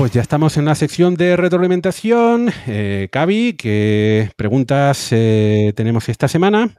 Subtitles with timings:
[0.00, 2.50] Pues ya estamos en la sección de retroalimentación.
[2.66, 6.70] Eh, Cavi, ¿qué preguntas eh, tenemos esta semana?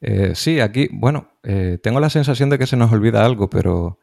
[0.00, 3.98] Eh, sí, aquí, bueno, eh, tengo la sensación de que se nos olvida algo, pero,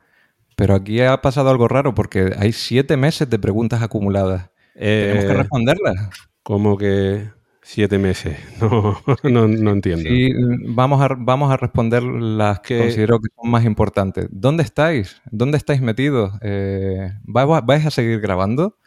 [0.57, 4.49] pero aquí ha pasado algo raro porque hay siete meses de preguntas acumuladas.
[4.73, 6.09] Tenemos que responderlas.
[6.43, 7.29] como que
[7.61, 8.37] siete meses.
[8.61, 10.09] No, no, no entiendo.
[10.09, 10.33] Y
[10.67, 14.27] vamos a, vamos a responder las que considero que son más importantes.
[14.31, 15.21] ¿Dónde estáis?
[15.31, 16.33] ¿Dónde estáis metidos?
[16.41, 18.77] Eh, ¿vais, vais a seguir grabando?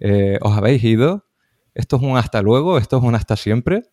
[0.00, 1.26] Eh, ¿Os habéis ido?
[1.74, 2.78] ¿Esto es un hasta luego?
[2.78, 3.84] ¿Esto es un hasta siempre?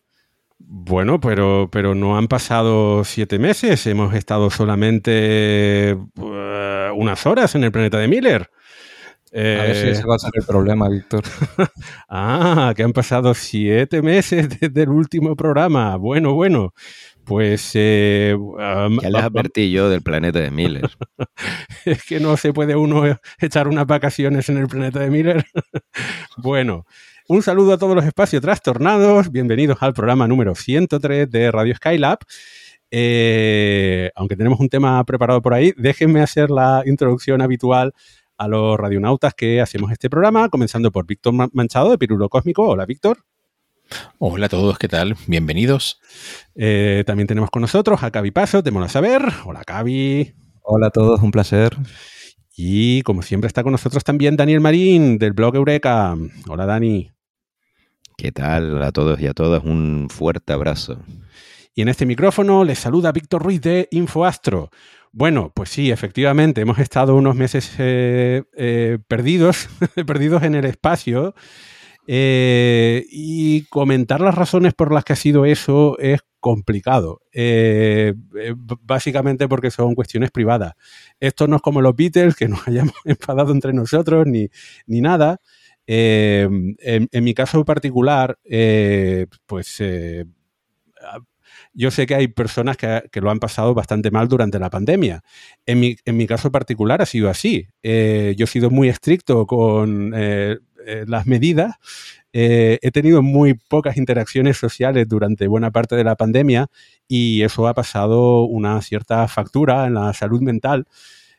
[0.58, 3.86] Bueno, pero, pero no han pasado siete meses.
[3.86, 5.10] Hemos estado solamente
[5.90, 5.96] eh,
[6.94, 8.50] unas horas en el planeta de Miller.
[9.32, 11.22] A ver si Eh, ese va a ser el problema, Víctor.
[12.08, 15.96] Ah, que han pasado siete meses desde el último programa.
[15.96, 16.74] Bueno, bueno.
[17.24, 20.88] Pues eh, um, Ya les advertí yo del planeta de Miller.
[21.84, 23.04] es que no se puede uno
[23.38, 25.44] echar unas vacaciones en el planeta de Miller.
[26.38, 26.86] bueno,
[27.28, 29.30] un saludo a todos los espacios trastornados.
[29.30, 32.20] Bienvenidos al programa número 103 de Radio Skylab.
[32.90, 37.92] Eh, aunque tenemos un tema preparado por ahí, déjenme hacer la introducción habitual
[38.38, 42.66] a los radionautas que hacemos este programa, comenzando por Víctor Ma- Manchado de Pirulo Cósmico.
[42.68, 43.24] Hola, Víctor.
[44.18, 45.16] Hola a todos, ¿qué tal?
[45.26, 46.00] Bienvenidos.
[46.54, 49.22] Eh, también tenemos con nosotros a Cavi Paso, de Mola Saber.
[49.44, 50.34] Hola, Cavi.
[50.62, 51.76] Hola a todos, un placer.
[52.56, 56.16] Y como siempre está con nosotros también Daniel Marín del blog Eureka.
[56.48, 57.10] Hola Dani.
[58.16, 59.64] ¿Qué tal a todos y a todas?
[59.64, 60.98] Un fuerte abrazo.
[61.74, 64.70] Y en este micrófono les saluda Víctor Ruiz de Infoastro.
[65.12, 69.68] Bueno, pues sí, efectivamente, hemos estado unos meses eh, eh, perdidos,
[70.06, 71.34] perdidos en el espacio.
[72.10, 77.20] eh, y comentar las razones por las que ha sido eso es complicado.
[78.82, 80.74] Básicamente porque son cuestiones privadas.
[81.20, 84.48] Esto no es como los Beatles, que nos hayamos enfadado entre nosotros ni,
[84.86, 85.40] ni nada.
[85.86, 86.76] En,
[87.12, 88.38] mi caso particular,
[89.46, 89.82] pues
[91.78, 95.22] yo sé que hay personas que, lo han pasado bastante mal durante la pandemia.
[95.64, 97.68] En mi, en mi caso particular ha sido así.
[97.84, 101.76] Eh, yo he sido muy estricto con eh, eh, las medidas.
[102.32, 106.66] He tenido muy pocas interacciones sociales durante buena parte de la pandemia
[107.06, 110.86] y eso ha pasado una cierta factura en la salud mental.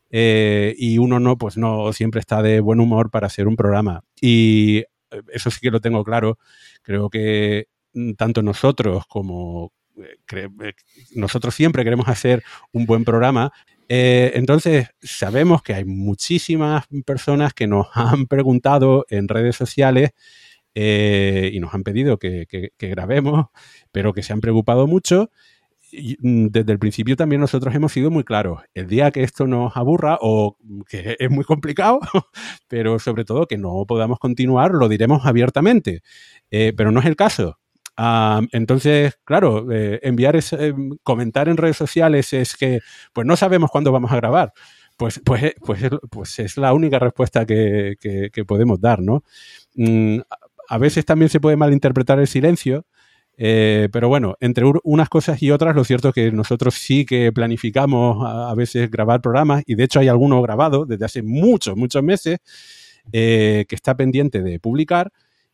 [0.09, 4.03] Y uno no, pues no siempre está de buen humor para hacer un programa.
[4.21, 4.85] Y
[5.33, 6.37] eso sí que lo tengo claro.
[6.81, 9.73] Creo que mm, tanto nosotros como
[11.15, 13.51] nosotros siempre queremos hacer un buen programa.
[13.87, 20.11] Eh, entonces, sabemos que hay muchísimas personas que nos han preguntado en redes sociales
[20.75, 22.47] eh, y nos han pedido que,
[22.79, 23.47] grabemos,
[23.91, 25.31] pero que se han preocupado mucho.
[25.91, 28.61] Mm, desde el principio también nosotros hemos sido muy claros.
[28.73, 31.99] El día que esto nos aburra o que es muy complicado,
[32.67, 36.01] pero sobre todo que no podamos continuar, lo diremos abiertamente.
[36.51, 37.58] Eh, pero no es el caso.
[38.51, 40.73] Entonces, claro, eh, enviar es, eh,
[41.03, 42.79] comentar en redes sociales es que
[43.13, 44.53] pues no sabemos cuándo vamos a grabar.
[44.97, 49.23] Pues, pues, eh, pues, es- pues es la única respuesta que, que- podemos dar, ¿no?
[49.75, 50.19] Mm,
[50.69, 52.85] a- veces también se puede malinterpretar el silencio,
[53.37, 57.31] eh, pero bueno, entre unas cosas y otras, lo cierto es que nosotros sí que
[57.33, 62.03] planificamos a, veces grabar programas, y de hecho hay alguno grabado desde hace muchos, muchos
[62.03, 62.39] meses,
[63.69, 65.11] que está pendiente de publicar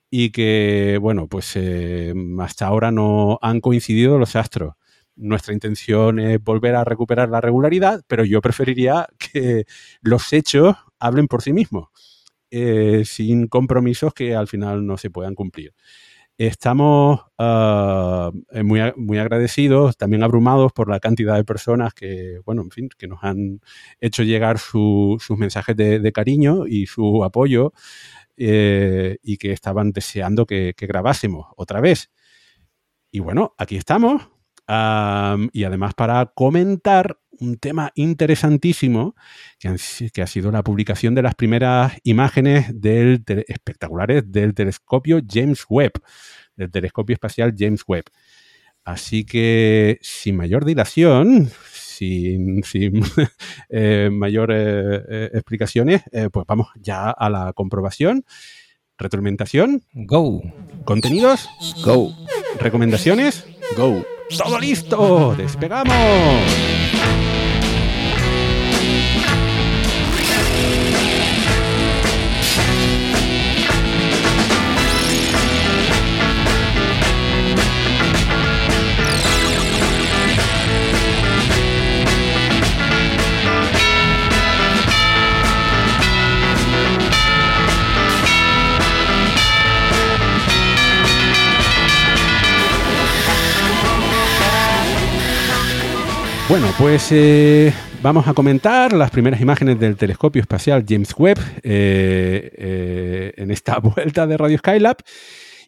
[0.09, 4.75] y que, bueno, pues eh, hasta ahora no han coincidido los astros.
[5.15, 9.65] Nuestra intención es volver a recuperar la regularidad, pero yo preferiría que
[10.01, 11.89] los hechos hablen por sí mismos,
[12.51, 15.73] eh, sin compromisos que al final no se puedan cumplir.
[16.37, 18.29] Estamos uh,
[18.61, 23.07] muy, muy, agradecidos, también abrumados por la cantidad de personas que, bueno, en fin, que
[23.07, 23.61] nos han
[24.01, 27.71] hecho llegar su, sus mensajes de, cariño y su apoyo
[28.37, 32.11] eh, y que estaban deseando que, grabásemos otra vez.
[33.11, 34.29] Y bueno, aquí estamos.
[34.67, 39.15] Y además para comentar un tema interesantísimo
[39.59, 45.93] que, ha sido la publicación de las primeras imágenes del espectaculares del telescopio James Webb,
[46.55, 48.05] del telescopio espacial James Webb.
[48.83, 51.49] Así que, sin mayor dilación,
[51.95, 53.03] sin, sin
[53.69, 58.25] eh, mayores eh, explicaciones, eh, pues vamos ya a la comprobación.
[58.97, 59.83] Retroalimentación.
[59.94, 60.42] Go.
[60.86, 61.50] Contenidos.
[61.83, 62.15] Go.
[62.59, 63.45] Recomendaciones.
[63.75, 64.06] Go.
[64.38, 65.36] ¡Todo listo!
[65.36, 65.94] ¡Despegamos!
[96.47, 102.51] Bueno, pues eh, vamos a comentar las primeras imágenes del telescopio espacial James Webb eh,
[102.56, 104.97] eh, en esta vuelta de Radio Skylab.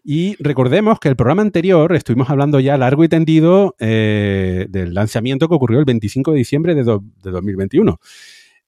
[0.04, 5.56] Y recordemos que el programa anterior estuvimos hablando ya largo y tendido del lanzamiento que
[5.56, 8.00] ocurrió el 25 de diciembre de, do, de 2021,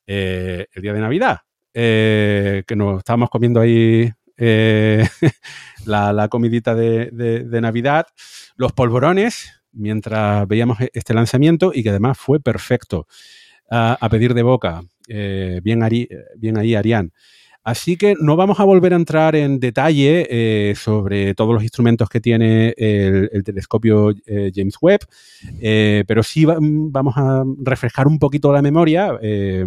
[0.08, 1.38] el día de Navidad,
[1.72, 4.12] que nos estábamos comiendo ahí
[5.86, 8.08] la, comidita de Navidad,
[8.58, 13.08] los polvorones mientras veíamos e-, este lanzamiento y que además fue perfecto
[13.70, 14.82] a, pedir de boca.
[15.08, 17.12] Eh, bien, Ari, bien, ahí, Arián.
[17.64, 22.10] Así que no vamos a volver a entrar en detalle eh, sobre todos los instrumentos
[22.10, 25.02] que tiene el, el telescopio eh, James Webb,
[25.62, 29.66] eh, pero sí va, vamos a refrescar un poquito la memoria eh,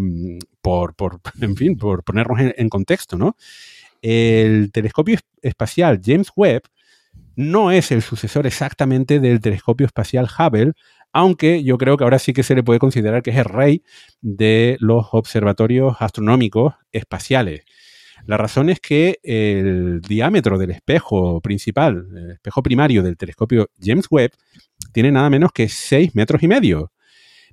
[0.63, 3.37] por, por, en fin, por ponernos en, en contexto, ¿no?
[4.01, 6.63] El telescopio espacial James Webb
[7.37, 10.73] no es el sucesor exactamente del telescopio espacial Hubble,
[11.13, 13.83] aunque yo creo que ahora sí que se le puede considerar que es el rey
[14.21, 17.65] de los observatorios astronómicos espaciales.
[18.25, 24.07] La razón es que el diámetro del espejo principal, el espejo primario del telescopio James
[24.11, 24.33] Webb,
[24.93, 26.93] tiene nada menos que 6 metros y medio.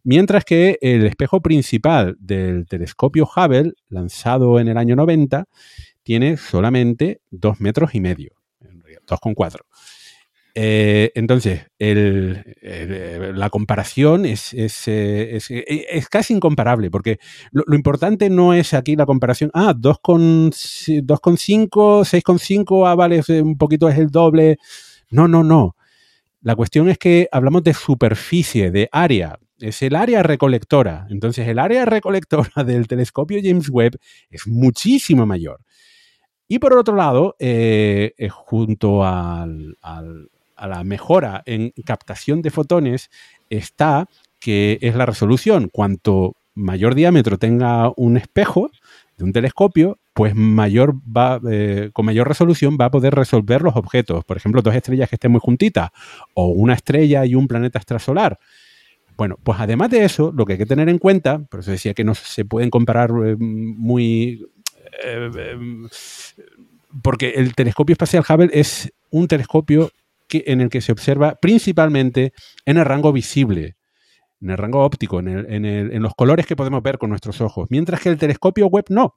[0.04, 5.46] Mientras que el espejo principal del telescopio Hubble, lanzado en el año 90,
[6.04, 8.39] tiene solamente 2 metros y medio.
[9.10, 9.62] 2,4.
[10.56, 12.44] Eh, entonces, el,
[13.36, 17.20] la comparación es, es, es, es, casi incomparable, porque
[17.52, 20.52] lo, lo, importante no es aquí la comparación, ah, 2,5,
[22.04, 24.58] 6,5, ah, vale, un poquito es el doble.
[25.12, 25.76] No, no, no.
[26.42, 29.40] La cuestión es que hablamos de superficie, de área.
[29.60, 31.06] Es el área recolectora.
[31.10, 33.98] Entonces, el área recolectora del telescopio James Webb
[34.30, 35.60] es muchísimo mayor.
[36.50, 43.10] Y por otro lado, eh, eh, junto a la mejora en captación de fotones
[43.50, 44.08] está
[44.40, 45.70] que es la resolución.
[45.72, 48.72] Cuanto mayor diámetro tenga un espejo
[49.18, 53.76] de un telescopio, pues mayor va, eh, con mayor resolución va a poder resolver los
[53.76, 54.26] objetos.
[54.26, 55.92] Por ejemplo, dos estrellas que estén muy juntitas
[56.34, 58.40] o una estrella y un planeta extrasolar.
[59.18, 61.94] Bueno, pues además de eso, lo que hay que tener en cuenta, por eso decía
[61.94, 64.46] que no se pueden comparar muy
[67.04, 69.92] porque el telescopio espacial Hubble es un telescopio
[70.28, 72.34] que, en el que se observa principalmente
[72.66, 73.76] en el rango visible,
[74.42, 78.10] en el rango óptico, en, los colores que podemos ver con nuestros ojos, mientras que
[78.10, 79.16] el telescopio web no.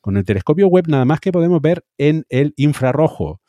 [0.00, 3.40] Con el telescopio web nada más que podemos ver en el infrarrojo.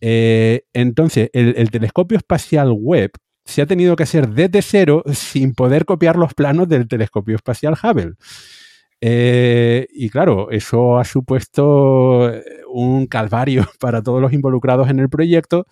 [0.00, 3.12] Eh, entonces, el, el, telescopio espacial web
[3.44, 7.76] se ha tenido que hacer desde cero sin poder copiar los planos del telescopio espacial
[7.80, 8.14] Hubble.
[9.04, 15.08] Eh, y claro, eso ha supuesto eh, un calvario para todos los involucrados en el
[15.08, 15.66] proyecto.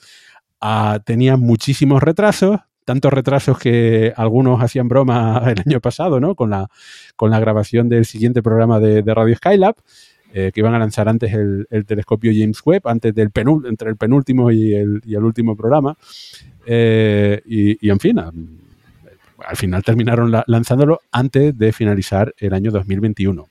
[0.61, 6.35] Ah, tenía muchísimos retrasos, tantos retrasos que algunos hacían broma el año pasado, ¿no?
[6.35, 6.69] Con la,
[7.15, 9.77] con la grabación del siguiente programa de, Radio Skylab,
[10.35, 13.91] eh, que iban a lanzar antes el, el, telescopio James Webb, antes del penúltimo, entre
[13.91, 15.97] el penúltimo y el, y el último programa.
[16.67, 18.21] Y, y, en fin,
[19.47, 23.49] al final terminaron la, lanzándolo antes de finalizar el año 2021.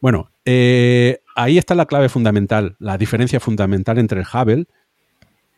[0.00, 4.66] Bueno, eh, ahí está la clave fundamental, la diferencia fundamental entre el Hubble,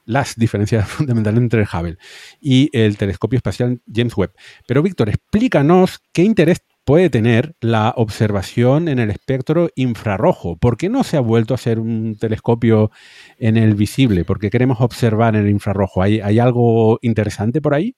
[0.04, 1.98] las diferencias fundamentales entre el Hubble
[2.40, 4.32] y el telescopio espacial James Webb.
[4.66, 10.56] Pero Víctor, explícanos qué interés puede tener la observación en el espectro infrarrojo.
[10.56, 12.92] ¿Por qué no se ha vuelto a hacer un telescopio
[13.38, 14.24] en el visible?
[14.24, 16.00] ¿Por qué queremos observar en el infrarrojo?
[16.00, 17.96] ¿Hay, hay algo interesante por ahí?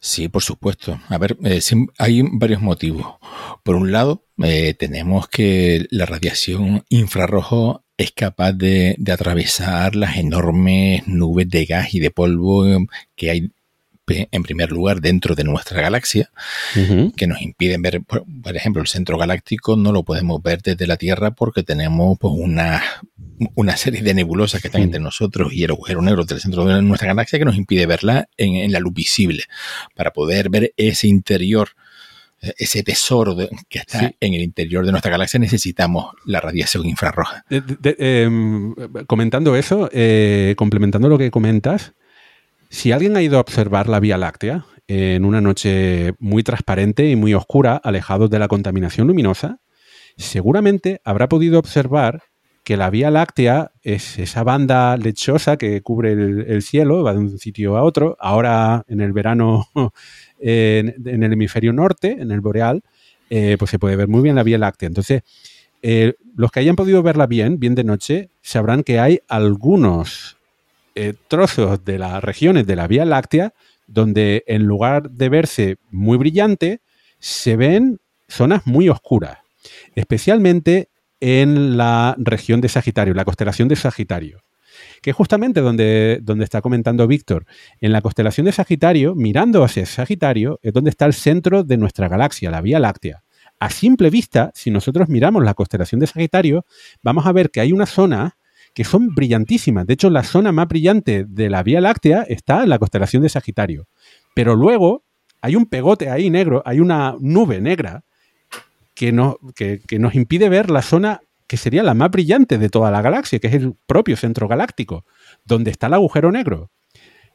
[0.00, 1.00] Sí, por supuesto.
[1.08, 1.60] A ver, eh,
[1.98, 3.16] hay varios motivos.
[3.62, 10.16] Por un lado, eh, tenemos que la radiación infrarrojo es capaz de, de, atravesar las
[10.16, 12.64] enormes nubes de gas y de polvo
[13.14, 13.52] que hay
[14.06, 16.30] en primer lugar dentro de nuestra galaxia,
[17.16, 20.96] que nos impiden ver, por, ejemplo, el centro galáctico no lo podemos ver desde la
[20.96, 22.82] Tierra porque tenemos pues, una,
[23.54, 26.82] una serie de nebulosas que están entre nosotros y el agujero negro del centro de
[26.82, 29.44] nuestra galaxia que nos impide verla en, la luz visible.
[29.94, 31.70] Para poder ver ese interior,
[32.42, 33.36] eh, ese tesoro
[33.68, 37.44] que está en el interior de nuestra galaxia, necesitamos la radiación infrarroja.
[37.48, 38.74] Em,
[39.06, 41.94] comentando eso, eh, complementando lo que comentas,
[42.74, 47.14] si alguien ha ido a observar la Vía Láctea en una noche muy transparente y
[47.14, 49.60] muy oscura, alejados de la contaminación luminosa,
[50.16, 52.24] seguramente habrá podido observar
[52.64, 57.38] que la Vía Láctea es esa banda lechosa que cubre el, cielo, va de un
[57.38, 58.16] sitio a otro.
[58.18, 59.68] Ahora, en el verano,
[60.40, 62.82] en, el hemisferio norte, en el boreal,
[63.30, 64.88] eh, pues se puede ver muy bien la Vía Láctea.
[64.88, 65.22] Entonces,
[65.80, 70.33] eh, los que hayan podido verla bien, bien de noche, sabrán que hay algunos
[70.94, 73.54] eh, trozos de las regiones de la Vía Láctea
[73.86, 76.80] donde en lugar de verse muy brillante,
[77.18, 79.38] se ven zonas muy oscuras,
[79.94, 84.42] especialmente en la región de Sagitario, la constelación de Sagitario,
[85.02, 87.46] que es justamente donde, donde está comentando Víctor.
[87.80, 92.08] En la constelación de Sagitario, mirando hacia Sagitario, es donde está el centro de nuestra
[92.08, 93.22] galaxia, la Vía Láctea.
[93.60, 96.66] A simple vista, si nosotros miramos la constelación de Sagitario,
[97.02, 98.36] vamos a ver que hay una zona
[98.74, 99.86] que son brillantísimas.
[99.86, 103.28] De hecho, la zona más brillante de la Vía Láctea está en la constelación de
[103.28, 103.86] Sagitario.
[104.34, 105.04] Pero luego
[105.40, 108.04] hay un pegote ahí negro, hay una nube negra
[108.94, 109.12] que,
[109.86, 113.38] que, nos impide ver la zona que sería la más brillante de toda la galaxia,
[113.38, 115.04] que es el propio centro galáctico,
[115.44, 116.70] donde está el agujero negro.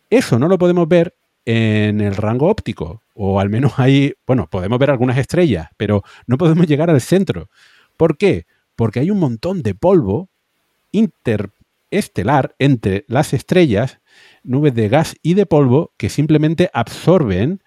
[0.09, 1.15] Eso no lo podemos ver
[1.45, 6.37] en el rango óptico, o al menos ahí, bueno, podemos ver algunas estrellas, pero no
[6.37, 7.49] podemos llegar al centro.
[7.95, 8.45] ¿Por qué?
[8.75, 10.29] Porque hay un montón de polvo
[10.91, 13.99] interestelar entre las estrellas,
[14.43, 17.61] nubes de gas y de polvo que simplemente absorben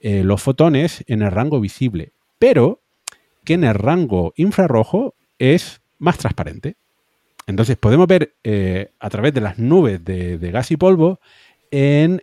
[0.00, 2.80] eh, los fotones en el rango visible, pero
[3.44, 6.76] que en el rango infrarrojo es más transparente.
[7.46, 11.18] Entonces podemos ver eh, a través de las nubes de, gas y polvo
[11.70, 12.22] en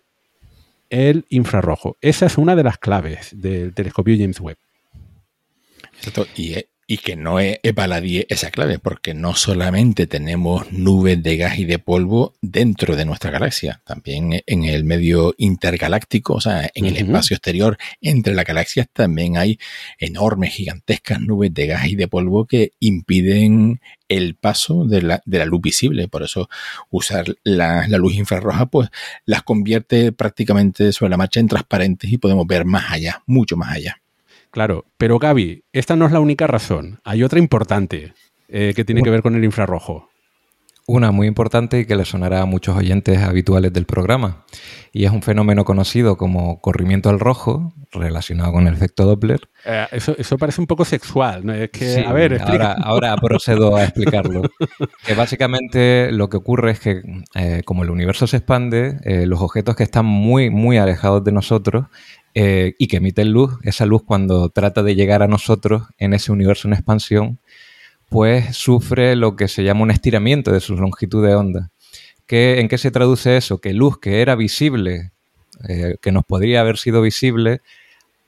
[0.90, 1.98] el infrarrojo.
[2.00, 4.58] Esa es una de las claves del telescopio James Webb.
[6.36, 11.38] Y, eh, y que no es, baladí esa clave, porque no solamente tenemos nubes de
[11.38, 16.70] gas y de polvo dentro de nuestra galaxia, también en el medio intergaláctico, o sea,
[16.74, 19.58] en el espacio exterior entre las galaxias también hay
[20.00, 25.40] enormes, gigantescas nubes de gas y de polvo que impiden el paso de la, de
[25.40, 26.08] la luz visible.
[26.08, 26.50] Por eso
[26.92, 28.90] usar la, la, luz infrarroja, pues
[29.26, 33.72] las convierte prácticamente sobre la marcha en transparentes y podemos ver más allá, mucho más
[33.72, 34.05] allá.
[34.56, 37.02] Claro, pero Gaby, esta no es la única razón.
[37.04, 38.14] Hay otra importante
[38.48, 40.08] eh, que tiene que ver con el infrarrojo.
[40.88, 44.46] Una muy importante y que le sonará a muchos oyentes habituales del programa.
[44.94, 49.42] Y es un fenómeno conocido como corrimiento al rojo, relacionado con el efecto Doppler.
[49.66, 51.46] Eh, eso, parece un poco sexual.
[51.46, 51.54] ¿no?
[51.54, 54.44] Es que, a ver, ahora, ahora, procedo a explicarlo.
[55.06, 57.02] que básicamente lo que ocurre es que,
[57.36, 61.88] eh, como el universo se expande, los objetos que están muy, muy alejados de nosotros
[62.38, 66.34] eh, y que emiten luz, esa luz cuando trata de llegar a nosotros en ese
[66.34, 67.40] universo en expansión,
[68.10, 71.72] pues sufre lo que se llama un estiramiento de su longitud de onda.
[72.28, 73.60] ¿Qué, ¿En qué se traduce eso?
[73.60, 75.14] Que luz que era visible,
[75.70, 77.62] eh, que nos podría haber sido visible,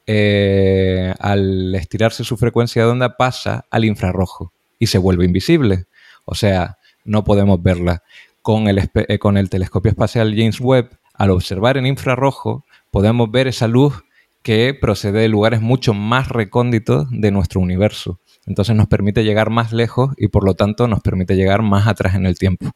[0.06, 5.88] eh, al estirarse su frecuencia de onda pasa al infrarrojo y se vuelve invisible.
[6.24, 8.04] O sea, no podemos verla.
[8.42, 12.64] Con el, con el telescopio espacial James Webb, al observar en infrarrojo,
[12.98, 13.94] podemos ver esa luz
[14.42, 18.22] que procede de lugares mucho más recónditos de nuestro universo.
[18.48, 22.16] Entonces nos permite llegar más lejos y por lo tanto nos permite llegar más atrás
[22.16, 22.72] en el tiempo.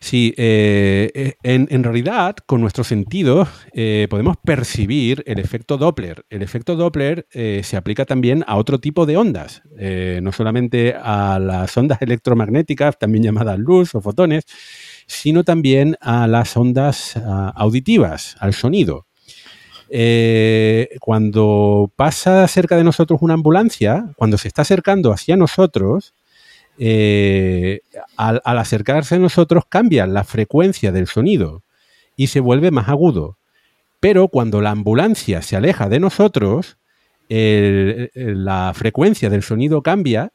[0.00, 6.26] Sí, eh, eh, en, realidad con nuestros sentidos eh, podemos percibir el efecto Doppler.
[6.28, 9.62] El efecto Doppler se aplica también a otro tipo de ondas,
[10.20, 14.44] no solamente a las ondas electromagnéticas, también llamadas luz o fotones,
[15.06, 19.06] sino también a las ondas ah, auditivas, al sonido.
[19.94, 26.14] Eh, cuando pasa cerca de nosotros una ambulancia, cuando se está acercando hacia nosotros,
[26.78, 27.80] eh,
[28.16, 31.62] al, acercarse a nosotros cambia la frecuencia del sonido
[32.16, 33.36] y se vuelve más agudo.
[34.00, 36.78] Pero cuando la ambulancia se aleja de nosotros,
[37.28, 40.32] la frecuencia del sonido cambia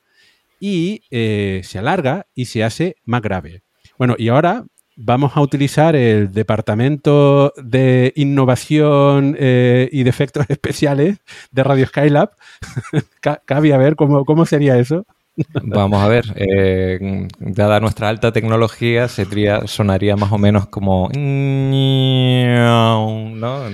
[0.60, 3.64] y eh, se alarga y se hace más grave.
[3.98, 4.66] Bueno, y ahora
[4.98, 11.20] vamos a utilizar el Departamento de Innovación eh, y Defectos Especiales
[11.52, 12.32] de Radio Skylab.
[13.46, 15.06] Cabe a ver cómo, cómo sería eso.
[15.64, 21.10] Vamos a ver, eh, dada nuestra alta tecnología, sonaría más o menos como...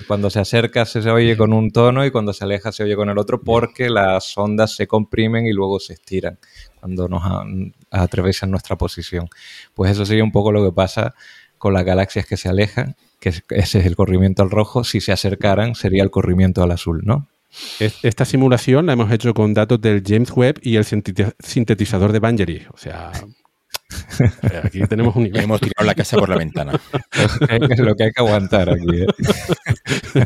[0.06, 3.10] Cuando se acerca se oye con un tono y cuando se aleja se oye con
[3.10, 6.38] el otro porque las ondas se comprimen y luego se estiran
[6.84, 7.24] cuando nos
[7.92, 9.30] atraviesan nuestra posición.
[9.74, 11.16] Pues eso sería un poco lo que pasa
[11.58, 14.84] con las galaxias que se alejan, que ese es el corrimiento al rojo.
[14.84, 17.30] Si se acercaran sería el corrimiento al azul, ¿no?
[17.80, 22.68] Esta simulación la hemos hecho con datos del James Webb y el sintetizador de Bangery.
[22.74, 23.14] O sea,
[24.62, 25.42] aquí tenemos un nivel.
[25.44, 26.74] Hemos tirado la casa por la ventana.
[27.50, 29.04] es lo que hay que aguantar aquí.
[29.04, 30.26] ¿eh?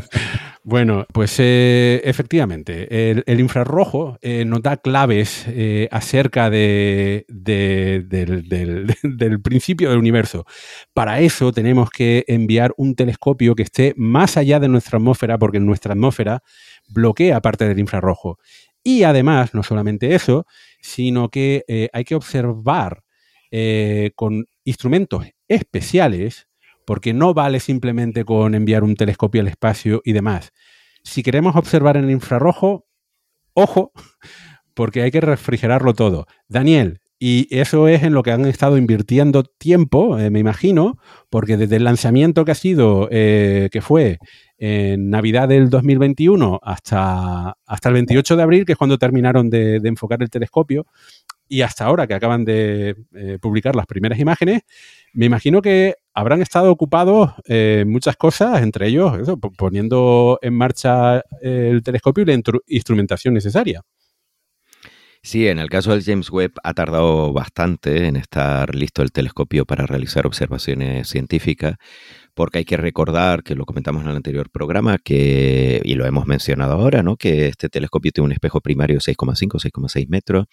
[0.70, 5.46] Bueno, pues eh, efectivamente, el, infrarrojo eh, nos da claves
[5.90, 10.44] acerca de, del, principio del universo.
[10.92, 15.58] Para eso tenemos que enviar un telescopio que esté más allá de nuestra atmósfera, porque
[15.58, 16.42] nuestra atmósfera
[16.90, 18.38] bloquea parte del infrarrojo.
[18.84, 20.44] Y además, no solamente eso,
[20.82, 23.04] sino que eh, hay que observar
[23.50, 26.47] eh, con instrumentos especiales,
[26.88, 30.54] porque no vale simplemente con enviar un telescopio al espacio y demás.
[31.02, 32.86] Si queremos observar en infrarrojo,
[33.52, 33.92] ojo,
[34.72, 36.26] porque hay que refrigerarlo todo.
[36.48, 40.96] Daniel, y eso es en lo que han estado invirtiendo tiempo, eh, me imagino,
[41.28, 44.16] porque desde el lanzamiento que ha sido, que fue
[44.56, 49.76] en Navidad del 2021 hasta, hasta el 28 de abril, que es cuando terminaron de,
[49.84, 50.86] enfocar el telescopio,
[51.48, 54.62] y hasta ahora que acaban de eh, publicar las primeras imágenes,
[55.12, 59.12] me imagino que habrán estado ocupados eh, muchas cosas, entre ellos
[59.56, 63.82] poniendo en marcha el telescopio y la instrumentación necesaria.
[65.22, 69.64] Sí, en el caso del James Webb ha tardado bastante en estar listo el telescopio
[69.64, 71.76] para realizar observaciones científicas,
[72.34, 76.26] porque hay que recordar, que lo comentamos en el anterior programa, que, y lo hemos
[76.26, 77.16] mencionado ahora, ¿no?
[77.16, 80.46] que este telescopio tiene un espejo primario de 6,5, 6,6 metros,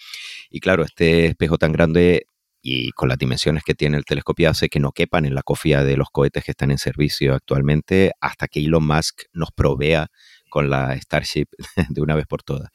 [0.49, 2.27] y claro, este espejo tan grande
[2.67, 5.84] y con las dimensiones que tiene el telescopio hace que no quepan en la cofia
[5.84, 10.08] de los cohetes que están en servicio actualmente hasta que Elon Musk nos provea
[10.49, 11.45] con la Starship
[11.89, 12.69] de una vez por todas.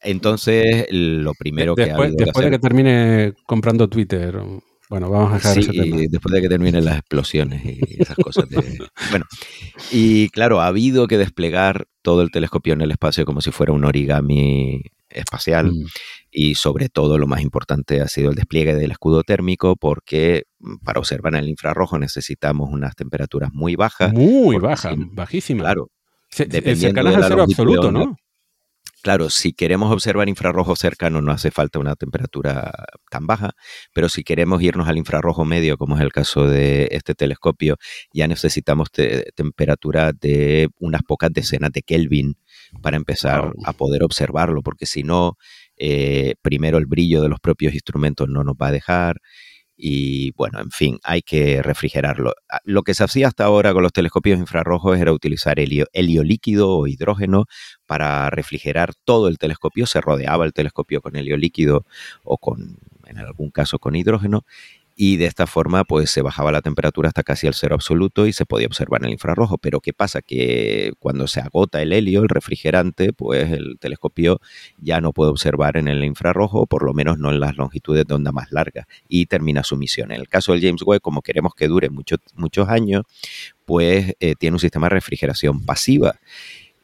[0.00, 4.40] Entonces, lo primero que después, después de que termine comprando Twitter
[4.88, 8.46] bueno, vamos a dejar sí, después de que terminen las explosiones y esas cosas.
[9.10, 9.26] bueno,
[9.92, 13.74] y claro, ha habido que desplegar todo el telescopio en el espacio como si fuera
[13.74, 15.86] un origami espacial mm.
[16.30, 20.76] y sobre todo lo más importante ha sido el despliegue del escudo térmico porque mm,
[20.84, 24.12] para observar en el infrarrojo necesitamos unas temperaturas muy bajas.
[24.12, 25.64] Muy bajas, bajísimas.
[25.64, 25.90] Claro.
[26.30, 28.16] Se, cercanas al cero absoluto, ¿no?
[29.02, 32.72] Claro, si queremos observar infrarrojo cercano no hace falta una temperatura
[33.10, 33.52] tan baja,
[33.94, 37.76] pero si queremos irnos al infrarrojo medio, como es el caso de este telescopio,
[38.12, 38.88] ya necesitamos
[39.36, 42.36] temperatura de unas pocas decenas de Kelvin
[42.82, 45.36] para empezar a poder observarlo, porque si no,
[45.76, 49.20] eh, primero el brillo de los propios instrumentos no nos va a dejar,
[49.80, 52.34] y bueno, en fin, hay que refrigerarlo.
[52.50, 55.86] Ah, lo que se hacía hasta ahora con los telescopios infrarrojos era utilizar helio,
[56.24, 57.44] líquido o hidrógeno
[57.86, 59.86] para refrigerar todo el telescopio.
[59.86, 61.86] Se rodeaba el telescopio con helio líquido
[62.24, 64.44] o con, en algún caso, con hidrógeno
[65.00, 68.32] y de esta forma pues se bajaba la temperatura hasta casi al cero absoluto y
[68.32, 69.56] se podía observar en el infrarrojo.
[69.56, 70.22] Pero ¿qué pasa?
[70.22, 74.40] Que cuando se agota el helio, el refrigerante, pues el telescopio
[74.76, 78.14] ya no puede observar en el infrarrojo, por lo menos no en las longitudes de
[78.14, 80.10] onda más largas, y termina su misión.
[80.10, 83.04] En el caso del James Webb, como queremos que dure muchos muchos años,
[83.66, 86.18] pues eh, tiene un sistema de refrigeración pasiva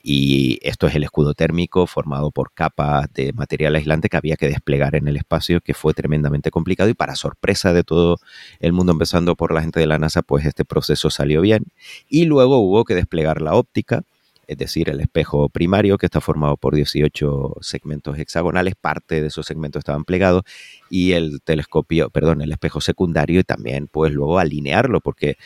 [0.06, 4.48] y esto es el escudo térmico formado por capas de material aislante que había que
[4.48, 8.18] desplegar en el espacio, que fue tremendamente complicado y para sorpresa de todo
[8.60, 11.64] el mundo, empezando por la gente de la NASA, pues este proceso salió bien.
[12.06, 14.02] Y luego hubo que desplegar la óptica,
[14.46, 19.46] es decir, el espejo primario que está formado por 18 segmentos hexagonales, parte de esos
[19.46, 20.42] segmentos estaban plegados
[20.90, 25.36] y el telescopio, perdón, el espejo secundario y también pues luego alinearlo porque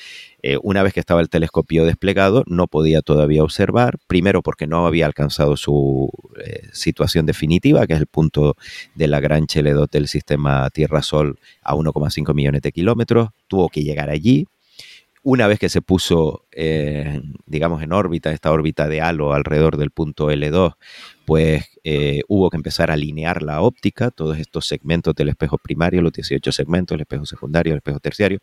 [0.43, 4.87] eh, una vez que estaba el telescopio desplegado no podía todavía observar, primero porque no
[4.87, 6.11] había alcanzado su
[6.45, 8.57] eh, situación definitiva, que es el punto
[8.95, 14.11] de la gran Cheledot del sistema Tierra-Sol a 1,5 millones de kilómetros, tuvo que llegar
[14.11, 14.47] allí,
[15.31, 16.47] una vez que se puso,
[17.45, 20.77] digamos, en órbita, esta órbita de halo alrededor del punto L2,
[21.27, 26.01] pues eh, hubo que empezar a alinear la óptica, todos estos segmentos del espejo primario,
[26.01, 28.38] los 18 segmentos, el espejo secundario, el espejo terciario,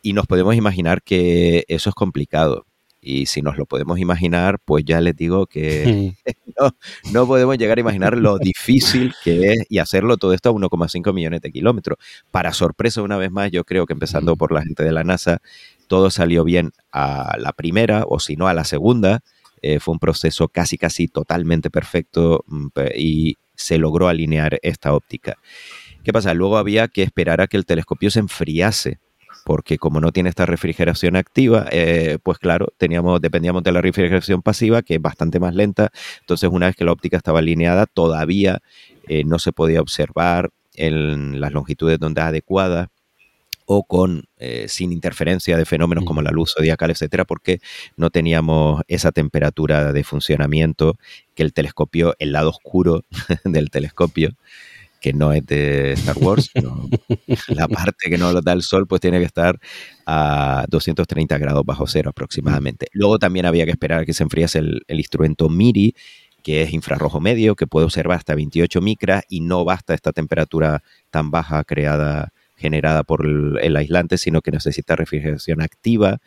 [0.00, 2.66] y nos podemos imaginar que eso es complicado.
[3.04, 6.14] Y si nos lo podemos imaginar, pues ya les digo que
[7.12, 11.12] no, podemos llegar a imaginar lo difícil que es y hacerlo todo esto a 1,5
[11.12, 11.98] millones de kilómetros.
[12.30, 15.42] Para sorpresa, una vez más, yo creo que empezando por la gente de la NASA,
[15.88, 19.20] todo salió bien a la primera o si no a la segunda.
[19.60, 25.38] Eh, fue un proceso casi, casi totalmente perfecto mm, y se logró alinear esta óptica.
[26.02, 26.34] ¿Qué pasa?
[26.34, 28.98] Luego había que esperar a que el telescopio se enfriase
[29.44, 34.42] porque como no tiene esta refrigeración activa, eh, pues claro, teníamos, dependíamos de la refrigeración
[34.42, 35.90] pasiva, que es bastante más lenta.
[36.20, 38.60] Entonces, una vez que la óptica estaba alineada, todavía
[39.08, 42.88] eh, no se podía observar en las longitudes de onda adecuadas
[43.74, 47.60] o con eh, sin interferencia de fenómenos como la luz zodiacal, etcétera, porque
[47.96, 50.98] no teníamos esa temperatura de funcionamiento
[51.34, 53.04] que el telescopio, el lado oscuro
[53.44, 54.36] del telescopio,
[55.00, 56.50] que no es de Star Wars,
[57.48, 59.58] la parte que no lo da el sol, pues tiene que estar
[60.06, 62.86] a 230 grados bajo cero aproximadamente.
[62.92, 65.94] Luego también había que esperar a que se enfriase el, instrumento MIRI,
[66.42, 70.82] que es infrarrojo medio, que puede observar hasta 28 micras y no basta esta temperatura
[71.10, 76.18] tan baja creada generada por el, aislante, sino que necesita refrigeración activa,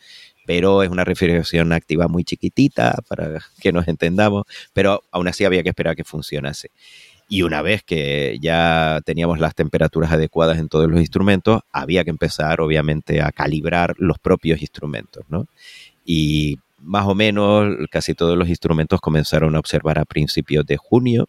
[0.46, 5.64] pero es una refrigeración activa muy chiquitita para que nos entendamos, pero aún así había
[5.64, 6.70] que esperar que funcionase.
[7.28, 12.10] Y una vez que ya teníamos las temperaturas adecuadas en todos los instrumentos, había que
[12.10, 15.48] empezar, obviamente, a calibrar los propios instrumentos, ¿no?
[16.04, 21.28] Y más o menos casi todos los instrumentos comenzaron a observar a principios de junio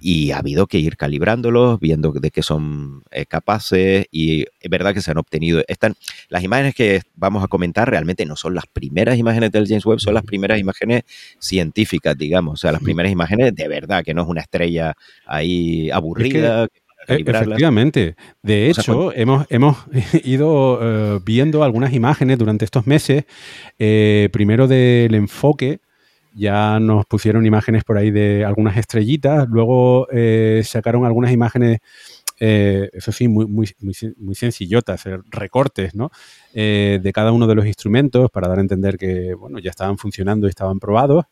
[0.00, 4.94] y ha habido que ir calibrándolos, viendo de qué son eh, capaces y es verdad
[4.94, 5.62] que se han obtenido.
[5.68, 5.94] Están,
[6.28, 10.00] las imágenes que vamos a comentar realmente no son las primeras imágenes del James Webb,
[10.00, 11.02] son las primeras imágenes
[11.38, 14.94] científicas, digamos, o sea, las primeras imágenes de verdad, que no es una estrella
[15.26, 16.68] ahí aburrida.
[17.06, 18.16] E, efectivamente.
[18.42, 19.78] De hecho, hemos, hemos
[20.24, 23.24] ido eh, viendo algunas imágenes durante estos meses,
[23.78, 25.80] eh, primero del enfoque
[26.38, 31.80] ya nos pusieron imágenes por ahí de algunas estrellitas, luego eh, sacaron algunas imágenes,
[32.38, 33.68] eh, eso sí, muy, muy,
[34.16, 36.10] muy, sencillotas, eh, recortes, ¿no?
[36.54, 40.46] de cada uno de los instrumentos para dar a entender que, bueno, ya estaban funcionando
[40.46, 41.24] y estaban probados.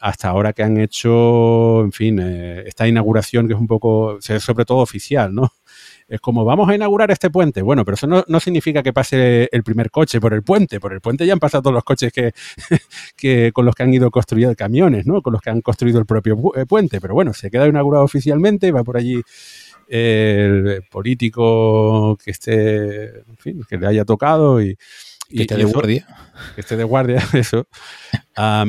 [0.00, 4.78] hasta ahora que han hecho, en fin, esta inauguración que es un poco, sobre todo
[4.78, 5.52] oficial, ¿no?
[6.14, 7.62] Es como vamos a inaugurar este puente.
[7.62, 10.80] Bueno, pero eso no, significa que pase el primer coche por el puente.
[10.80, 12.32] Por el puente ya han pasado todos los coches que,
[13.52, 15.22] con los que han ido construyendo camiones, ¿no?
[15.22, 17.00] Con los que han construido el propio eh, puente.
[17.00, 19.20] Pero bueno, se queda inaugurado oficialmente, va por allí
[19.88, 24.76] el político que esté, en fin, que le haya tocado y,
[25.28, 26.06] que esté de guardia.
[26.54, 27.66] Que esté de guardia, eso.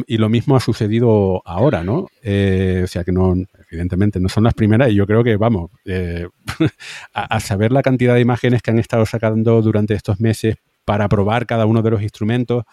[0.08, 2.08] y lo mismo ha sucedido ahora, ¿no?
[2.24, 3.36] Eh, o sea que no,
[3.76, 6.28] evidentemente no son las primeras y yo creo que, vamos, eh,
[7.14, 11.46] a, saber la cantidad de imágenes que han estado sacando durante estos meses para probar
[11.46, 12.64] cada uno de los instrumentos,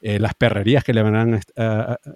[0.00, 1.40] eh, las perrerías que le han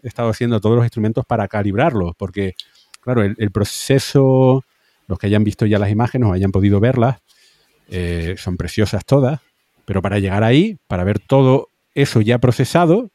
[0.02, 2.54] estado haciendo a todos los instrumentos para calibrarlos, porque,
[3.00, 4.64] claro, el, proceso,
[5.06, 7.18] los que hayan visto ya las imágenes o hayan podido verlas,
[7.90, 9.40] eh, son preciosas todas,
[9.84, 13.10] pero para llegar ahí, para ver todo eso ya procesado,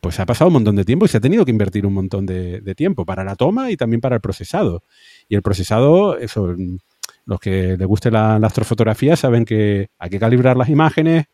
[0.00, 2.26] pues ha pasado un montón de tiempo y se ha tenido que invertir un montón
[2.26, 4.82] de, tiempo para la toma y también para el procesado.
[5.28, 6.54] Y el procesado, eso,
[7.24, 11.26] los que les guste la, astrofotografía saben que hay que calibrar las imágenes,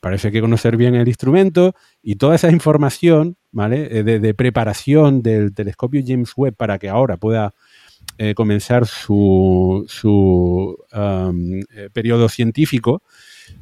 [0.00, 3.98] parece que conocer bien el instrumento y toda esa información, ¿vale?
[3.98, 7.54] Eh, de, preparación del telescopio James Webb para que ahora pueda
[8.18, 13.02] eh, comenzar su, su um, eh, periodo científico,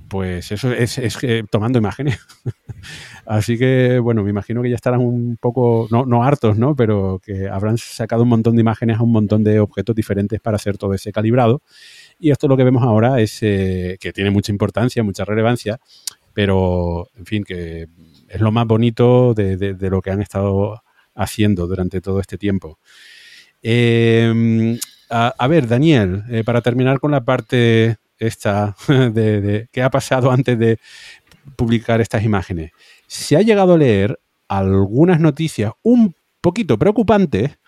[0.08, 0.98] pues eso es,
[1.50, 2.18] tomando imágenes.
[3.26, 6.74] Así que, bueno, me imagino que ya estarán un poco, no, no, hartos, ¿no?
[6.74, 10.56] Pero que habrán sacado un montón de imágenes a un montón de objetos diferentes para
[10.56, 11.62] hacer todo ese calibrado.
[12.18, 15.78] Y esto lo que vemos ahora es eh, que tiene mucha importancia, mucha relevancia,
[16.32, 17.88] pero, en fin, que
[18.28, 20.82] es lo más bonito de, lo que han estado
[21.14, 22.78] haciendo durante todo este tiempo.
[23.60, 24.78] Em,
[25.10, 30.58] a, ver, Daniel, eh, para terminar con la parte esta de, qué ha pasado antes
[30.58, 30.78] de
[31.56, 32.72] publicar estas imágenes.
[33.06, 37.58] Se ha llegado a leer algunas noticias un poquito preocupantes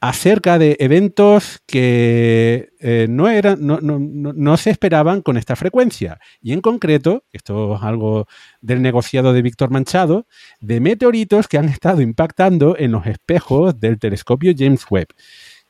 [0.00, 6.20] acerca de eventos que eh, no, eran, no, no, no, se esperaban con esta frecuencia.
[6.40, 8.26] Y en concreto, esto es algo
[8.60, 10.26] del negociado de Víctor Manchado,
[10.60, 15.08] de meteoritos que han estado impactando en los espejos del telescopio James Webb,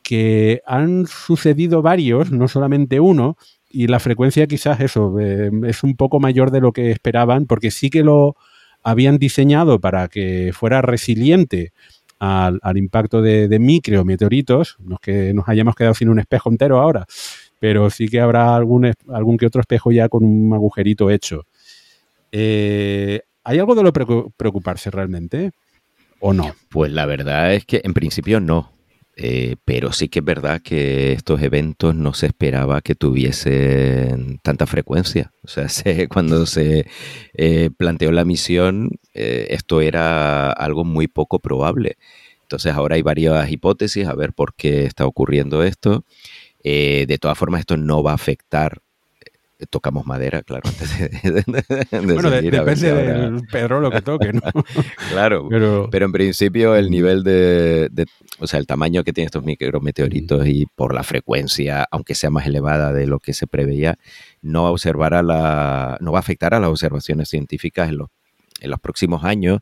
[0.03, 3.37] que han sucedido varios, no solamente uno,
[3.77, 7.71] y la frecuencia quizás eso eh, es un poco mayor de lo que esperaban, porque
[7.71, 8.35] sí que lo
[8.83, 11.73] habían diseñado para que fuera resiliente
[12.19, 16.81] al, impacto de, de micrometeoritos, no es que nos hayamos quedado sin un espejo entero
[16.81, 17.05] ahora,
[17.59, 21.45] pero sí que habrá algún, algún que otro espejo ya con un agujerito hecho.
[22.33, 25.53] Eh, ¿Hay algo de lo preocuparse realmente?
[26.21, 26.55] ¿O no?
[26.71, 28.73] Pues la verdad es que en principio no.
[29.18, 34.66] Eh, pero sí que es verdad que estos eventos no se esperaba que tuviesen tanta
[34.66, 35.33] frecuencia.
[35.42, 35.68] O sea,
[36.11, 36.87] cuando se
[37.35, 41.96] eh, planteó la misión, eh, esto era algo muy poco probable.
[42.42, 46.05] Entonces ahora hay varias hipótesis a ver por qué está ocurriendo esto.
[46.62, 48.83] de todas formas, esto no va a afectar
[49.71, 50.69] tocamos madera, claro.
[51.90, 54.40] bueno, depende del Pedro lo que toque, ¿no?
[55.11, 57.88] claro, pero, en principio el nivel de,
[58.38, 62.47] o sea, el tamaño que tienen estos micrometeoritos y por la frecuencia, aunque sea más
[62.47, 63.99] elevada de lo que se preveía,
[64.42, 67.99] no va a observar a la, no va a afectar a las observaciones científicas en
[67.99, 68.09] los,
[68.61, 69.61] en los próximos años.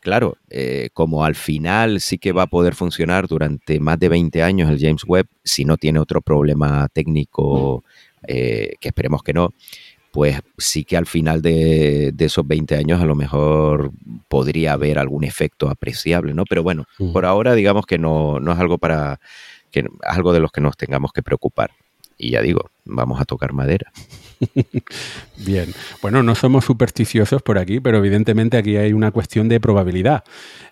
[0.00, 4.42] Claro, eh, como al final sí que va a poder funcionar durante más de 20
[4.42, 7.84] años el James Webb, si no tiene otro problema técnico
[8.26, 9.54] eh, que esperemos que no,
[10.12, 13.92] pues sí que al final de, esos 20 años a lo mejor
[14.28, 16.44] podría haber algún efecto apreciable, ¿no?
[16.48, 19.20] Pero bueno, por ahora digamos que no, no es algo para
[19.70, 21.70] que algo de los que nos tengamos que preocupar.
[22.18, 23.90] Y ya digo, vamos a tocar madera.
[25.38, 30.24] Bien, bueno, no somos supersticiosos por aquí, pero evidentemente aquí hay una cuestión de probabilidad.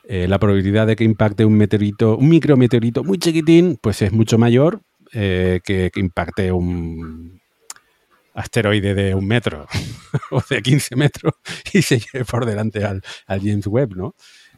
[0.08, 4.36] Eh, la probabilidad de que impacte un meteorito, un micrometeorito muy chiquitín, pues es mucho
[4.36, 4.82] mayor
[5.12, 7.40] eh, que, impacte un
[8.34, 9.66] asteroide de un metro
[10.30, 11.34] o de 15 metros
[11.72, 14.14] y se lleve por delante al, James Webb, ¿no?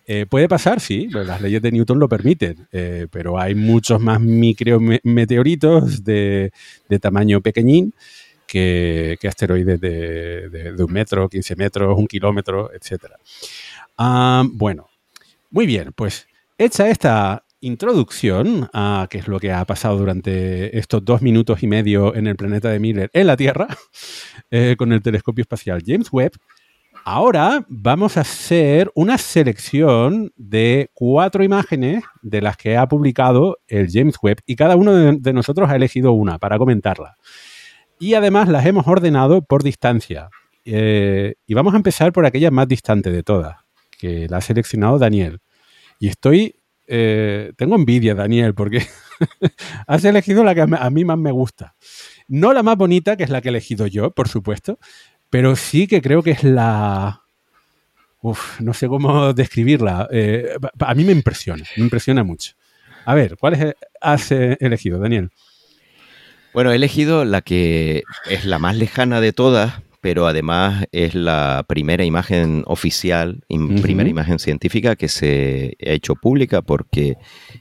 [0.07, 4.21] Eh, puede pasar, sí, las leyes de Newton lo permiten, eh, pero hay muchos más
[4.21, 6.53] micrometeoritos de,
[6.89, 7.95] de tamaño pequeñín
[8.51, 13.13] que, asteroides de, un metro, 15 metros, un kilómetro, etc.
[13.97, 14.89] Ah, bueno,
[15.51, 16.27] muy bien, pues
[16.59, 21.67] hecha esta introducción a qué es lo que ha pasado durante estos dos minutos y
[21.67, 23.69] medio en el planeta de Miller en la Tierra
[24.51, 26.33] eh, con el telescopio espacial James Webb,
[27.05, 33.89] ahora vamos a hacer una selección de cuatro imágenes de las que ha publicado el
[33.91, 37.17] James Webb y cada uno de, nosotros ha elegido una para comentarla.
[37.99, 40.31] Y además las hemos ordenado por distancia.
[40.65, 43.57] Eh, y vamos a empezar por aquella más distante de todas,
[43.99, 45.41] que la ha seleccionado Daniel.
[45.99, 46.60] Y estoy
[46.93, 48.85] eh, tengo envidia, Daniel, porque
[49.87, 51.77] has elegido la que a mí más me gusta.
[52.27, 54.79] No la más bonita, que es la que he elegido yo, por supuesto,
[55.31, 57.23] pero sí que creo que es la...
[58.23, 60.09] Uf, no sé cómo describirla.
[60.11, 62.53] Eh, a mí me impresiona, me impresiona mucho.
[63.05, 65.31] A ver, ¿cuál has eh, elegido, Daniel?
[66.53, 71.65] Bueno, he elegido la que es la más lejana de todas, pero además es la
[71.69, 73.45] primera imagen oficial,
[73.83, 77.17] primera imagen científica que se ha hecho pública porque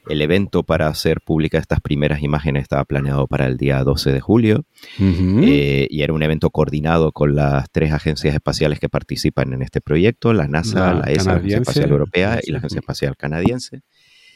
[0.08, 4.22] el evento para hacer pública estas primeras imágenes estaba planeado para el día 12 de
[4.22, 4.66] julio.
[5.00, 9.82] Eh, y era un evento coordinado con las tres agencias espaciales que participan en este
[9.82, 13.82] proyecto, la NASA, la, ESA, la Agencia Espacial Europea y la Agencia Espacial Canadiense.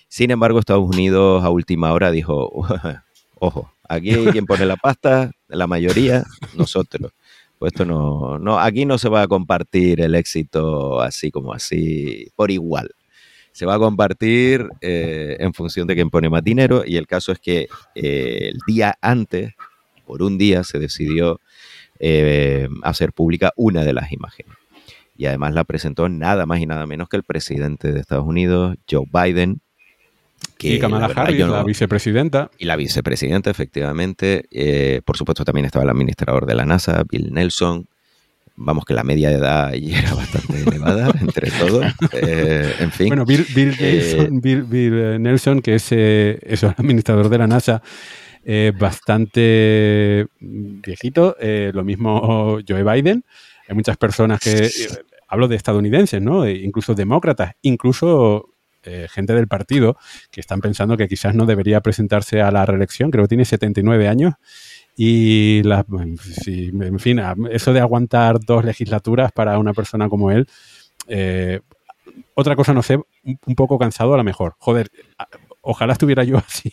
[0.09, 2.49] Sin embargo, Estados Unidos a última hora dijo,
[3.39, 6.23] ojo, aquí quien pone la pasta, la mayoría,
[6.55, 7.13] nosotros.
[7.63, 12.27] Pues esto no, no, aquí no se va a compartir el éxito así como así,
[12.35, 12.89] por igual.
[13.53, 17.31] Se va a compartir eh, en función de quién pone más dinero y el caso
[17.31, 19.53] es que eh, el día antes,
[20.05, 21.39] por un día, se decidió
[21.99, 24.57] eh, hacer pública una de las imágenes.
[25.15, 28.75] Y además la presentó nada más y nada menos que el presidente de Estados Unidos,
[28.91, 29.61] Joe Biden,
[30.63, 32.49] y Kamala Harris, la vicepresidenta.
[32.57, 34.45] Y la vicepresidenta, efectivamente.
[34.51, 37.87] Eh, por supuesto, también estaba el administrador de la NASA, Bill Nelson.
[38.55, 41.85] Vamos, que la media de edad allí era bastante elevada entre todos.
[42.13, 43.07] Eh, en fin.
[43.07, 43.45] Bueno, Bill,
[43.79, 47.81] eh, Nelson, que es, es, el administrador de la NASA,
[48.79, 51.35] bastante viejito.
[51.39, 53.25] lo mismo Joe Biden.
[53.67, 54.69] Hay muchas personas que.
[55.27, 56.45] Hablo de estadounidenses, ¿no?
[56.45, 58.52] E incluso demócratas, incluso
[58.83, 59.97] eh, gente del partido
[60.31, 64.07] que están pensando que quizás no debería presentarse a la reelección, creo que tiene 79
[64.07, 64.33] años.
[64.95, 67.19] Y, la, en fin,
[67.49, 70.47] eso de aguantar dos legislaturas para una persona como él,
[71.07, 71.61] eh,
[72.35, 74.55] otra cosa no sé, un, poco cansado a lo mejor.
[74.59, 74.91] Joder,
[75.61, 76.71] ojalá estuviera yo así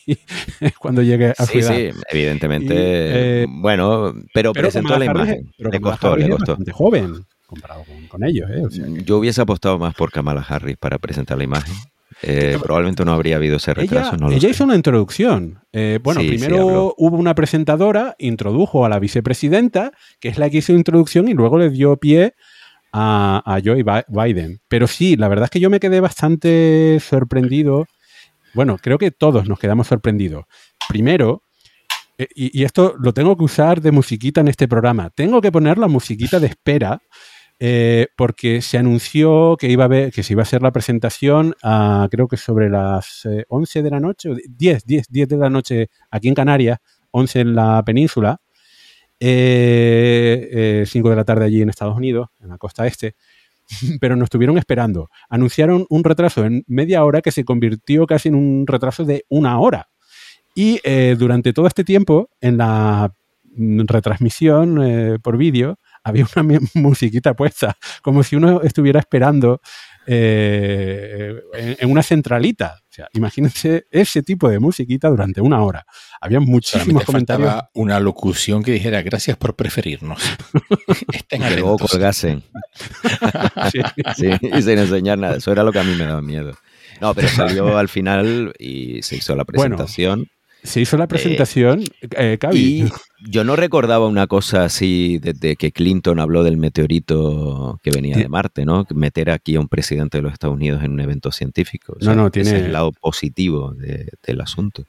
[0.79, 2.75] cuando llegue a sí, Sí, evidentemente.
[2.77, 5.51] Eh, bueno, pero, presentó la imagen.
[5.57, 6.59] le costó, le costó.
[6.73, 8.49] joven comparado con, ellos.
[9.05, 11.75] Yo hubiese apostado más por Kamala Harris para presentar la imagen.
[12.22, 14.16] Eh, probablemente no habría habido ese retraso.
[14.30, 15.61] Ella, hizo una introducción.
[15.72, 20.72] Eh, bueno, primero hubo una presentadora, introdujo a la vicepresidenta, que es la que hizo
[20.72, 22.35] introducción, y luego le dio pie
[22.92, 24.61] a, Joe Biden.
[24.68, 27.87] Pero sí, la verdad es que yo me quedé bastante sorprendido.
[28.52, 30.44] Bueno, creo que todos nos quedamos sorprendidos.
[30.88, 31.42] Primero,
[32.18, 35.52] eh, y, y, esto lo tengo que usar de musiquita en este programa, tengo que
[35.52, 37.00] poner la musiquita de espera
[37.62, 41.55] eh, porque se anunció que iba a ver, que se iba a hacer la presentación
[41.62, 45.51] a, creo que sobre las 11 eh, de la noche, 10, 10, 10 de la
[45.51, 46.79] noche aquí en Canarias,
[47.11, 48.40] 11 en la península,
[49.20, 53.14] 5 de la tarde allí en Estados Unidos, en la costa este,
[54.01, 55.11] pero nos estuvieron esperando.
[55.29, 59.61] Anunciaron un retraso en media hora que se convirtió casi en un retraso de una
[59.61, 59.90] hora.
[60.55, 60.81] Y
[61.16, 63.12] durante todo este tiempo, en la
[63.55, 69.61] retransmisión por vídeo, había una musiquita puesta, como si uno estuviera esperando
[70.07, 72.81] eh, en, una centralita.
[72.83, 75.85] O sea, imagínense ese tipo de musiquita durante una hora.
[76.21, 77.55] Había muchísimos comentarios.
[77.75, 80.21] una locución que dijera gracias por preferirnos.
[81.13, 82.43] Estén que luego colgasen.
[84.17, 84.31] sí.
[84.43, 85.37] y sin enseñar nada.
[85.37, 86.55] Eso era lo que a mí me daba miedo.
[87.01, 90.29] No, pero salió al final y se hizo la presentación.
[90.62, 91.85] Se hizo la eh, presentación,
[92.16, 92.85] eh, Y
[93.31, 98.29] yo no recordaba una cosa así desde que Clinton habló del meteorito que venía de
[98.29, 98.87] Marte, ¿no?
[98.94, 101.96] Meter aquí a un presidente de los Estados Unidos en un evento científico.
[102.01, 102.59] no, no, tiene.
[102.59, 104.85] el lado positivo del asunto.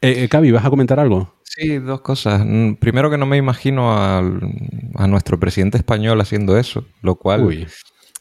[0.00, 1.34] Eh, Cavi, ¿vas a comentar algo?
[1.44, 2.42] Sí, dos cosas.
[2.44, 7.66] Mm, primero que no me imagino a nuestro presidente español haciendo eso, lo cual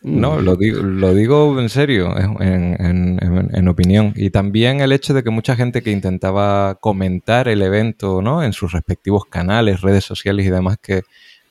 [0.04, 0.44] no, mm.
[0.44, 4.14] lo digo, lo digo en serio, en, opinión.
[4.16, 8.44] Y también el hecho de que mucha gente que intentaba comentar el evento, ¿no?
[8.44, 11.04] En sus respectivos canales, redes sociales y demás, que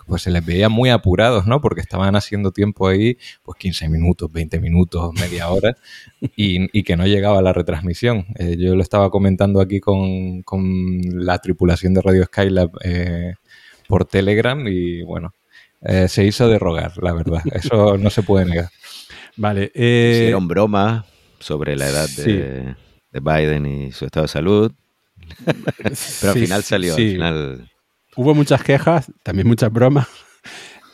[0.06, 1.60] pues se les veía muy apurados, ¿no?
[1.60, 5.76] Porque estaban haciendo tiempo ahí, pues 15 minutos, 20 minutos, media hora,
[6.20, 8.26] y, que no llegaba la retransmisión.
[8.36, 10.42] Eh, yo lo estaba comentando aquí con,
[11.04, 13.34] la tripulación de Radio Skylab eh,
[13.86, 15.32] por Telegram y bueno,
[15.82, 17.42] eh, se hizo de rogar, la verdad.
[17.52, 18.70] Eso no se puede negar.
[19.36, 19.72] Vale.
[19.74, 21.06] Eh, Hicieron broma
[21.38, 22.74] sobre la edad de,
[23.12, 24.72] Biden y su estado de salud.
[26.20, 26.94] Pero al final salió.
[28.16, 30.06] Hubo muchas quejas, también muchas bromas.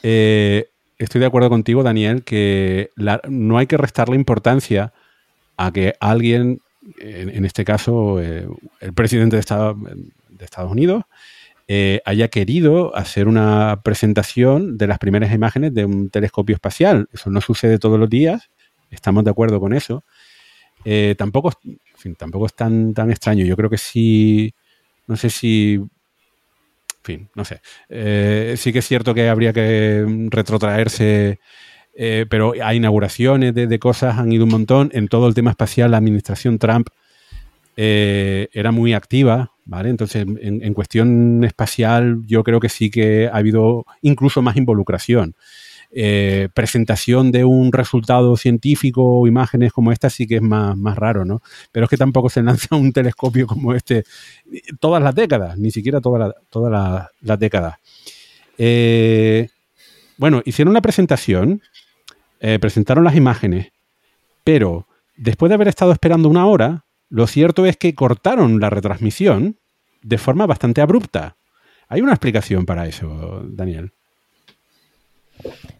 [0.08, 0.68] Eh,
[0.98, 2.90] estoy de acuerdo contigo, Daniel, que
[3.28, 4.92] no hay que restar la importancia
[5.56, 6.60] a que alguien,
[7.00, 9.42] en, este caso el presidente de,
[10.28, 11.02] de Estados Unidos,
[11.68, 17.08] eh, haya querido hacer una presentación de las primeras imágenes de un telescopio espacial.
[17.12, 18.50] Eso no sucede todos los días,
[18.90, 20.04] estamos de acuerdo con eso.
[20.84, 21.52] Eh, tampoco,
[22.16, 23.44] tampoco es tan, tan extraño.
[23.44, 24.54] Yo creo que sí,
[25.08, 25.88] no sé si en
[27.02, 27.60] fin, no sé.
[27.88, 31.40] Eh, sí que es cierto que habría que retrotraerse,
[32.28, 34.90] pero hay inauguraciones de, de, cosas, han ido un montón.
[34.92, 36.88] En todo el tema espacial, la administración Trump
[37.76, 39.90] era muy activa, ¿vale?
[39.90, 45.34] Entonces, en, cuestión espacial, yo creo que sí que ha habido incluso más involucración.
[45.92, 50.96] Eh, presentación de un resultado científico o imágenes como esta sí que es más, más
[50.96, 51.42] raro, ¿no?
[51.70, 54.04] Pero es que tampoco se lanza un telescopio como este
[54.80, 56.32] todas las décadas, ni siquiera todas
[57.20, 57.76] las décadas.
[58.58, 59.48] Eh,
[60.16, 61.60] bueno, hicieron la presentación,
[62.40, 63.72] eh, presentaron las imágenes,
[64.44, 69.58] pero después de haber estado esperando una hora, lo cierto es que cortaron la retransmisión
[70.02, 71.36] de forma bastante abrupta.
[71.88, 73.92] ¿Hay una explicación para eso, Daniel?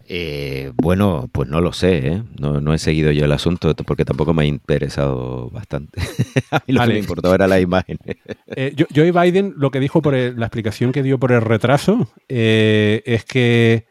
[0.08, 2.22] Eh, bueno, pues no lo sé, ¿eh?
[2.38, 6.00] no, he seguido yo el asunto porque tampoco me ha interesado bastante.
[6.50, 7.98] a mí lo que me importaba era la imagen.
[8.46, 13.02] eh, Joe Biden lo que dijo por la explicación que dio por el retraso eh,
[13.04, 13.86] es que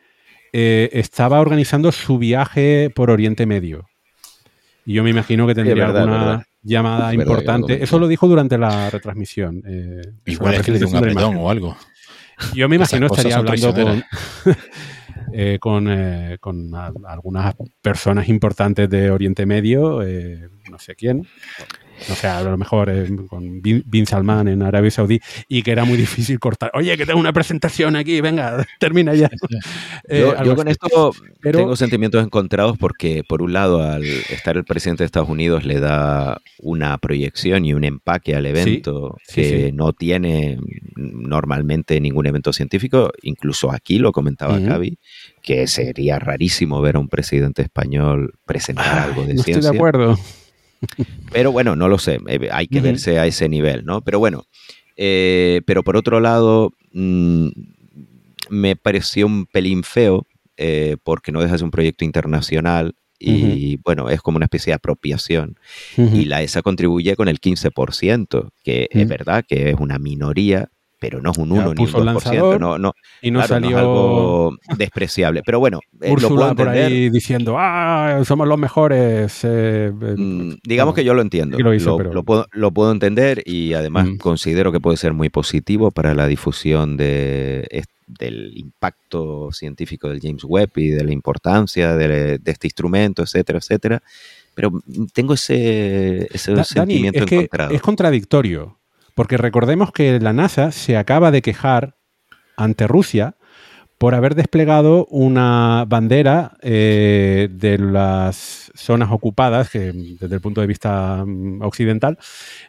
[0.53, 3.89] estaba organizando su viaje por Oriente Medio.
[4.85, 7.81] Y yo me imagino que tendría alguna, llamada importante.
[7.81, 9.61] Eso lo dijo durante la retransmisión.
[9.65, 11.77] Eh, Igual es que le dio un apretón o algo.
[12.53, 14.03] Yo me imagino estaría hablando con,
[15.33, 16.71] eh, con, eh, con
[17.05, 21.25] algunas personas importantes de Oriente Medio, eh, no sé quién,
[22.09, 25.85] no sé, a lo mejor eh, con Bin Salman en Arabia Saudí, y que era
[25.85, 26.71] muy difícil cortar.
[26.73, 29.29] Oye, que tengo una presentación aquí, venga, termina ya.
[30.07, 35.01] Eh, yo, con esto tengo sentimientos encontrados porque, por un lado, al estar el presidente
[35.01, 40.59] de Estados Unidos le da una proyección y un empaque al evento que no tiene
[40.95, 43.11] normalmente ningún evento científico.
[43.23, 44.99] Incluso aquí lo comentaba Gaby,
[45.41, 49.53] que sería rarísimo ver a un presidente español presentar algo de ciencia.
[49.55, 50.19] Estoy de acuerdo.
[51.31, 54.01] Pero bueno, no lo sé, eh, hay que verse a ese nivel, ¿no?
[54.01, 54.45] Pero bueno,
[54.95, 57.47] eh, pero por otro lado, mm,
[58.49, 60.25] me pareció un pelín feo
[60.57, 64.71] eh, porque no deja de ser un proyecto internacional y bueno, es como una especie
[64.71, 65.57] de apropiación.
[65.97, 70.69] Y la ESA contribuye con el 15%, que es verdad que es una minoría,
[70.99, 72.59] pero no es un 1 ni un 2%.
[72.59, 75.41] No, no, y no salió algo despreciable.
[75.45, 79.43] Pero bueno, eh, lo puedo por ahí diciendo, ah, somos los mejores.
[79.43, 81.57] Eh, eh, mm, digamos que yo lo entiendo.
[81.57, 84.17] Lo, puedo, lo, puedo, entender y además mm.
[84.17, 87.67] considero que puede ser muy positivo para la difusión de
[88.07, 94.03] del impacto científico del James Webb y de la importancia de, este instrumento, etcétera, etcétera.
[94.53, 94.71] Pero
[95.13, 97.71] tengo ese, sentimiento es encontrado.
[97.73, 98.77] es contradictorio,
[99.15, 101.95] porque recordemos que la NASA se acaba de quejar
[102.57, 103.35] ante Rusia
[103.97, 110.67] por haber desplegado una bandera eh, de las zonas ocupadas, que desde el punto de
[110.67, 112.17] vista mm, occidental,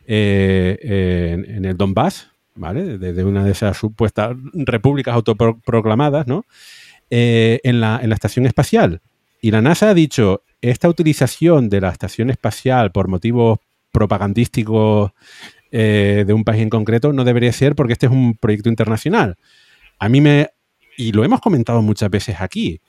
[0.07, 2.97] eh, en, el Donbass, ¿vale?
[2.99, 6.45] Desde una de esas supuestas repúblicas autoproclamadas, ¿no?
[7.11, 9.01] Eh, en, la, en la estación espacial.
[9.41, 13.59] Y la NASA ha dicho, esta utilización de la estación espacial por motivos
[13.93, 15.13] propagandísticos
[15.77, 19.37] de un país en concreto no debería ser porque este es un proyecto internacional.
[19.99, 20.49] A mí me
[20.97, 22.81] y lo hemos comentado muchas veces aquí,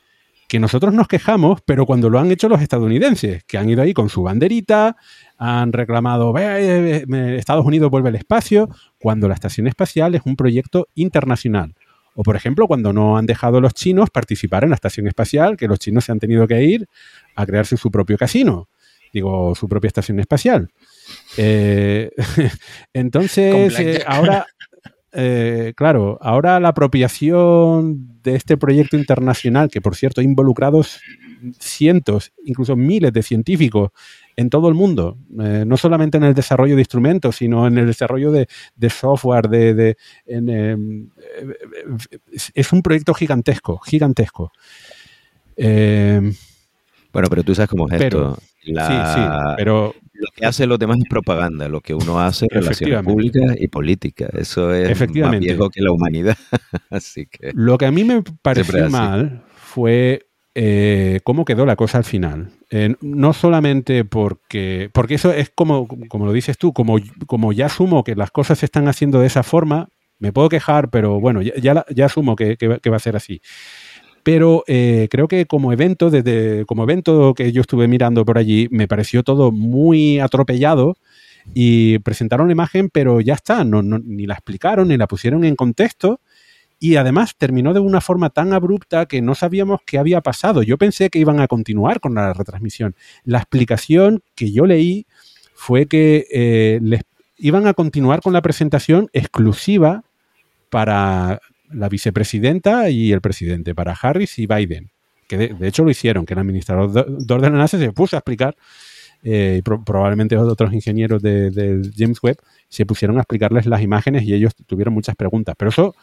[0.47, 3.93] que nosotros nos quejamos, pero cuando lo han hecho los estadounidenses, que han ido ahí
[3.93, 4.95] con su banderita,
[5.37, 11.75] han reclamado, Estados Unidos vuelve al espacio, cuando la estación espacial es un proyecto internacional.
[12.15, 15.67] O, por ejemplo, cuando no han dejado los chinos participar en la estación espacial, que
[15.67, 16.87] los chinos se han tenido que ir
[17.35, 18.69] a crearse su propio casino,
[19.13, 20.69] digo, su propia estación espacial.
[21.37, 22.09] Eh,
[22.93, 24.45] entonces, eh, ahora,
[25.13, 30.83] eh, claro, ahora la apropiación de este proyecto internacional, que por cierto ha involucrado
[31.59, 33.91] cientos, incluso miles de científicos
[34.35, 37.87] en todo el mundo, eh, no solamente en el desarrollo de instrumentos, sino en el
[37.87, 38.47] desarrollo de,
[38.89, 39.97] software, de,
[42.53, 44.51] es un proyecto gigantesco, gigantesco.
[45.57, 48.37] Bueno, pero tú sabes cómo es esto.
[48.63, 49.21] sí, sí,
[49.55, 53.55] pero lo que hace los demás es propaganda, lo que uno hace es relaciones públicas
[53.59, 54.29] y política.
[54.33, 56.37] Eso es más viejo que la humanidad.
[56.89, 61.99] Así que lo que a mí me pareció mal fue eh, cómo quedó la cosa
[61.99, 62.49] al final.
[62.71, 66.97] Eh, no solamente porque, porque eso es como, como lo dices tú, como,
[67.27, 69.89] como ya asumo que las cosas se están haciendo de esa forma,
[70.19, 73.39] me puedo quejar, pero bueno, ya, ya, asumo que, que, va a ser así
[74.27, 78.67] pero eh, creo que como evento, desde como evento que yo estuve mirando por allí,
[78.71, 80.97] me pareció todo muy atropellado
[81.53, 85.55] y presentaron la imagen, pero ya está, no, ni la explicaron, ni la pusieron en
[85.55, 86.19] contexto.
[86.77, 90.61] Y además terminó de una forma tan abrupta que no sabíamos qué había pasado.
[90.61, 92.95] Yo pensé que iban a continuar con la retransmisión.
[93.23, 95.05] La explicación que yo leí
[95.53, 97.03] fue que eh, les
[97.37, 100.03] iban a continuar con la presentación exclusiva
[100.69, 101.39] para
[101.71, 104.91] la vicepresidenta y el presidente, para Harris y Biden,
[105.27, 108.55] que de, hecho lo hicieron, que el administrador de, la NASA se puso a explicar,
[109.23, 112.37] eh, probablemente otros ingenieros de, James Webb
[112.69, 115.95] se pusieron a explicarles las imágenes y ellos tuvieron muchas preguntas, pero eso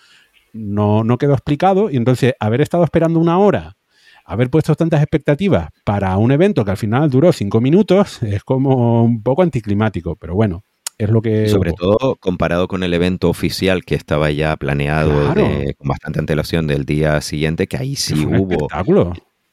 [0.53, 3.77] no, no quedó explicado y entonces haber estado esperando una hora
[4.25, 9.05] haber puesto tantas expectativas para un evento que al final duró cinco minutos es como
[9.05, 10.65] un poco anticlimático, pero bueno,
[10.99, 11.49] es lo que...
[11.49, 16.84] Sobre todo comparado con el evento oficial que estaba ya planeado con bastante antelación del
[16.84, 18.68] día siguiente, que ahí sí hubo...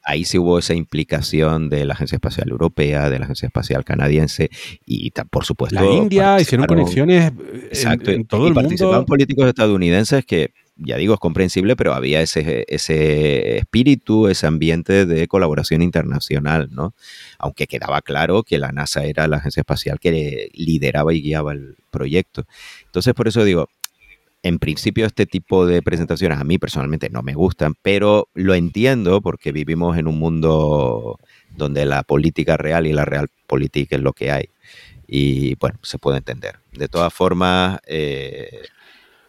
[0.03, 4.49] Ahí sí hubo esa implicación de la Agencia Espacial Europea, de la Agencia Espacial Canadiense
[4.83, 5.79] y por supuesto...
[5.79, 7.31] La India hicieron conexiones
[7.71, 10.53] en, todo el participaban políticos estadounidenses que
[10.83, 16.93] ya digo, es comprensible, pero había ese, ese espíritu, ese ambiente de colaboración internacional, ¿no?
[17.37, 21.75] Aunque quedaba claro que la NASA era la agencia espacial que lideraba y guiaba el
[21.91, 22.45] proyecto.
[22.85, 23.69] Entonces, por eso digo,
[24.43, 29.21] en principio este tipo de presentaciones a mí personalmente no me gustan, pero lo entiendo
[29.21, 31.19] porque vivimos en un mundo
[31.55, 34.49] donde la política real y la real política es lo que hay.
[35.07, 36.59] Y bueno, se puede entender.
[36.71, 38.61] De todas formas, eh,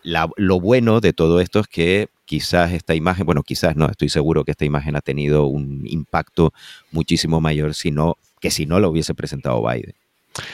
[0.02, 4.44] lo bueno de todo esto es que quizás esta imagen, bueno, quizás no, estoy seguro
[4.44, 6.52] que esta imagen ha tenido un impacto
[6.90, 9.94] muchísimo mayor sino, que si no lo hubiese presentado Biden.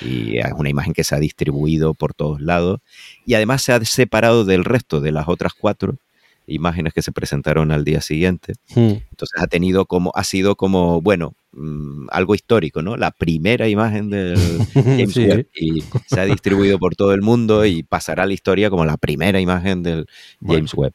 [0.02, 2.80] Y es una imagen que se ha distribuido por todos lados
[3.24, 5.96] y además se ha separado del resto de las otras cuatro
[6.48, 8.54] imágenes que se presentaron al día siguiente.
[8.74, 8.94] Hmm.
[9.10, 12.96] Entonces ha tenido como, ha sido como, bueno, mm, algo histórico, ¿no?
[12.96, 14.36] La primera imagen del
[14.74, 18.70] James Webb y se ha distribuido por todo el mundo y pasará a la historia
[18.70, 20.06] como la primera imagen del
[20.40, 20.92] James Webb.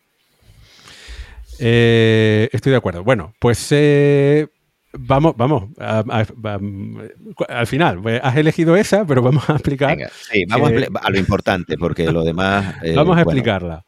[1.59, 3.03] Eh, estoy de acuerdo.
[3.03, 4.47] Bueno, pues eh,
[4.93, 9.97] vamos, vamos, al final, pues, has elegido esa, pero vamos a explicar.
[10.31, 12.75] sí, vamos a, lo importante, porque lo demás.
[12.83, 13.85] Eh, vamos a explicarla.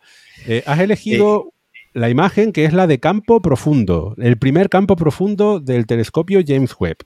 [0.66, 1.52] has elegido
[1.96, 6.76] la imagen que es la de campo profundo, el primer campo profundo del telescopio James
[6.78, 6.98] Webb.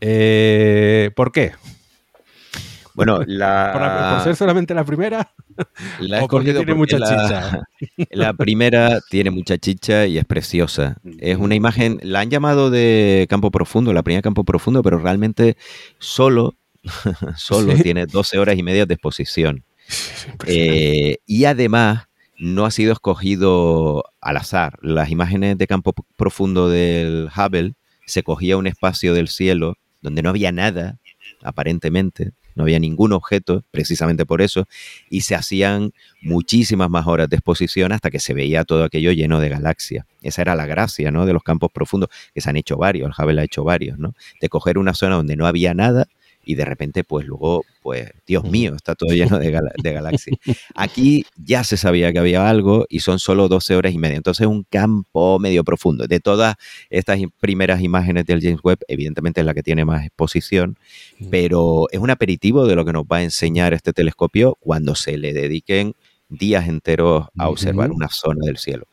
[0.00, 1.52] Eh, ¿Por qué?
[2.94, 4.14] Bueno, la...
[4.16, 5.30] ¿Por, ser solamente la primera?
[6.00, 7.62] La ¿O porque tiene mucha chicha?
[8.10, 10.96] La primera tiene mucha chicha y es preciosa.
[11.18, 15.56] Es una imagen, la han llamado de campo profundo, la primera campo profundo, pero realmente
[15.98, 16.56] solo,
[17.36, 19.64] solo tiene 12 horas y media de exposición.
[20.46, 22.05] Eh, y además
[22.38, 24.78] no ha sido escogido al azar.
[24.82, 27.74] Las imágenes de campo profundo del Hubble
[28.06, 30.98] se cogía un espacio del cielo donde no había nada,
[31.42, 34.66] aparentemente, no había ningún objeto, precisamente por eso,
[35.10, 39.40] y se hacían muchísimas más horas de exposición hasta que se veía todo aquello lleno
[39.40, 40.06] de galaxias.
[40.22, 41.26] Esa era la gracia, ¿no?
[41.26, 44.14] De los campos profundos, que se han hecho varios, el Hubble ha hecho varios, ¿no?
[44.40, 46.08] De coger una zona donde no había nada
[46.46, 50.38] y de repente, pues luego, pues, Dios mío, está todo lleno de, galaxias.
[50.76, 54.16] Aquí ya se sabía que había algo y son solo 12 horas y media.
[54.16, 56.06] Entonces, un campo medio profundo.
[56.06, 56.54] De todas
[56.88, 60.78] estas primeras imágenes del James Webb, evidentemente es la que tiene más exposición,
[61.30, 65.18] pero es un aperitivo de lo que nos va a enseñar este telescopio cuando se
[65.18, 65.94] le dediquen
[66.28, 68.86] días enteros a observar una zona del cielo.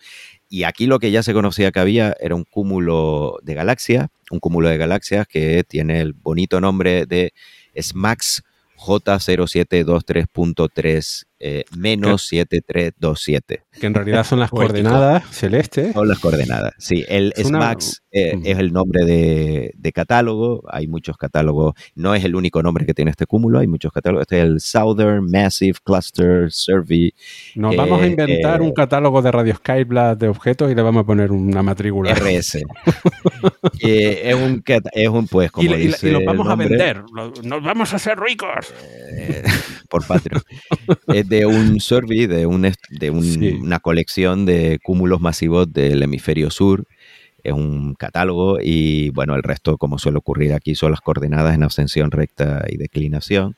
[0.53, 4.37] Y aquí lo que ya se conocía que había era un cúmulo de galaxias, un
[4.37, 7.33] cúmulo de galaxias que tiene el bonito nombre de
[7.75, 8.43] SMAX
[8.77, 13.63] J0723.3 eh, menos 7327.
[13.77, 15.91] Que en realidad son las coordenadas celestes.
[15.91, 17.03] Son las coordenadas, sí.
[17.09, 20.63] El SMAX eh, es el nombre de, catálogo.
[20.71, 21.73] Hay muchos catálogos.
[21.95, 23.59] No es el único nombre que tiene este cúmulo.
[23.59, 24.21] Hay muchos catálogos.
[24.21, 27.13] Este es el Southern Massive Cluster Survey.
[27.55, 31.05] Nos vamos a inventar un catálogo de Radio Skyblad de objetos y le vamos a
[31.05, 32.13] poner una matrícula.
[32.13, 32.55] RS.
[33.81, 37.03] es, un, es un, pues, como y, dice y, lo vamos a vender.
[37.43, 38.73] Nos vamos a hacer ricos.
[39.11, 39.43] Eh,
[39.89, 40.41] por Patreon
[41.33, 46.85] de un survey, de, un, de una colección de cúmulos masivos del hemisferio sur.
[47.43, 51.63] Es un catálogo y bueno, el resto, como suele ocurrir aquí, son las coordenadas en
[51.63, 53.55] ascensión recta y declinación.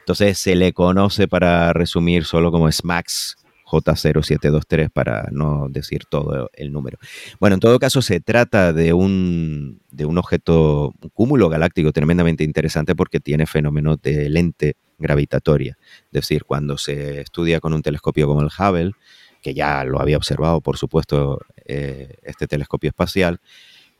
[0.00, 6.72] Entonces se le conoce para resumir solo como SMAX J0723 para no decir todo el
[6.72, 6.98] número.
[7.38, 12.42] Bueno, en todo caso se trata de un, de un objeto, un cúmulo galáctico tremendamente
[12.42, 15.76] interesante porque tiene fenómenos de lente gravitatoria.
[16.06, 18.92] Es decir, cuando se estudia con un telescopio como el Hubble,
[19.42, 23.40] que ya lo había observado, por supuesto, eh, este telescopio espacial,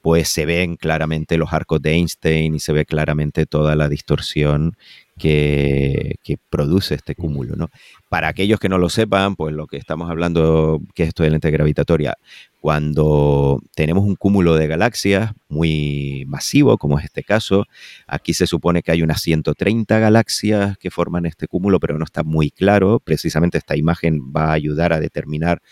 [0.02, 4.76] pues se ven claramente los arcos de Einstein y se ve claramente toda la distorsión
[5.16, 7.54] que, produce este cúmulo.
[7.56, 7.70] ¿no?
[8.08, 11.30] Para aquellos que no lo sepan, pues lo que estamos hablando, que es esto de
[11.30, 12.16] lente gravitatoria,
[12.60, 17.66] cuando tenemos un cúmulo de galaxias muy masivo, como es este caso,
[18.06, 22.24] aquí se supone que hay unas 130 galaxias que forman este cúmulo, pero no está
[22.24, 22.98] muy claro.
[22.98, 25.62] Precisamente esta imagen va a ayudar a determinar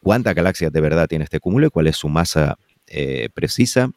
[0.00, 2.56] cuántas galaxias de verdad tiene este cúmulo y cuál es su masa
[2.86, 3.90] eh, precisa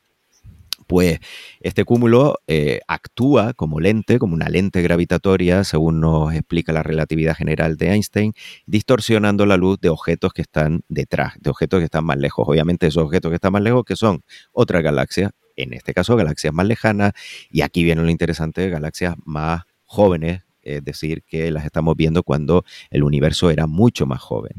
[0.89, 1.19] pues
[1.59, 7.35] este cúmulo eh, actúa como lente, como una lente gravitatoria, según nos explica la relatividad
[7.35, 8.33] general de Einstein,
[8.65, 12.43] distorsionando la luz de objetos que están detrás, de objetos que están más lejos.
[12.47, 16.55] Obviamente esos objetos que están más lejos, que son otras galaxias, en este caso galaxias
[16.55, 17.13] más lejanas,
[17.51, 22.65] y aquí viene lo interesante, galaxias más jóvenes, es decir, que las estamos viendo cuando
[22.89, 24.53] el universo era mucho más joven,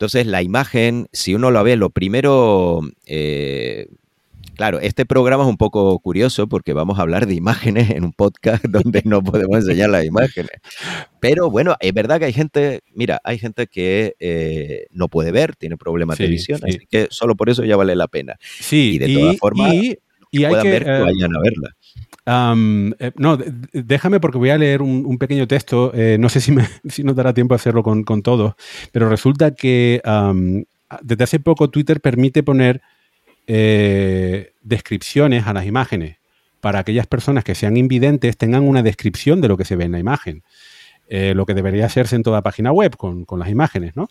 [0.00, 3.86] Entonces, la imagen, si uno lo ve, lo primero eh,
[4.56, 8.12] Claro, este programa es un poco curioso porque vamos a hablar de imágenes en un
[8.12, 10.52] podcast donde no podemos enseñar las imágenes.
[11.18, 15.56] Pero bueno, es verdad que hay gente, mira, hay gente que eh, no puede ver,
[15.56, 18.36] tiene problemas de visión, así que solo por eso ya vale la pena.
[18.40, 19.98] Sí, y de todas formas, y,
[20.44, 21.76] hay que, ver, que eh, vayan a verla.
[22.32, 23.38] Eh, no,
[23.72, 25.92] déjame porque voy a leer un, pequeño texto.
[26.18, 26.66] no sé si, me,
[27.04, 28.54] nos dará tiempo a hacerlo con, con todos,
[28.92, 30.00] pero resulta que
[31.02, 32.82] desde hace poco Twitter permite poner
[33.46, 36.18] eh, descripciones a las imágenes
[36.60, 39.92] para aquellas personas que sean invidentes tengan una descripción de lo que se ve en
[39.92, 40.44] la imagen.
[41.08, 44.08] Eh, lo que debería hacerse en toda página web con, las imágenes, ¿no?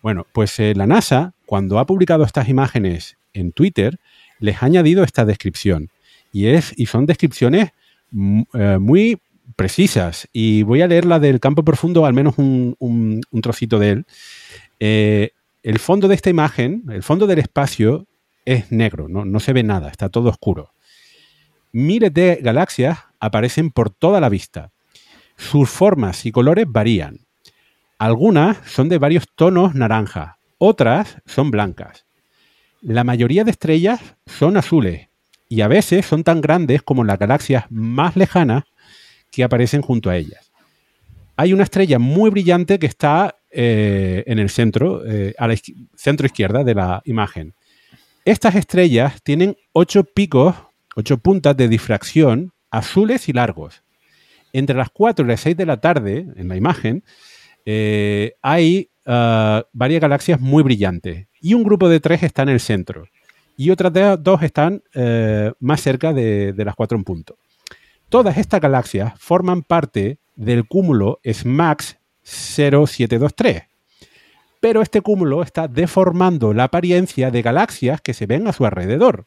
[0.00, 3.98] Bueno, pues eh, la NASA, cuando ha publicado estas imágenes en Twitter,
[4.38, 5.90] les ha añadido esta descripción.
[6.32, 7.70] Y, es, y son descripciones
[8.10, 9.18] muy
[9.56, 10.28] precisas.
[10.32, 15.30] Y voy a leer la del campo profundo, al menos un, trocito de él.
[15.62, 18.06] el fondo de esta imagen, el fondo del espacio,
[18.44, 20.72] es negro, no, se ve nada, está todo oscuro.
[21.72, 24.70] Miles de galaxias aparecen por toda la vista.
[25.36, 27.26] Sus formas y colores varían.
[27.98, 32.06] Algunas son de varios tonos naranja, otras son blancas.
[32.80, 35.07] La mayoría de estrellas son azules
[35.48, 38.64] y a veces son tan grandes como las galaxias más lejanas
[39.30, 40.50] que aparecen junto a ellas.
[41.36, 45.54] Hay una estrella muy brillante que está eh, en el centro, eh, a la
[45.94, 47.54] centro izquierda de la imagen.
[48.24, 50.54] Estas estrellas tienen ocho picos,
[50.96, 53.82] ocho puntas de difracción azules y largos.
[54.52, 57.04] Entre las 4 y las 6 de la tarde, en la imagen,
[57.64, 61.28] eh, hay ah, varias galaxias muy brillantes.
[61.40, 63.06] Y un grupo de tres está en el centro.
[63.60, 63.92] Y otras
[64.22, 67.36] dos están eh, más cerca de, las cuatro en punto.
[68.08, 73.64] Todas estas galaxias forman parte del cúmulo SMAX 0723.
[74.60, 79.26] pero este cúmulo está deformando la apariencia de galaxias que se ven a su alrededor.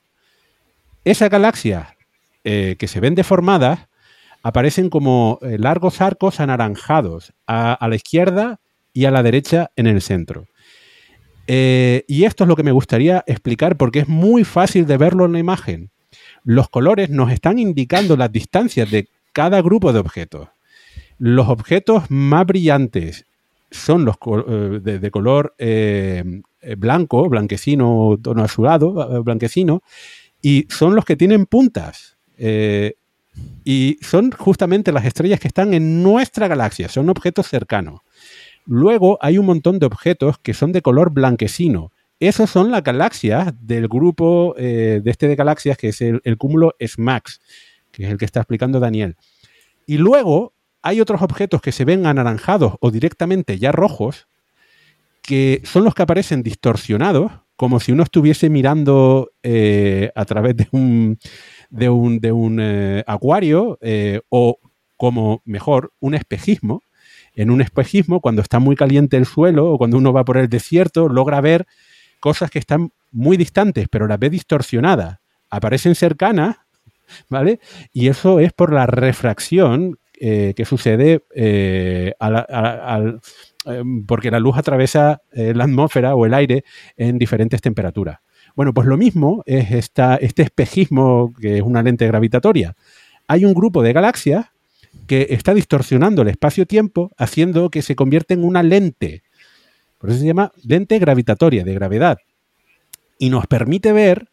[1.04, 1.90] Esas galaxias
[2.46, 3.90] eh, que se ven deformadas
[4.44, 8.62] aparecen como eh, largos arcos anaranjados a, la izquierda
[8.94, 10.46] y a la derecha en el centro.
[11.48, 15.26] Eh, y esto es lo que me gustaría explicar porque es muy fácil de verlo
[15.26, 15.90] en la imagen.
[16.44, 20.50] Los colores nos están indicando las distancias de cada grupo de objetos.
[21.18, 23.26] Los objetos más brillantes
[23.70, 24.16] son los
[24.48, 25.56] eh, de, color
[26.78, 29.84] blanco, blanquecino, tono azulado, blanquecino,
[30.42, 32.18] y son los que tienen puntas.
[33.64, 38.02] Y son justamente las estrellas que están en nuestra galaxia, son objetos cercanos.
[38.66, 41.92] Luego hay un montón de objetos que son de color blanquecino.
[42.22, 46.76] Esos son las galaxias del grupo eh, de este de galaxias, que es el, cúmulo
[46.80, 47.42] SMAX,
[47.92, 49.16] que es el que está explicando Daniel.
[49.88, 50.54] Y luego
[50.84, 54.28] hay otros objetos que se ven anaranjados o directamente ya rojos,
[55.24, 60.68] que son los que aparecen distorsionados, como si uno estuviese mirando eh, a través de
[60.72, 61.18] un,
[61.72, 63.80] de un, de un eh, acuario
[64.30, 64.60] o,
[64.96, 66.84] como mejor, un espejismo.
[67.36, 70.50] En un espejismo, cuando está muy caliente el suelo o cuando uno va por el
[70.50, 71.66] desierto, logra ver
[72.20, 75.20] cosas que están muy distantes, pero las ve distorsionadas.
[75.50, 76.58] Aparecen cercanas,
[77.30, 77.60] ¿vale?
[77.92, 81.24] Y eso es por la refracción eh, que sucede
[84.08, 86.64] porque la luz atraviesa la atmósfera o el aire
[86.96, 88.20] en diferentes temperaturas.
[88.56, 92.76] Bueno, pues lo mismo es este espejismo que es una lente gravitatoria.
[93.28, 94.51] Hay un grupo de galaxias
[95.08, 99.24] que está distorsionando el espacio-tiempo haciendo que se convierta en una lente.
[99.98, 102.18] Por eso se llama lente gravitatoria, de gravedad.
[103.20, 104.32] Y nos permite ver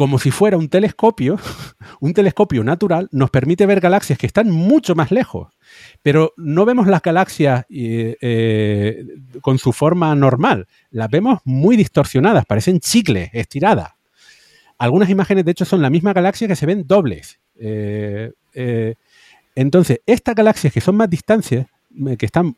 [0.00, 1.38] como si fuera un telescopio,
[2.00, 5.52] un telescopio natural, nos permite ver galaxias que están mucho más lejos.
[6.00, 9.04] Pero no vemos las galaxias eh, eh,
[9.42, 13.90] con su forma normal, las vemos muy distorsionadas, parecen chicles, estiradas.
[14.78, 17.38] Algunas imágenes, de hecho, son la misma galaxia que se ven dobles.
[17.56, 18.32] Eh,
[19.60, 21.66] entonces, estas galaxias que son más distancias,
[22.18, 22.56] que están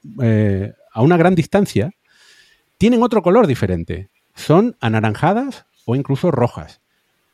[0.93, 1.91] a una gran distancia,
[2.79, 4.09] tienen otro color diferente.
[4.35, 6.81] Son anaranjadas o incluso rojas.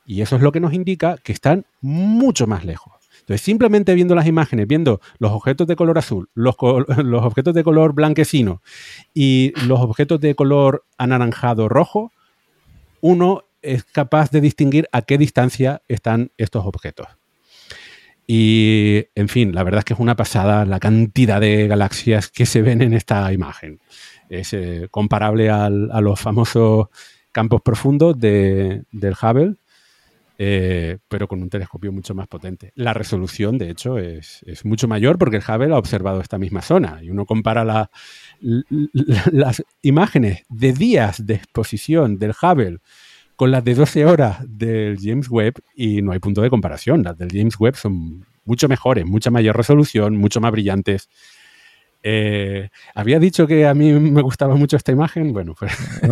[0.07, 2.93] Y eso es lo que nos indica que están mucho más lejos.
[3.19, 7.93] Entonces, simplemente viendo las imágenes, viendo los objetos de color azul, los, objetos de color
[7.93, 8.63] blanquecino
[9.13, 12.11] y los objetos de color anaranjado rojo,
[13.01, 17.05] uno es capaz de distinguir a qué distancia están estos objetos.
[18.31, 22.45] Y, en fin, la verdad es que es una pasada la cantidad de galaxias que
[22.45, 23.79] se ven en esta imagen.
[24.29, 26.89] Es eh, comparable a los famosos
[27.31, 28.85] campos profundos del
[29.19, 29.55] Hubble,
[30.37, 32.71] eh, pero con un telescopio mucho más potente.
[32.75, 36.99] La resolución, de hecho, es, mucho mayor porque el Hubble ha observado esta misma zona
[37.01, 37.65] y uno compara
[38.39, 42.77] las imágenes de días de exposición del Hubble
[43.39, 47.03] con las de 12 horas del James Webb y no hay punto de comparación.
[47.03, 51.07] Las del James Webb son mucho mejores, mucha mayor resolución, mucho más brillantes.
[52.03, 55.31] Eh, había dicho que a mí me gustaba mucho esta imagen.
[55.31, 55.71] Bueno, pues.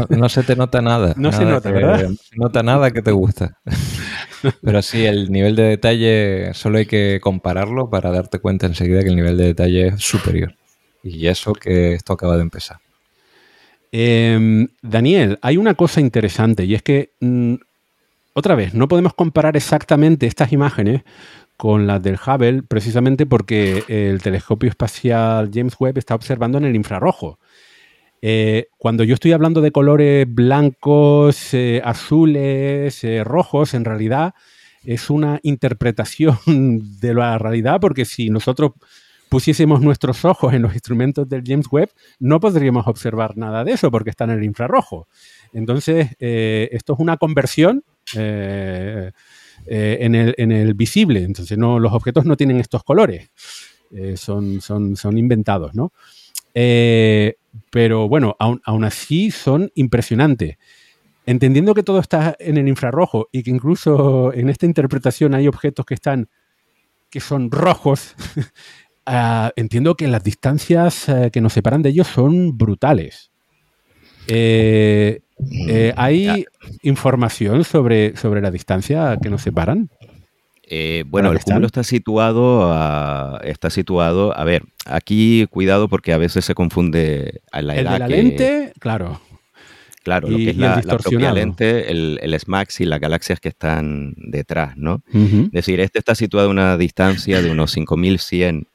[0.10, 1.16] No, se te nota nada.
[1.18, 2.04] No se nota, ¿verdad?
[2.04, 3.60] No se nota nada que te gusta.
[4.62, 9.10] Pero sí, el nivel de detalle solo hay que compararlo para darte cuenta enseguida que
[9.10, 10.56] el nivel de detalle es superior.
[11.04, 12.78] Y eso que esto acaba de empezar.
[13.92, 17.56] Em, Daniel, hay una cosa interesante y es que, mm,
[18.34, 21.04] otra vez, no podemos comparar exactamente estas imágenes
[21.58, 26.76] con las del Hubble, precisamente porque el telescopio espacial James Webb está observando en el
[26.76, 27.40] infrarrojo.
[28.22, 34.34] Eh, cuando yo estoy hablando de colores blancos, eh, azules, eh, rojos, en realidad
[34.84, 36.38] es una interpretación
[37.00, 38.74] de la realidad, porque si nosotros
[39.30, 43.92] pusiésemos nuestros ojos en los instrumentos del James Webb, no podríamos observar nada de eso,
[43.92, 45.08] porque está en el infrarrojo.
[45.54, 47.84] Entonces, esto es una conversión
[49.66, 49.98] eh,
[50.38, 51.24] en, el, visible.
[51.24, 53.30] Entonces, no, los objetos no tienen estos colores.
[53.92, 54.60] Eh, son,
[55.18, 55.92] inventados, ¿no?
[56.54, 57.36] Eh,
[57.70, 60.58] pero bueno, aún, así son impresionantes.
[61.26, 65.86] Entendiendo que todo está en el infrarrojo y que incluso en esta interpretación hay objetos
[65.86, 66.30] que están
[67.10, 68.16] que son rojos,
[69.08, 73.32] ah, entiendo que las distancias que nos separan de ellos son brutales.
[74.28, 75.22] Eh,
[75.68, 76.45] eh, ¿Hay
[76.82, 79.89] información sobre, sobre la distancia que nos separan?
[80.70, 86.18] Eh, bueno, el cúmulo está situado, a, está situado, a ver, aquí cuidado porque a
[86.18, 87.93] veces se confunde a la edad.
[87.93, 89.22] El de la lente, claro.
[90.03, 94.14] Claro, lo que es la, propia lente, el, el, SMAX y las galaxias que están
[94.16, 95.03] detrás, ¿no?
[95.14, 98.68] Es decir, este está situado a una distancia de unos 5.100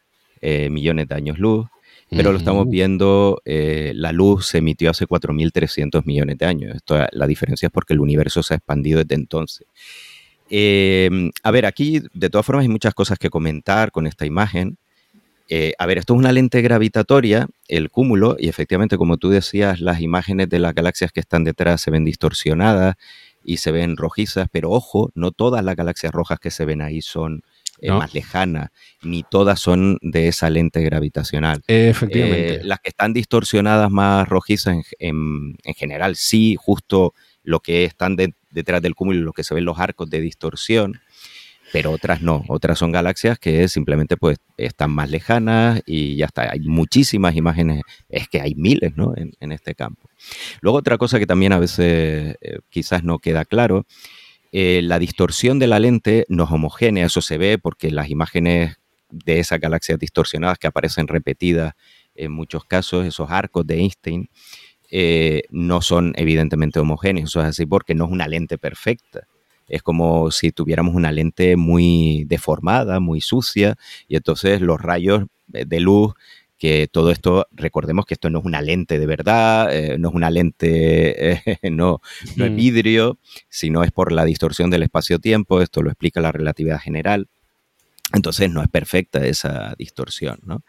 [0.43, 1.66] millones de años luz
[2.16, 6.76] pero lo estamos viendo, eh, la luz se emitió hace 4.300 millones de años.
[6.76, 9.66] Esto, la diferencia es porque el universo se ha expandido desde entonces.
[10.51, 14.76] Em, a ver, aquí de todas formas hay muchas cosas que comentar con esta imagen.
[15.49, 19.80] Eh, a ver, esto es una lente gravitatoria, el cúmulo, y efectivamente, como tú decías,
[19.80, 22.97] las imágenes de las galaxias que están detrás se ven distorsionadas
[23.43, 27.01] y se ven rojizas, pero ojo, no todas las galaxias rojas que se ven ahí
[27.01, 27.43] son
[27.83, 28.70] eh, más lejanas,
[29.03, 31.62] ni todas son de esa lente gravitacional.
[31.66, 32.55] Efectivamente.
[32.55, 37.12] Eh, las que están distorsionadas más rojizas en, general, sí, justo
[37.43, 38.16] lo que están
[38.51, 41.01] detrás del cúmulo, lo que se ven los arcos de distorsión,
[41.72, 42.45] pero otras no.
[42.47, 46.53] Otras son galaxias que simplemente pues están más lejanas y ya está.
[46.53, 49.12] Hay muchísimas imágenes, es que hay miles ¿no?
[49.16, 50.09] en, este campo.
[50.61, 53.87] Luego otra cosa que también a veces eh, quizás no queda claro,
[54.53, 58.77] eh, la distorsión de la lente no es homogénea, eso se ve porque las imágenes
[59.11, 61.75] de esas galaxias distorsionadas que aparecen repetidas
[62.15, 64.29] en muchos casos, esos arcos de Einstein,
[64.91, 67.31] eh, no son evidentemente homogéneos.
[67.31, 69.27] Eso es así porque no es una lente perfecta
[69.69, 73.77] es como si tuviéramos una lente muy deformada, muy sucia,
[74.07, 76.13] y entonces los rayos de luz
[76.63, 80.15] que todo esto, recordemos que esto no es una lente de verdad, eh, no es
[80.15, 82.01] una lente, eh, no,
[82.37, 86.79] no es vidrio, sino es por la distorsión del espacio-tiempo, esto lo explica la relatividad
[86.79, 87.27] general.
[88.15, 90.39] Entonces no es perfecta esa distorsión.
[90.45, 90.63] ¿no?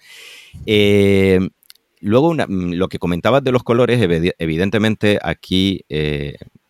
[0.65, 1.39] Eh,
[1.99, 4.01] luego, mm, lo que comentabas de los colores,
[4.39, 5.85] evidentemente aquí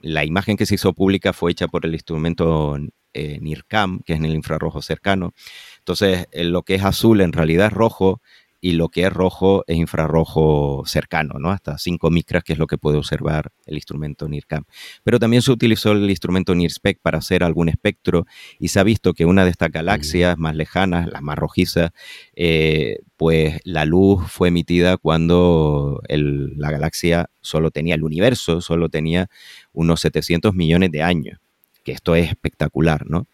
[0.01, 2.77] la imagen que se hizo pública fue hecha por el instrumento
[3.13, 5.33] NIRCAM, que es en el infrarrojo cercano.
[5.77, 8.21] Entonces, lo que es azul en realidad es rojo
[8.63, 11.49] y lo que es rojo es infrarrojo cercano, ¿no?
[11.49, 14.63] Hasta 5 micras, que es lo que puede observar el instrumento NIRCAM.
[15.03, 18.25] Pero también se utilizó el instrumento NIRSPEC para hacer algún espectro
[18.59, 21.91] y se ha visto que una de estas galaxias más lejanas, las más rojizas,
[22.37, 29.27] eh, pues la luz fue emitida cuando la galaxia solo tenía, el universo solo tenía
[29.73, 31.37] unos 700 millones de años,
[31.83, 33.27] que esto es espectacular, ¿no?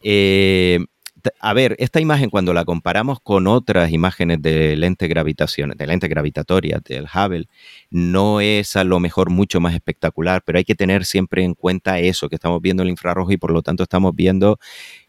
[0.00, 0.78] Eh,
[1.40, 6.08] a ver, esta imagen cuando la comparamos con otras imágenes de lente gravitación, de lente
[6.08, 7.48] gravitatoria del Hubble,
[7.90, 11.98] no es a lo mejor mucho más espectacular, pero hay que tener siempre en cuenta
[11.98, 14.58] eso, que estamos viendo el infrarrojo y por lo tanto estamos viendo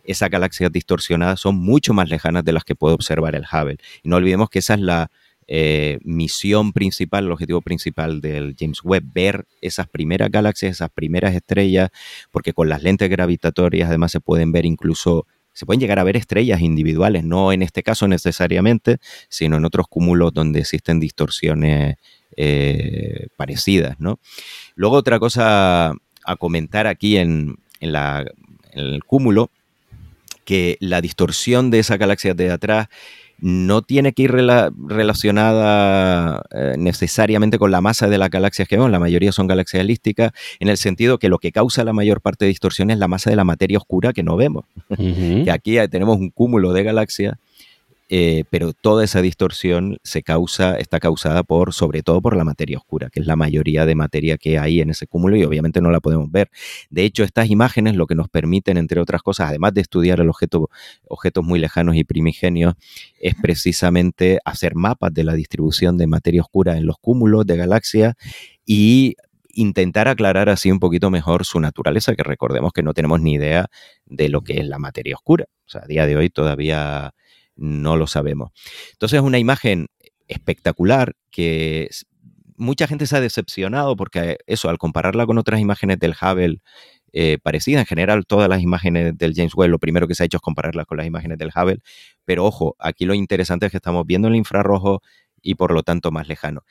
[0.04, 3.78] esas galaxias distorsionadas son mucho más lejanas de las que puede observar el Hubble.
[4.04, 5.12] Y no olvidemos que esa es la
[5.48, 11.36] eh, misión principal, el objetivo principal del James Webb, ver esas primeras galaxias, esas primeras
[11.36, 11.90] estrellas,
[12.32, 16.18] porque con las lentes gravitatorias además se pueden ver incluso se pueden llegar a ver
[16.18, 18.98] estrellas individuales, no en este caso necesariamente,
[19.30, 21.98] sino en otros cúmulos donde existen distorsiones
[22.38, 24.00] eh, parecidas.
[24.00, 24.20] ¿no?
[24.76, 25.94] Luego otra cosa
[26.24, 29.50] a comentar aquí en, el cúmulo,
[30.46, 32.88] que la distorsión de esa galaxia de atrás
[33.42, 38.92] no tiene que ir relacionada eh, necesariamente con la masa de las galaxias que vemos,
[38.92, 42.46] la mayoría son galaxias elípticas, en el sentido que lo que causa la mayor parte
[42.46, 44.66] de distorsión es la masa de la materia oscura que no vemos.
[44.88, 47.36] que aquí tenemos un cúmulo de galaxias
[48.14, 52.78] eh, pero toda esa distorsión se causa, está causada por, sobre todo por la materia
[52.78, 55.92] oscura, que es la mayoría de materia que hay en ese cúmulo y obviamente no
[55.92, 56.50] la podemos ver.
[56.90, 60.28] De hecho, estas imágenes lo que nos permiten, entre otras cosas, además de estudiar el
[60.28, 60.70] objeto,
[61.08, 62.74] objetos muy lejanos y primigenios,
[63.18, 68.16] es precisamente hacer mapas de la distribución de materia oscura en los cúmulos de galaxias
[68.66, 69.16] y
[69.54, 73.68] intentar aclarar así un poquito mejor su naturaleza, que recordemos que no tenemos ni idea
[74.06, 75.46] de lo que es la materia oscura.
[75.66, 77.14] O sea, a día de hoy todavía
[77.56, 78.52] no lo sabemos.
[78.94, 79.88] Entonces es una imagen
[80.28, 81.90] espectacular que
[82.58, 86.60] mucha gente se ha decepcionado porque eso, al compararla con otras imágenes del Hubble
[87.14, 90.26] eh, parecidas, en general todas las imágenes del James Webb, lo primero que se ha
[90.26, 91.80] hecho es compararlas con las imágenes del Hubble,
[92.24, 95.02] pero ojo, aquí lo interesante es que estamos viendo el infrarrojo
[95.42, 96.64] y por lo tanto más lejano.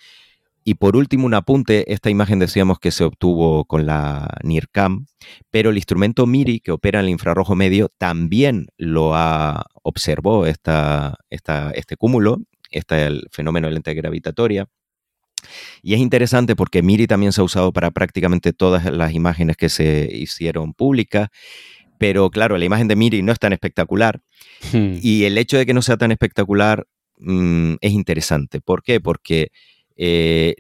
[0.71, 5.07] Y por último, un apunte, esta imagen decíamos que se obtuvo con la NIRCAM,
[5.51, 11.19] pero el instrumento MIRI que opera en el infrarrojo medio también lo ha, observó esta,
[11.29, 12.39] este cúmulo,
[12.71, 14.69] este el fenómeno de lente gravitatoria.
[15.83, 19.71] Y es interesante porque MIRI también se ha usado para prácticamente todas las imágenes que
[19.71, 21.31] se hicieron públicas,
[21.99, 24.21] pero claro, la imagen de MIRI no es tan espectacular.
[24.73, 24.99] Hmm.
[25.03, 26.87] Y el hecho de que no sea tan espectacular
[27.19, 28.61] mm, es interesante.
[28.61, 29.01] ¿Por qué?
[29.01, 29.51] Porque
[30.03, 30.55] eh,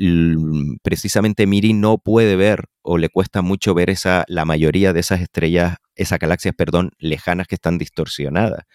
[0.82, 5.22] precisamente Miri no puede ver o le cuesta mucho ver esa, la mayoría de esas
[5.22, 8.66] estrellas, esas galaxias, perdón, lejanas que están distorsionadas.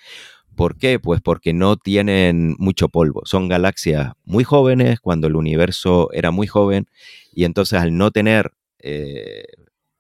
[0.56, 1.00] ¿Por qué?
[1.00, 3.22] Pues porque no tienen mucho polvo.
[3.26, 6.88] Son galaxias muy jóvenes, cuando el universo era muy joven,
[7.32, 9.44] y entonces al no tener eh,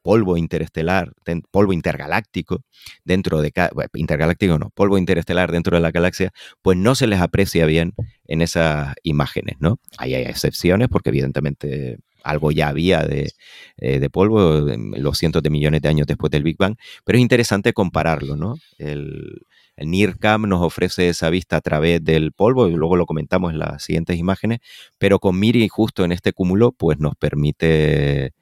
[0.05, 1.13] polvo interestelar,
[1.49, 2.61] polvo intergaláctico
[3.03, 3.51] dentro de
[3.95, 6.31] intergaláctico no, polvo interestelar dentro de la galaxia,
[6.61, 7.95] pues no se les aprecia bien
[8.27, 9.79] en esas imágenes, ¿no?
[9.97, 13.31] Ahí hay excepciones porque evidentemente algo ya había de,
[13.77, 14.61] eh, polvo
[14.95, 18.57] los cientos de millones de años después del Big Bang, pero es interesante compararlo, ¿no?
[18.77, 19.41] El,
[19.75, 23.59] el NIRCam nos ofrece esa vista a través del polvo, y luego lo comentamos en
[23.59, 24.59] las siguientes imágenes,
[24.99, 28.33] pero con MIRI justo en este cúmulo, pues nos permite,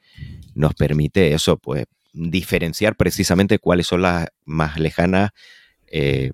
[0.55, 5.31] nos permite eso, pues diferenciar precisamente cuáles son las más lejanas,
[5.87, 6.31] eh,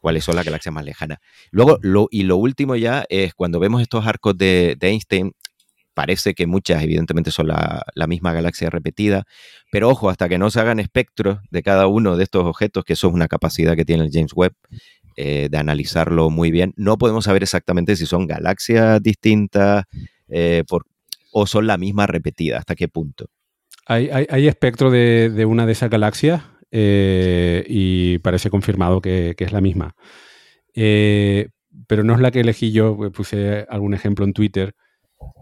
[0.00, 1.18] cuáles son las galaxias más lejanas.
[1.50, 5.32] Luego, lo, y lo último ya es cuando vemos estos arcos de Einstein,
[6.00, 9.24] parece que muchas evidentemente son la, misma galaxia repetida,
[9.70, 12.94] pero ojo, hasta que no se hagan espectros de cada uno de estos objetos, que
[12.94, 14.54] eso es una capacidad que tiene el James Webb,
[15.16, 19.84] eh, de analizarlo muy bien, no podemos saber exactamente si son galaxias distintas
[20.28, 20.64] eh,
[21.32, 23.26] o son la misma repetida, hasta qué punto.
[23.86, 29.60] Hay, espectro de, una de esas galaxias eh, y parece confirmado que, que es la
[29.60, 29.96] misma.
[30.74, 34.74] pero no es la que elegí yo, pues puse algún ejemplo en Twitter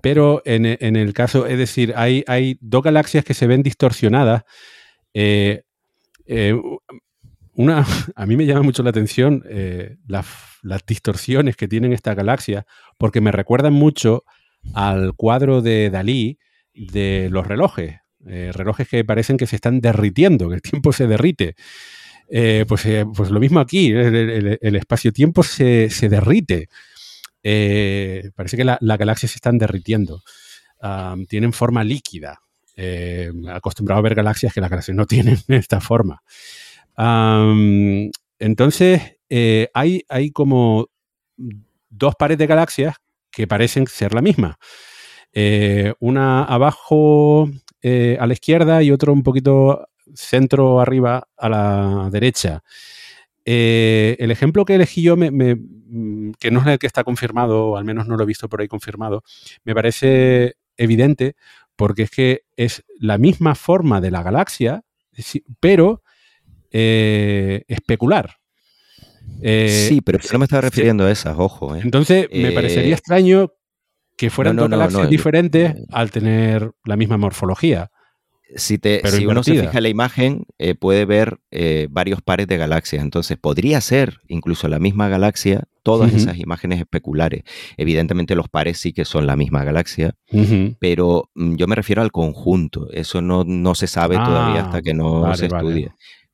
[0.03, 4.43] pero en, el caso, es decir, hay, dos galaxias que se ven distorsionadas.
[5.12, 5.62] Eh,
[6.26, 6.55] eh,
[7.55, 7.84] una,
[8.14, 10.26] a mí me llama mucho la atención eh, las,
[10.86, 12.64] distorsiones que tienen estas galaxias,
[12.97, 14.24] porque me recuerdan mucho
[14.74, 16.38] al cuadro de Dalí
[16.74, 17.96] de los relojes.
[18.20, 21.54] relojes que parecen que se están derritiendo, que el tiempo se derrite.
[22.28, 22.86] pues,
[23.16, 26.68] pues lo mismo aquí, el, espacio-tiempo se, se derrite.
[27.42, 30.22] Eh, parece que la, galaxia se están derritiendo.
[31.28, 32.40] tienen forma líquida.
[32.76, 36.22] Eh, acostumbrado a ver galaxias que las galaxias no tienen esta forma.
[38.38, 40.88] entonces, eh, hay, hay como
[41.90, 42.96] dos pares de galaxias
[43.39, 44.59] que parecen ser la misma.
[46.01, 47.49] una abajo
[47.84, 52.62] a la izquierda y otro un poquito centro arriba a la derecha.
[53.45, 55.16] el ejemplo que elegí yo
[55.91, 58.49] Mm, que no es el que está confirmado, o al menos no lo he visto
[58.49, 59.24] por ahí confirmado,
[59.64, 61.34] me parece evidente
[61.76, 64.82] porque es que es la misma forma de la galaxia,
[65.61, 66.03] pero
[66.70, 68.36] eh, especular.
[69.43, 71.76] Eh, sí, pero no me estaba refiriendo a esas, ojo.
[71.76, 71.81] ¿eh?
[71.83, 73.53] Entonces, me parecería extraño
[74.16, 77.91] que fueran dos galaxias diferentes al tener la misma morfología.
[78.57, 80.47] Si, te, si uno se fija en la imagen,
[80.81, 81.39] puede ver
[81.91, 83.03] varios pares de galaxias.
[83.03, 87.45] Entonces, podría ser incluso la misma galaxia, todas esas imágenes especulares.
[87.79, 90.14] Evidentemente los pares sí que son la misma galaxia,
[90.79, 92.91] pero mm, yo me refiero al conjunto.
[92.93, 95.91] Eso no, no se sabe todavía hasta ah, que no se estudie.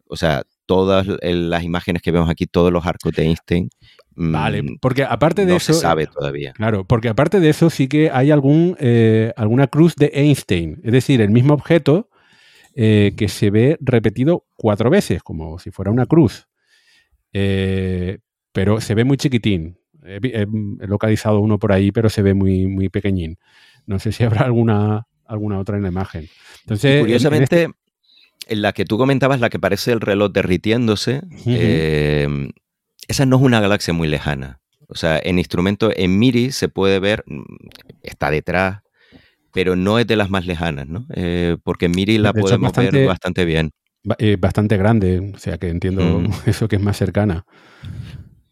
[0.09, 3.69] O sea, todas las imágenes que vemos aquí, todos los arcos de Einstein.
[4.17, 5.73] Vale, mm, porque aparte de eso.
[5.73, 6.53] No se sabe todavía.
[6.53, 10.81] Claro, porque aparte de eso sí que hay algún, eh, alguna cruz de Einstein.
[10.85, 12.09] Es decir, el mismo objeto
[12.77, 16.49] eh, que se ve repetido cuatro veces, como si fuera una cruz.
[17.33, 18.19] Eh,
[18.53, 19.79] pero se ve muy chiquitín.
[20.05, 20.47] He,
[20.81, 23.39] localizado uno por ahí, pero se ve muy, muy pequeñín.
[23.87, 26.29] No sé si habrá alguna, alguna otra en la imagen.
[26.63, 27.75] Entonces, curiosamente, este en,
[28.49, 32.29] la que tú comentabas, la que parece el reloj derritiéndose, eh,
[33.09, 34.61] esa no es una galaxia muy lejana.
[34.89, 37.43] O sea, en instrumento, en MIRI se puede ver, mm,
[38.03, 38.81] está detrás,
[39.53, 41.07] pero no es de las más lejanas, ¿no?
[41.15, 43.73] Eh, porque MIRI la podemos ver bastante bien.
[44.19, 46.27] Eh, bastante grande, o sea que entiendo mm.
[46.47, 47.47] eso que es más cercana.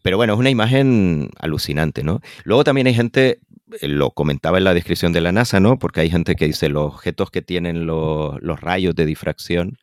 [0.01, 2.19] Pero bueno, es una imagen alucinante, ¿no?
[2.43, 3.39] Luego también hay gente,
[3.81, 5.79] lo comentaba en la descripción de la NASA, ¿no?
[5.79, 9.77] Porque hay gente que dice los objetos que tienen los, rayos de difracción,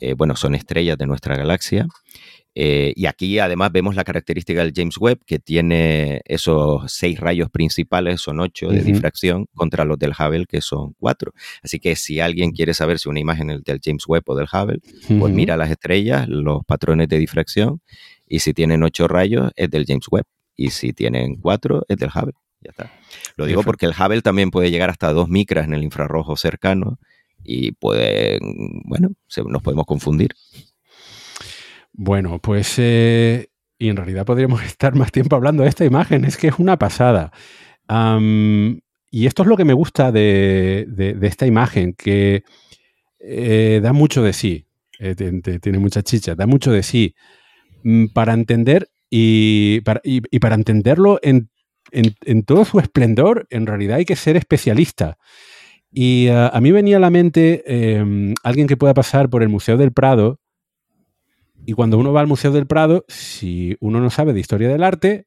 [0.00, 1.86] eh, bueno, son estrellas de nuestra galaxia.
[2.60, 7.50] Eh, y aquí además vemos la característica del James Webb, que tiene esos seis rayos
[7.50, 11.32] principales, son ocho de difracción, contra los del Hubble, que son cuatro.
[11.62, 14.48] Así que si alguien quiere saber si una imagen es del James Webb o del
[14.52, 14.80] Hubble,
[15.20, 17.80] pues mira las estrellas, los patrones de difracción
[18.26, 20.26] y si tienen ocho rayos, es del James Webb.
[20.56, 22.34] Y si tienen cuatro, es del Hubble.
[22.60, 22.92] Ya está.
[23.36, 26.98] Lo digo porque el Hubble también puede llegar hasta dos micras en el infrarrojo cercano
[27.44, 28.38] y puede,
[28.84, 29.10] bueno,
[29.46, 30.34] nos podemos confundir.
[31.92, 36.36] Bueno, pues, eh, y en realidad podríamos estar más tiempo hablando de esta imagen, es
[36.36, 37.32] que es una pasada.
[39.10, 42.44] y esto es lo que me gusta de, esta imagen, que
[43.20, 44.66] eh, da mucho de sí,
[45.00, 47.14] eh, tiene mucha chicha, da mucho de sí.
[47.84, 50.02] Mm, para entender y para,
[50.40, 51.50] para entenderlo en,
[52.44, 55.18] todo su esplendor, en realidad hay que ser especialista.
[55.90, 59.48] Y ah, a mí venía a la mente em, alguien que pueda pasar por el
[59.48, 60.40] Museo del Prado.
[61.66, 64.82] Y cuando uno va al Museo del Prado, si uno no sabe de historia del
[64.82, 65.26] arte,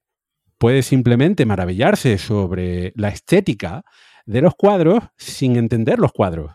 [0.58, 3.84] puede simplemente maravillarse sobre la estética
[4.26, 6.52] de los cuadros sin entender los cuadros.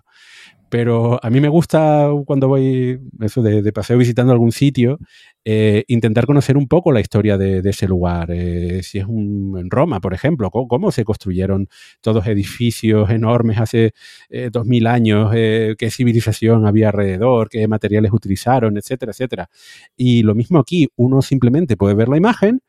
[0.77, 4.99] Pero a mí me gusta cuando voy eso de, paseo visitando algún sitio,
[5.43, 8.31] eh, intentar conocer un poco la historia de, ese lugar.
[8.31, 11.71] Eh, si es un, en Roma, por ejemplo, cómo, se construyeron
[12.03, 13.95] todos edificios enormes hace
[14.29, 19.49] eh, dos mil años, qué civilización había alrededor, qué materiales utilizaron, etcétera, etcétera.
[19.97, 22.61] Y lo mismo aquí, uno simplemente puede ver la imagen,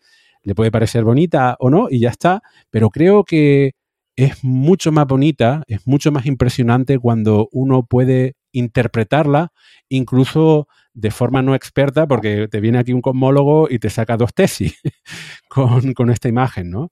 [0.43, 3.73] le puede parecer bonita o no, y ya está, pero creo que
[4.17, 9.53] es mucho más bonita, es mucho más impresionante cuando uno puede interpretarla,
[9.89, 14.33] incluso de forma no experta, porque te viene aquí un cosmólogo y te saca dos
[14.33, 14.75] tesis
[15.47, 16.91] con, esta imagen, ¿no?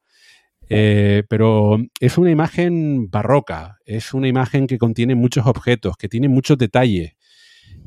[0.69, 6.29] Eh, pero es una imagen barroca, es una imagen que contiene muchos objetos, que tiene
[6.29, 7.13] muchos detalles,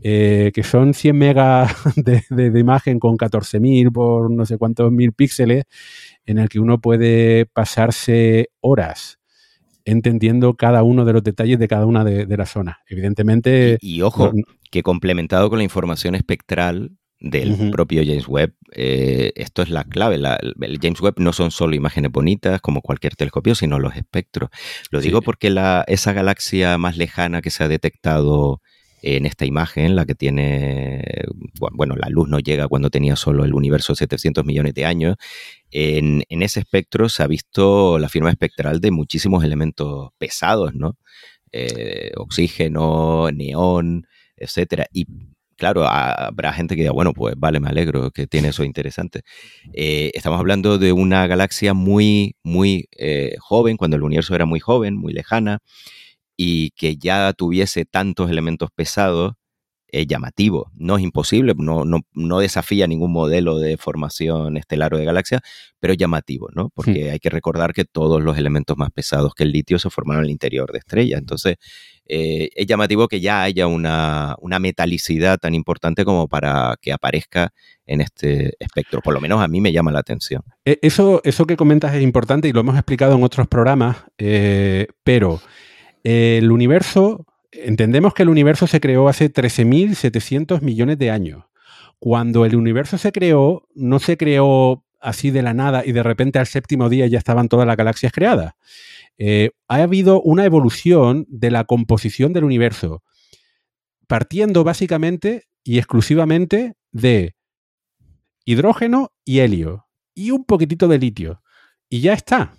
[0.02, 5.12] eh, que son 100 megas de, de imagen con 14.000 por no sé cuántos mil
[5.12, 5.64] píxeles,
[6.26, 9.18] en el que uno puede pasarse horas
[9.90, 12.76] entendiendo cada uno de los detalles de cada una de, las zonas.
[12.88, 13.78] Evidentemente...
[13.80, 14.32] Y, ojo,
[14.70, 20.16] que complementado con la información espectral del propio James Webb, eh, esto es la clave.
[20.16, 24.50] el James Webb no son solo imágenes bonitas como cualquier telescopio, sino los espectros.
[24.90, 28.60] Lo digo porque la, esa galaxia más lejana que se ha detectado
[29.02, 31.02] en esta imagen, la que tiene,
[31.74, 35.16] bueno, la luz no llega cuando tenía solo el universo 700 millones de años,
[35.70, 40.96] en, ese espectro se ha visto la firma espectral de muchísimos elementos pesados, ¿no?
[41.52, 44.86] Eh, oxígeno, neón, etcétera.
[44.92, 45.06] Y
[45.56, 49.22] claro, habrá gente que diga, bueno, pues vale, me alegro que tiene eso interesante.
[49.74, 54.60] Eh, estamos hablando de una galaxia muy, muy eh, joven, cuando el universo era muy
[54.60, 55.58] joven, muy lejana,
[56.40, 59.32] y que ya tuviese tantos elementos pesados
[59.90, 60.70] es llamativo.
[60.74, 65.40] No es imposible, no, no, desafía ningún modelo de formación estelar o de galaxia,
[65.80, 66.66] pero es llamativo, ¿no?
[66.66, 66.70] Hmm.
[66.74, 70.22] Porque hay que recordar que todos los elementos más pesados que el litio se formaron
[70.22, 71.18] en el interior de estrellas.
[71.18, 71.56] Entonces,
[72.06, 77.50] eh, es llamativo que ya haya una, metalicidad tan importante como para que aparezca
[77.84, 79.00] en este espectro.
[79.00, 80.42] Por lo menos a mí me llama la atención.
[80.64, 84.86] E, eso, eso que comentas es importante y lo hemos explicado en otros programas, eh,
[85.02, 85.40] pero
[86.08, 91.44] el universo, entendemos que el universo se creó hace 13.700 millones de años.
[91.98, 96.38] Cuando el universo se creó, no se creó así de la nada y de repente
[96.38, 98.54] al séptimo día ya estaban todas las galaxias creadas.
[99.18, 103.02] Eh, ha habido una evolución de la composición del universo,
[104.06, 107.34] partiendo básicamente y exclusivamente de
[108.46, 111.42] hidrógeno y helio y un poquitito de litio.
[111.90, 112.54] Y ya está.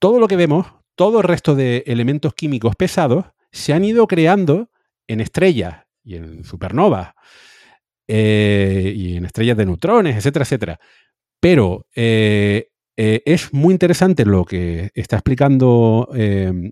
[0.00, 0.66] Todo lo que vemos
[0.98, 4.68] todo el resto de elementos químicos pesados se han ido creando
[5.06, 7.12] en estrellas y en supernovas
[8.08, 10.80] eh, y en estrellas de neutrones, etcétera, etcétera.
[11.40, 16.08] Pero eh, eh, es muy interesante lo que está explicando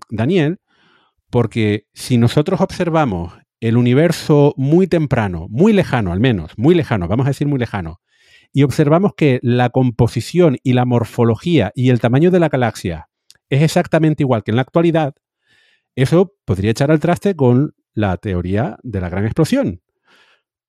[0.09, 0.57] Daniel,
[1.31, 7.27] porque si nosotros observamos el universo muy temprano, muy lejano al menos, muy lejano, vamos
[7.27, 8.01] a decir muy lejano,
[8.51, 13.06] y observamos que la composición y la morfología y el tamaño de la galaxia
[13.49, 15.15] es exactamente igual que en la actualidad,
[15.95, 19.81] eso podría echar al traste con la teoría de la gran explosión.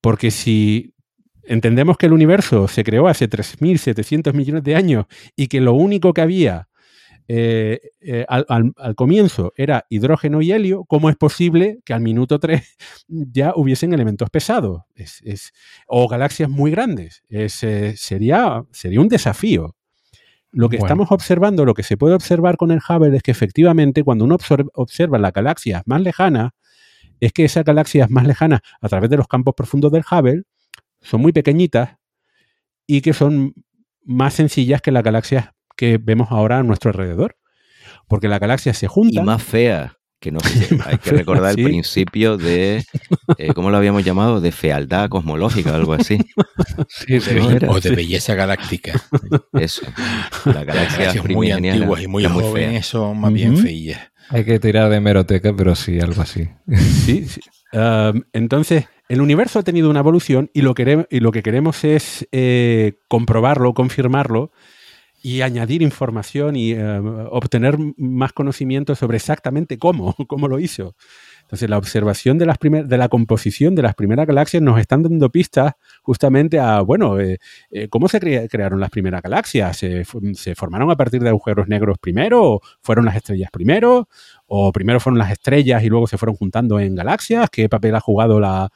[0.01, 0.95] Porque si
[1.43, 5.07] entendemos que el universo se creó hace 3.700 millones de años
[5.37, 6.69] y que lo único que había
[7.31, 12.63] eh, eh, al, comienzo era hidrógeno y helio, ¿cómo es posible que al minuto 3
[13.09, 14.83] ya hubiesen elementos pesados?
[15.87, 17.23] o galaxias muy grandes.
[17.29, 19.77] Eh, sería, sería un desafío.
[20.51, 24.03] Lo que estamos observando, lo que se puede observar con el Hubble es que efectivamente
[24.03, 24.39] cuando uno
[24.75, 26.53] observa las galaxias más lejanas,
[27.21, 30.45] es que esas galaxias más lejanas a través de los campos profundos del Hubble
[31.01, 31.97] son muy pequeñitas
[32.87, 33.55] y que son
[34.05, 37.37] más sencillas que las galaxias que vemos ahora a nuestro alrededor.
[38.07, 39.23] Porque las galaxias se juntan.
[39.23, 40.39] Y más feas que no
[40.87, 42.85] hay que recordar el principio de,
[43.37, 44.41] eh, ¿cómo lo habíamos llamado?
[44.41, 46.19] De fealdad cosmológica, algo así.
[47.69, 49.01] o de belleza galáctica.
[49.53, 49.83] Eso.
[50.45, 54.01] La galaxia es muy antiguas y muy jóvenes son más bien feillas.
[54.31, 56.49] Hay que tirar de meroteca, pero sí, algo así.
[57.07, 57.41] Sí, sí.
[58.33, 62.29] entonces, el universo ha tenido una evolución y lo, queremos, y lo que queremos es
[62.33, 64.53] eh, comprobarlo, confirmarlo
[65.29, 66.99] y añadir información y eh,
[67.31, 70.97] obtener más conocimiento sobre exactamente cómo, cómo lo hizo.
[71.43, 75.31] Entonces, la observación de, las de la composición de las primeras galaxias nos están dando
[75.31, 77.39] pistas justamente a, bueno, eh,
[77.71, 79.77] eh, ¿cómo se crearon las primeras galaxias?
[79.77, 80.05] ¿Se,
[80.55, 82.43] formaron a partir de agujeros negros primero?
[82.43, 84.09] ¿O fueron las estrellas primero?
[84.47, 87.51] ¿O primero fueron las estrellas y luego se fueron juntando en galaxias?
[87.51, 88.71] ¿Qué papel ha jugado la,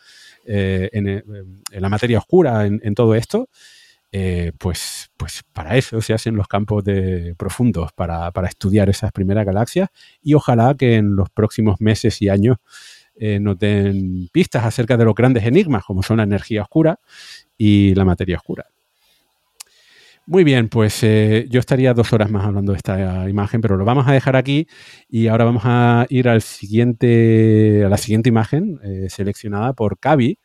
[0.44, 1.24] en,
[1.70, 3.48] la materia oscura en todo esto?
[4.14, 9.46] Eh, pues, pues para eso se hacen los campos de profundos, para, estudiar esas primeras
[9.46, 9.88] galaxias
[10.22, 12.58] y ojalá que en los próximos meses y años
[13.14, 17.00] eh, nos den pistas acerca de los grandes enigmas, como son la energía oscura
[17.56, 18.66] y la materia oscura.
[20.24, 23.84] Muy bien, pues eh, yo estaría dos horas más hablando de esta imagen, pero lo
[23.84, 24.68] vamos a dejar aquí
[25.08, 30.38] y ahora vamos a ir al siguiente, a la siguiente imagen eh, seleccionada por Cavi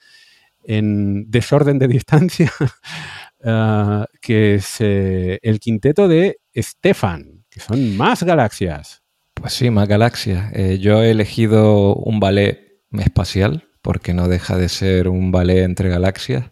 [0.63, 2.51] en desorden de distancia,
[3.47, 9.01] ah, que es eh, el quinteto de Stefan, que son más galaxias.
[9.33, 10.51] Pues sí, más galaxias.
[10.79, 16.51] yo he elegido un ballet espacial, porque no deja de ser un ballet entre galaxias.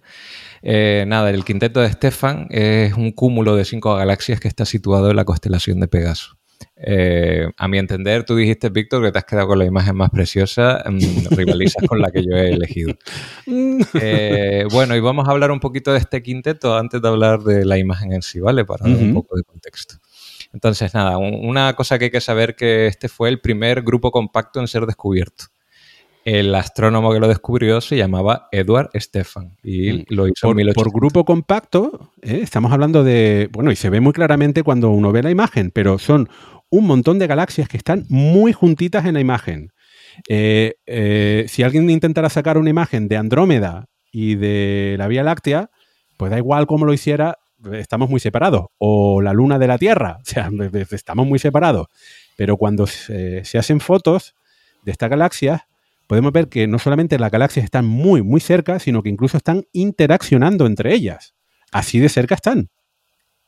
[0.61, 5.11] Eh, nada, el quinteto de Stefan es un cúmulo de cinco galaxias que está situado
[5.11, 6.34] en la constelación de Pegaso.
[6.77, 10.09] Eh, a mi entender, tú dijiste, Víctor, que te has quedado con la imagen más
[10.09, 10.97] preciosa, mm,
[11.31, 12.93] rivalizas con la que yo he elegido.
[14.01, 17.65] Eh, bueno, y vamos a hablar un poquito de este quinteto antes de hablar de
[17.65, 18.65] la imagen en sí, ¿vale?
[18.65, 19.95] Para dar un poco de contexto.
[20.53, 24.59] Entonces, nada, una cosa que hay que saber que este fue el primer grupo compacto
[24.59, 25.45] en ser descubierto
[26.25, 30.05] el astrónomo que lo descubrió se llamaba Edward Stefan y mm.
[30.09, 32.39] lo hizo por, por grupo compacto, ¿eh?
[32.41, 35.99] estamos hablando de, bueno, y se ve muy claramente cuando uno ve la imagen, pero
[35.99, 36.27] son
[36.71, 39.69] un montón de galaxias que están muy juntitas en la imagen.
[40.27, 45.69] Eh, eh, si alguien intentara sacar una imagen de Andrómeda y de la Vía Láctea,
[46.17, 47.37] pues da igual cómo lo hiciera,
[47.73, 48.65] estamos muy separados.
[48.79, 50.49] O la Luna de la Tierra, o sea,
[50.89, 51.85] estamos muy separados.
[52.35, 54.33] Pero cuando se hacen fotos
[54.83, 55.61] de estas galaxias,
[56.07, 59.65] podemos ver que no solamente las galaxias están muy, muy cerca, sino que incluso están
[59.71, 61.35] interaccionando entre ellas.
[61.71, 62.69] Así de cerca están.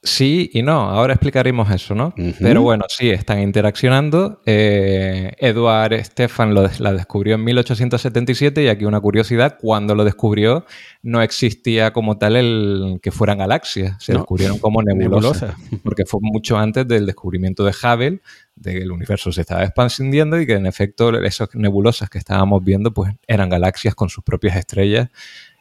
[0.04, 2.14] Sí y no, ahora explicaremos eso, ¿no?
[2.40, 4.42] Pero bueno, sí, están interaccionando.
[4.46, 10.66] Eh, Edward Stefan lo, la descubrió en 1877 y aquí una curiosidad, cuando lo descubrió
[11.02, 16.58] no existía como tal el que fueran galaxias, se descubrieron como nebulosas, porque fue mucho
[16.58, 18.22] antes del descubrimiento de Hubble,
[18.58, 22.64] de que el universo se estaba expandiendo y que en efecto esas nebulosas que estábamos
[22.64, 25.10] viendo pues eran galaxias con sus propias estrellas,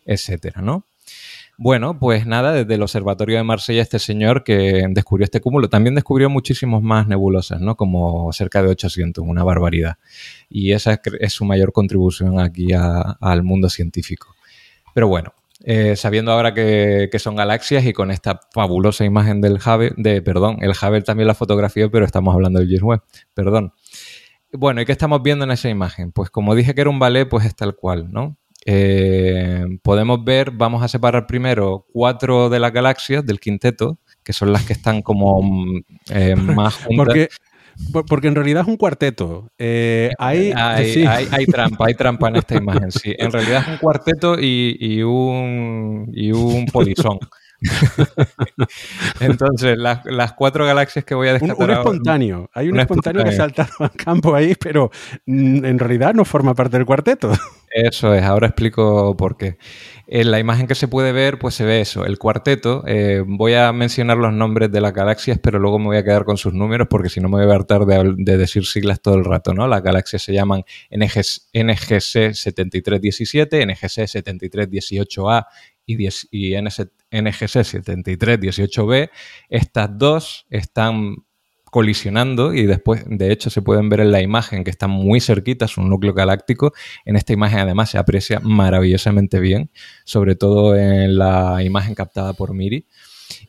[0.05, 0.86] etcétera, ¿no?
[1.59, 5.94] Bueno, pues nada, desde el Observatorio de Marsella este señor que descubrió este cúmulo, también
[5.94, 7.76] descubrió muchísimos más nebulosas, ¿no?
[7.76, 9.97] Como cerca de 800, una barbaridad.
[10.51, 14.34] Y esa es, su mayor contribución aquí al mundo científico.
[14.92, 15.32] Pero bueno,
[15.69, 20.59] eh, sabiendo ahora que, son galaxias y con esta fabulosa imagen del Hubble, de, perdón,
[20.61, 23.03] el Hubble también la fotografió, pero estamos hablando del James Webb,
[23.35, 23.73] perdón.
[24.53, 26.12] Bueno, ¿y qué estamos viendo en esa imagen?
[26.12, 28.37] Pues como dije que era un ballet, pues es tal cual, ¿no?
[28.64, 34.53] Eh, podemos ver, vamos a separar primero cuatro de las galaxias del quinteto, que son
[34.53, 35.43] las que están como
[36.11, 36.97] eh, más juntas.
[36.97, 37.29] Porque,
[38.09, 39.51] porque en realidad es un cuarteto.
[39.59, 43.14] Eh, hay, hay, trampa, hay trampa en esta imagen, sí.
[43.18, 47.18] En realidad es un cuarteto y, un, y un polizón.
[49.20, 51.57] Entonces, las, cuatro galaxias que voy a destacar.
[51.59, 52.50] Un, espontáneo.
[52.54, 54.90] Hay un, espontáneo, que salta al campo ahí, pero
[55.26, 57.32] mm, en realidad no forma parte del cuarteto.
[57.70, 59.59] Eso es, ahora explico por qué.
[60.07, 62.84] En la imagen que se puede ver, pues se ve eso, el cuarteto.
[62.86, 66.24] Eh, voy a mencionar los nombres de las galaxias, pero luego me voy a quedar
[66.24, 69.16] con sus números porque si no me voy a hartar de, de, decir siglas todo
[69.16, 69.66] el rato, ¿no?
[69.66, 75.46] Las galaxias se llaman NGC 7317, NGC 7318A
[75.87, 79.11] y, y NGC 7318b,
[79.49, 81.16] estas dos están
[81.70, 85.76] colisionando y después, de hecho, se pueden ver en la imagen que están muy cerquitas,
[85.76, 86.72] un núcleo galáctico.
[87.05, 89.70] En esta imagen además se aprecia maravillosamente bien,
[90.05, 92.87] sobre todo en la imagen captada por Miri.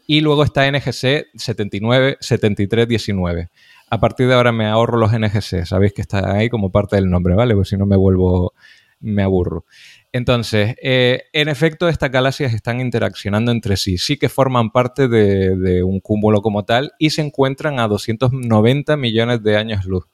[0.05, 3.49] Y luego está NGC 79, 7319.
[3.89, 7.09] A partir de ahora me ahorro los NGC, sabéis que está ahí como parte del
[7.09, 7.55] nombre, ¿vale?
[7.55, 8.53] Pues si no me vuelvo,
[8.99, 9.65] me aburro.
[10.13, 15.83] Entonces, eh, en efecto, estas galaxias están interaccionando entre sí, sí que forman parte de,
[15.83, 20.05] un cúmulo como tal y se encuentran a 290 millones de años luz.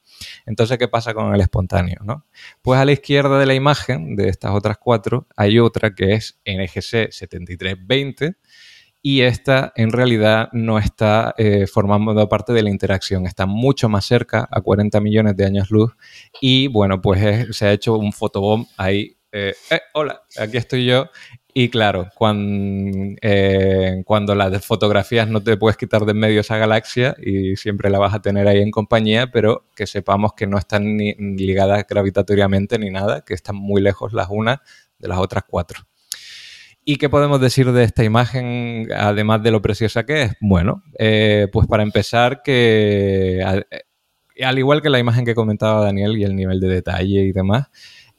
[0.45, 1.99] Entonces, ¿qué pasa con el espontáneo?
[2.61, 6.39] Pues a la izquierda de la imagen de estas otras cuatro hay otra que es
[6.45, 8.35] NGC 7320
[9.01, 14.05] y esta en realidad no está eh, formando parte de la interacción, está mucho más
[14.05, 15.91] cerca, a 40 millones de años luz
[16.39, 21.09] y bueno, pues se ha hecho un fotobomb ahí eh, eh, hola, aquí estoy yo.
[21.55, 26.57] Y claro, cuando, eh, cuando las fotografías no te puedes quitar de en medio esa
[26.57, 30.57] galaxia y siempre la vas a tener ahí en compañía, pero que sepamos que no
[30.57, 34.59] están ni ligadas gravitatoriamente ni nada, que están muy lejos las unas
[34.99, 35.81] de las otras cuatro.
[36.85, 40.33] ¿Y qué podemos decir de esta imagen, además de lo preciosa que es?
[40.41, 43.43] Bueno, pues para empezar, que
[44.43, 47.69] al igual que la imagen que comentaba Daniel y el nivel de detalle y demás,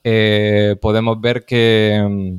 [0.05, 2.37] eh, podemos ver que,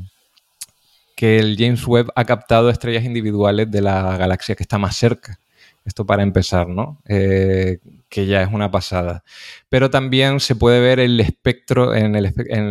[1.16, 5.40] que el James Webb ha captado estrellas individuales de la galaxia que está más cerca.
[5.84, 7.00] Esto para empezar, ¿no?
[7.08, 7.78] Eh,
[8.10, 9.24] que ya es una pasada.
[9.70, 12.14] Pero también se puede ver el espectro en,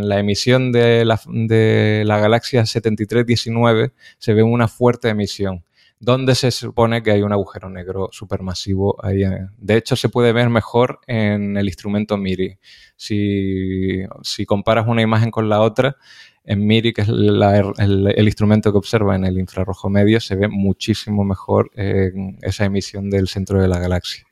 [0.08, 5.64] la emisión de la galaxia 7319, se ve una fuerte emisión
[6.00, 9.22] donde se supone que hay un agujero negro supermasivo ahí.
[9.56, 12.58] De hecho, se puede ver mejor en el instrumento MIRI.
[12.96, 14.06] Si,
[14.46, 15.96] comparas una imagen con la otra,
[16.44, 21.24] en MIRI, que es el, instrumento que observa en el infrarrojo medio, se ve muchísimo
[21.24, 24.24] mejor esa emisión del centro de la galaxia.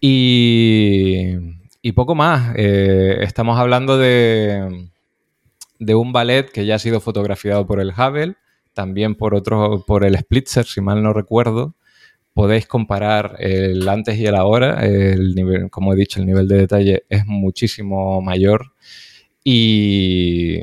[0.00, 1.36] Y,
[1.94, 2.54] poco más.
[2.56, 4.88] Eh, estamos hablando de,
[5.78, 8.36] de un ballet que ya ha sido fotografiado por el Hubble,
[8.74, 11.74] también por otro, por el Splitzer, si mal no recuerdo.
[12.34, 14.84] Podéis comparar el antes y el ahora.
[14.86, 18.72] El nivel, como he dicho, el nivel de detalle es muchísimo mayor.
[19.44, 20.62] Y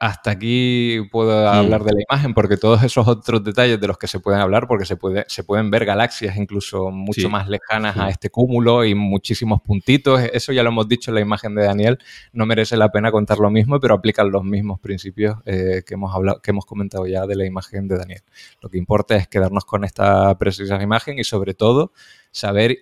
[0.00, 4.06] hasta aquí puedo hablar de la imagen, porque todos esos otros detalles de los que
[4.06, 8.08] se pueden hablar, porque se, puede, se pueden ver galaxias incluso mucho más lejanas a
[8.08, 10.18] este cúmulo y muchísimos puntitos.
[10.32, 11.98] Eso ya lo hemos dicho en la imagen de Daniel.
[12.32, 16.14] No merece la pena contar lo mismo, pero aplican los mismos principios eh, que, hemos
[16.14, 18.22] hablado, que hemos comentado ya de la imagen de Daniel.
[18.62, 21.92] Lo que importa es quedarnos con esta precisa imagen y sobre todo
[22.30, 22.78] saber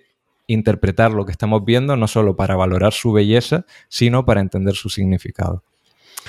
[0.47, 4.87] interpretar lo que estamos viendo, no solo para valorar su belleza, sino para entender su
[4.87, 5.63] significado.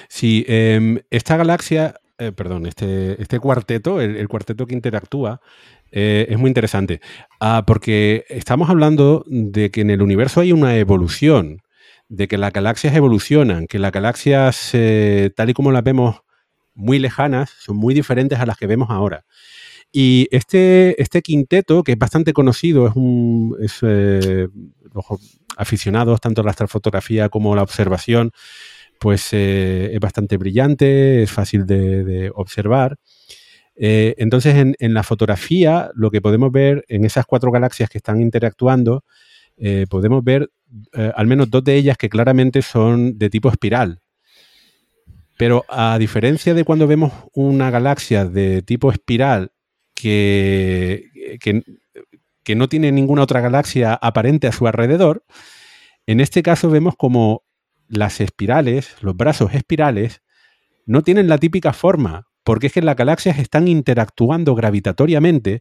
[0.08, 5.40] Sí, em, esta galaxia, eh, perdón, este, este cuarteto, el, cuarteto que interactúa,
[5.92, 7.00] eh, es muy interesante,
[7.40, 11.62] ah, porque estamos hablando de que en el universo hay una evolución,
[12.08, 16.22] de que las galaxias evolucionan, que las galaxias, eh, tal y como las vemos
[16.74, 19.24] muy lejanas, son muy diferentes a las que vemos ahora.
[19.92, 23.56] Y este, este quinteto, que es bastante conocido, es un.
[23.60, 23.80] Es,
[25.56, 28.32] aficionados tanto a la astrofotografía como a la observación,
[29.00, 32.98] pues eh, es bastante brillante, es fácil de, observar.
[33.74, 38.20] Eh, entonces, en, la fotografía, lo que podemos ver en esas cuatro galaxias que están
[38.20, 39.02] interactuando,
[39.56, 40.50] eh, podemos ver
[41.16, 44.00] al menos dos de ellas que claramente son de tipo espiral.
[45.38, 49.50] Pero a diferencia de cuando vemos una galaxia de tipo espiral
[49.94, 55.24] que, que no tiene ninguna otra galaxia aparente a su alrededor,
[56.06, 57.44] en este caso vemos como
[57.90, 60.22] las espirales, los brazos espirales,
[60.86, 65.60] no tienen la típica forma, porque es que las galaxias están interactuando gravitatoriamente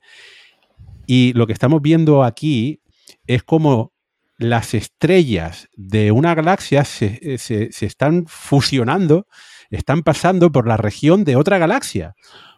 [1.06, 2.82] y lo que estamos viendo aquí
[3.26, 3.94] es como
[4.38, 9.28] las estrellas de una galaxia se, eh, están fusionando,
[9.70, 12.16] están pasando por la región de otra galaxia,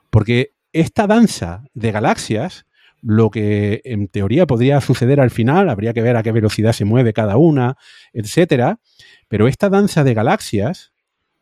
[0.09, 2.65] porque esta danza de galaxias,
[3.01, 6.85] lo que en teoría podría suceder al final, habría que ver a qué velocidad se
[6.85, 7.77] mueve cada una,
[8.13, 8.79] etcétera,
[9.27, 10.93] pero esta danza de galaxias,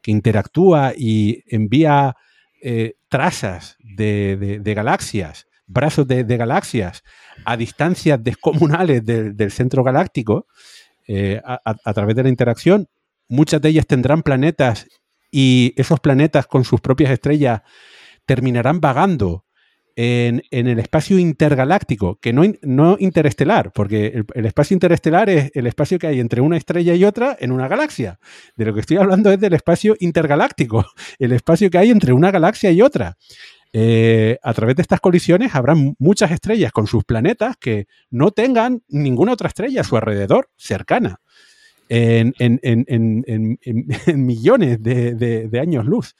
[0.01, 2.15] que interactúa y envía
[2.61, 7.03] eh, trazas de, galaxias, brazos de, galaxias
[7.45, 10.47] a distancias descomunales del centro galáctico,
[11.07, 12.87] eh, a, través de la interacción,
[13.27, 14.87] muchas de ellas tendrán planetas
[15.31, 17.61] y esos planetas con sus propias estrellas
[18.25, 19.45] terminarán vagando
[20.01, 25.99] en, el espacio intergaláctico, que no, no interestelar, porque el, espacio interestelar es el espacio
[25.99, 28.17] que hay entre una estrella y otra en una galaxia.
[28.55, 30.85] De lo que estoy hablando es del espacio intergaláctico,
[31.19, 33.17] el espacio que hay entre una galaxia y otra.
[33.73, 38.81] Eh, a través de estas colisiones habrá muchas estrellas con sus planetas que no tengan
[38.87, 41.19] ninguna otra estrella a su alrededor cercana.
[41.89, 42.33] En,
[44.15, 46.15] millones de años luz.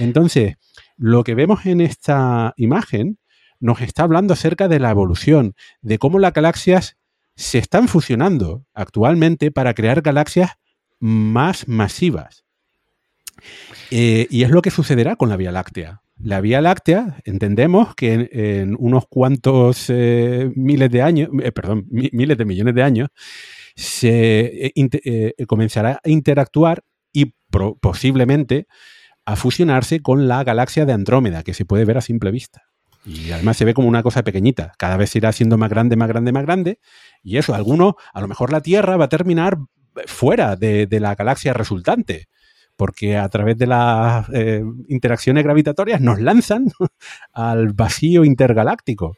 [0.00, 0.56] Entonces,
[0.96, 3.18] lo que vemos en esta imagen
[3.60, 6.96] nos está hablando acerca de la evolución, de cómo las galaxias
[7.36, 10.50] se están fusionando actualmente para crear galaxias
[10.98, 12.44] más masivas.
[13.90, 16.02] Eh, y es lo que sucederá con la Vía Láctea.
[16.20, 22.38] La Vía Láctea, entendemos que en, unos cuantos eh, miles de años, eh, perdón, miles
[22.38, 23.08] de millones de años,
[23.74, 24.72] se
[25.48, 27.34] comenzará a interactuar y
[27.80, 28.66] posiblemente
[29.24, 32.62] a fusionarse con la galaxia de Andrómeda, que se puede ver a simple vista.
[33.04, 34.72] Y además se ve como una cosa pequeñita.
[34.78, 36.78] Cada vez irá siendo más grande, más grande, más grande.
[37.22, 39.58] Y eso, alguno, a lo mejor la Tierra va a terminar
[40.06, 42.28] fuera de, la galaxia resultante.
[42.76, 46.66] Porque a través de las eh, interacciones gravitatorias nos lanzan
[47.32, 49.16] al vacío intergaláctico.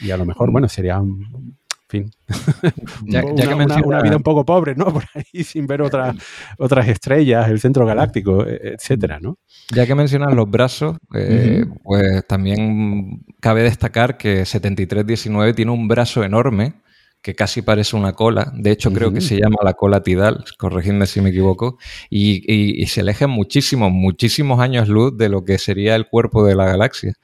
[0.00, 1.58] Y a lo mejor, bueno, sería un,
[1.94, 2.10] fin.
[3.06, 4.86] Ya, una, vida un poco pobre, ¿no?
[4.92, 6.16] Por ahí sin ver otras,
[6.58, 9.38] otras estrellas, el centro galáctico, e, etcétera, ¿no?
[9.74, 16.24] Ya que mencionas los brazos, eh, pues también cabe destacar que 7319 tiene un brazo
[16.24, 16.74] enorme
[17.22, 18.52] que casi parece una cola.
[18.54, 21.78] De hecho, creo que se llama la cola tidal, corregidme si me equivoco,
[22.10, 22.44] y,
[22.82, 26.66] y, se aleja muchísimos, muchísimos años luz de lo que sería el cuerpo de la
[26.66, 27.14] galaxia.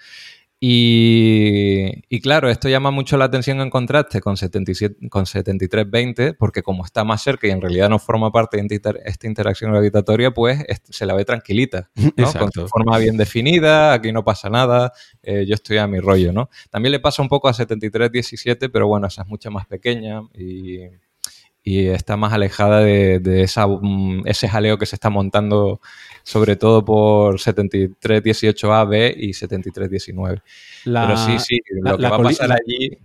[0.63, 6.85] Y, claro, esto llama mucho la atención en contraste con, 77, con 7320, porque como
[6.85, 11.07] está más cerca y en realidad no forma parte de esta interacción gravitatoria, pues se
[11.07, 12.33] la ve tranquilita, ¿no?
[12.35, 14.93] con su forma bien definida, aquí no pasa nada,
[15.23, 16.51] eh, yo estoy a mi rollo, ¿no?
[16.69, 20.81] También le pasa un poco a 7317, pero bueno, esa es mucho más pequeña y
[21.63, 25.81] y está más alejada de, esa, mm, ese jaleo que se está montando
[26.23, 30.43] sobre todo por 7318A, y 7319.
[30.85, 32.99] Pero sí, sí, lo que va a pasar allí,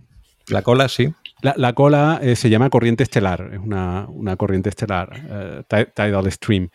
[0.48, 1.12] la cola, sí.
[1.42, 5.10] La, cola eh, se llama corriente estelar, es una, corriente estelar,
[5.70, 6.70] eh, tidal stream.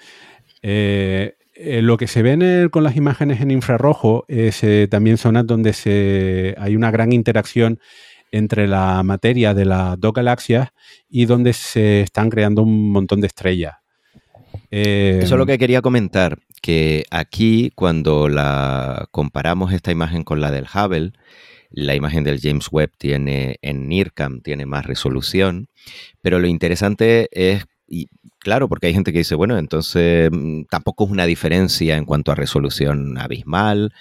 [0.61, 1.35] Eh,
[1.81, 6.75] lo que se ve con las imágenes en infrarrojo es también zonas donde se, hay
[6.75, 7.79] una gran interacción
[8.31, 10.69] entre la materia de las dos galaxias
[11.09, 13.75] y donde se están creando un montón de estrellas.
[14.69, 20.51] Eso es lo que quería comentar, que aquí cuando la comparamos esta imagen con la
[20.51, 21.11] del Hubble,
[21.71, 25.67] la imagen del James Webb tiene en NIRCAM tiene más resolución,
[26.21, 28.07] pero lo interesante es y
[28.39, 32.31] claro, porque hay gente que dice, bueno, entonces mm, tampoco es una diferencia en cuanto
[32.31, 33.93] a resolución abismal,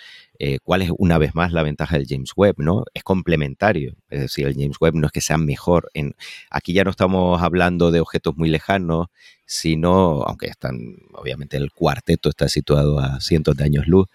[0.42, 2.84] eh, cuál es una vez más la ventaja del James Webb, ¿no?
[2.94, 5.90] Es complementario, es decir, el James Webb no es que sea mejor.
[5.92, 6.14] En,
[6.50, 9.08] aquí ya no estamos hablando de objetos muy lejanos,
[9.44, 14.06] sino, aunque están, obviamente el cuarteto está situado a cientos de años luz,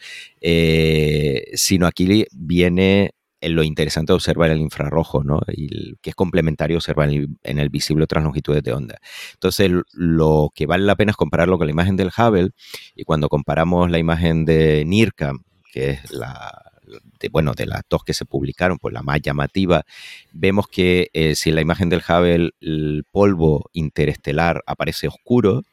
[0.41, 3.11] eh, sino aquí viene
[3.41, 5.41] lo interesante de observar el infrarrojo, ¿no?
[5.47, 8.97] Y que es complementario observar en el visible otras longitudes de onda.
[9.33, 12.49] Entonces, lo que vale la pena es compararlo con la imagen del Hubble
[12.95, 15.43] y cuando comparamos la imagen de NIRCAM
[15.75, 16.71] que es la,
[17.19, 19.83] de, bueno, de las dos que se publicaron, pues la más llamativa,
[20.31, 25.63] vemos que eh, si en la imagen del Hubble el polvo interestelar aparece oscuro,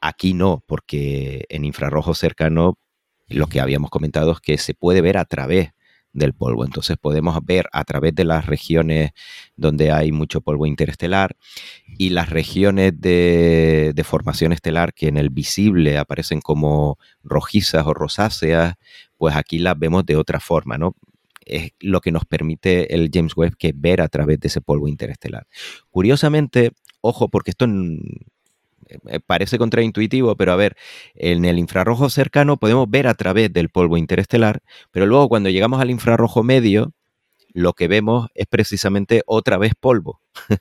[0.00, 2.78] aquí no, porque en infrarrojo cercano
[3.26, 5.72] lo que habíamos comentado es que se puede ver a través
[6.12, 6.64] del polvo.
[6.64, 9.12] Entonces podemos ver a través de las regiones
[9.56, 11.36] donde hay mucho polvo interestelar
[11.98, 18.74] y las regiones de, formación estelar que en el visible aparecen como rojizas o rosáceas,
[19.16, 20.96] pues aquí las vemos de otra forma, ¿no?
[21.46, 24.88] Es lo que nos permite el James Webb que ver a través de ese polvo
[24.88, 25.46] interestelar.
[25.90, 27.66] Curiosamente, ojo, porque esto
[29.26, 30.76] parece contraintuitivo, pero a ver,
[31.14, 35.80] en el infrarrojo cercano podemos ver a través del polvo interestelar, pero luego cuando llegamos
[35.80, 36.92] al infrarrojo medio,
[37.52, 40.20] lo que vemos es precisamente otra vez polvo.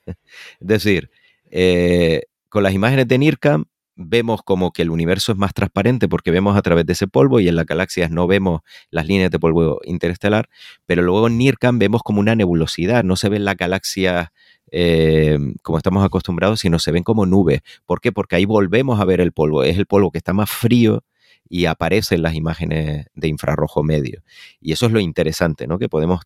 [0.60, 1.10] es decir,
[1.49, 3.65] eh, con las imágenes de NIRCAM
[3.95, 7.39] vemos como que el universo es más transparente porque vemos a través de ese polvo
[7.39, 10.49] y en las galaxias no vemos las líneas de polvo interestelar,
[10.85, 14.30] pero luego en NIRCAM vemos como una nebulosidad, no se ven las galaxias
[14.72, 17.61] eh, como estamos acostumbrados, sino se ven como nubes.
[17.85, 18.11] ¿Por qué?
[18.11, 19.64] Porque ahí volvemos a ver el polvo.
[19.64, 21.03] Es el polvo que está más frío
[21.49, 24.23] y aparece en las imágenes de infrarrojo medio.
[24.61, 25.77] Y eso es lo interesante, ¿no?
[25.77, 26.22] Que podemos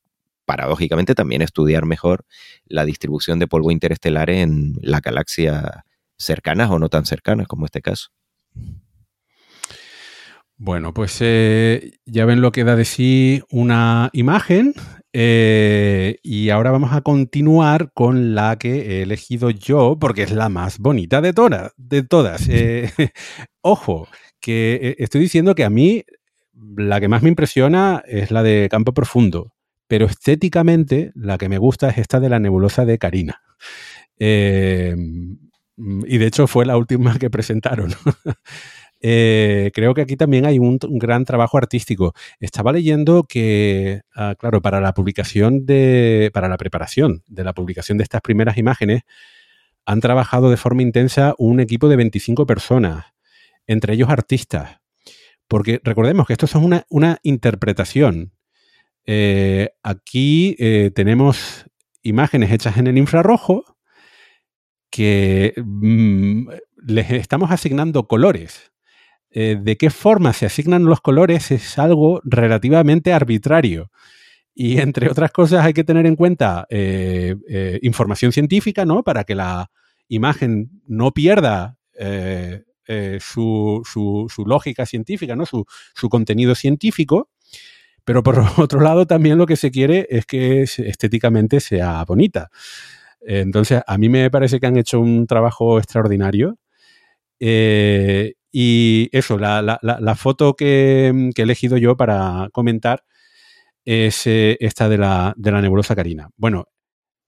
[0.46, 2.24] paradójicamente también estudiar mejor
[2.66, 5.66] la distribución de polvo interestelar en las galaxias
[6.18, 8.10] cercanas o no tan cercanas, como este caso.
[10.58, 14.74] Bueno, pues eh, ya ven lo que da de sí una imagen
[15.18, 20.50] eh, y ahora vamos a continuar con la que he elegido yo porque es la
[20.50, 21.72] más bonita de, todas.
[21.78, 22.50] De todas.
[22.56, 22.92] Eh,
[23.62, 24.10] ojo,
[24.42, 26.04] que estoy diciendo que a mí
[26.76, 29.54] la que más me impresiona es la de Campo Profundo,
[29.88, 33.42] pero estéticamente la que me gusta es esta de la nebulosa de Karina.
[34.20, 34.26] y
[36.18, 37.94] de hecho fue la última que presentaron.
[39.08, 42.16] Eh, creo que aquí también hay un, gran trabajo artístico.
[42.40, 48.00] Estaba leyendo que, ah, claro, para la publicación de, para la preparación de la publicación
[48.00, 49.04] de estas primeras imágenes,
[49.86, 53.06] han trabajado de forma intensa un equipo de 25 personas,
[53.68, 54.78] entre ellos artistas.
[55.48, 58.34] Porque recordemos que esto es una, interpretación.
[59.06, 61.66] Eh, aquí eh, tenemos
[62.02, 63.78] imágenes hechas en el infrarrojo
[64.90, 66.50] que mm,
[66.88, 68.72] les estamos asignando colores.
[69.38, 73.92] Eh, de qué forma se asignan los colores es algo relativamente arbitrario.
[74.54, 79.04] Y entre otras cosas hay que tener en cuenta eh, eh, información científica, ¿no?
[79.04, 79.70] Para que la
[80.08, 81.78] imagen no pierda
[83.20, 83.84] su,
[84.46, 85.46] lógica científica, ¿no?
[85.46, 87.30] Su, su, contenido científico.
[88.06, 92.50] Pero por otro lado, también lo que se quiere es que estéticamente sea bonita.
[93.20, 96.58] Entonces, a mí me parece que han hecho un trabajo extraordinario.
[98.58, 103.04] Y eso, la, foto que, he elegido yo para comentar
[103.84, 106.30] es eh, esta de la, nebulosa Carina.
[106.38, 106.70] Bueno,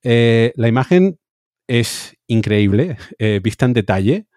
[0.04, 1.20] eh, la imagen
[1.68, 4.28] es increíble, eh, vista en detalle.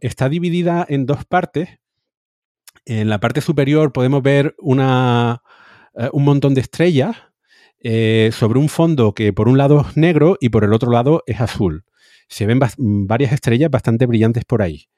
[0.00, 1.70] está dividida en dos partes.
[2.84, 5.42] En la parte superior podemos ver una,
[6.12, 7.16] un montón de estrellas
[7.82, 11.40] sobre un fondo que por un lado es negro y por el otro lado es
[11.40, 11.84] azul.
[12.28, 14.88] Se ven varias estrellas bastante brillantes por ahí.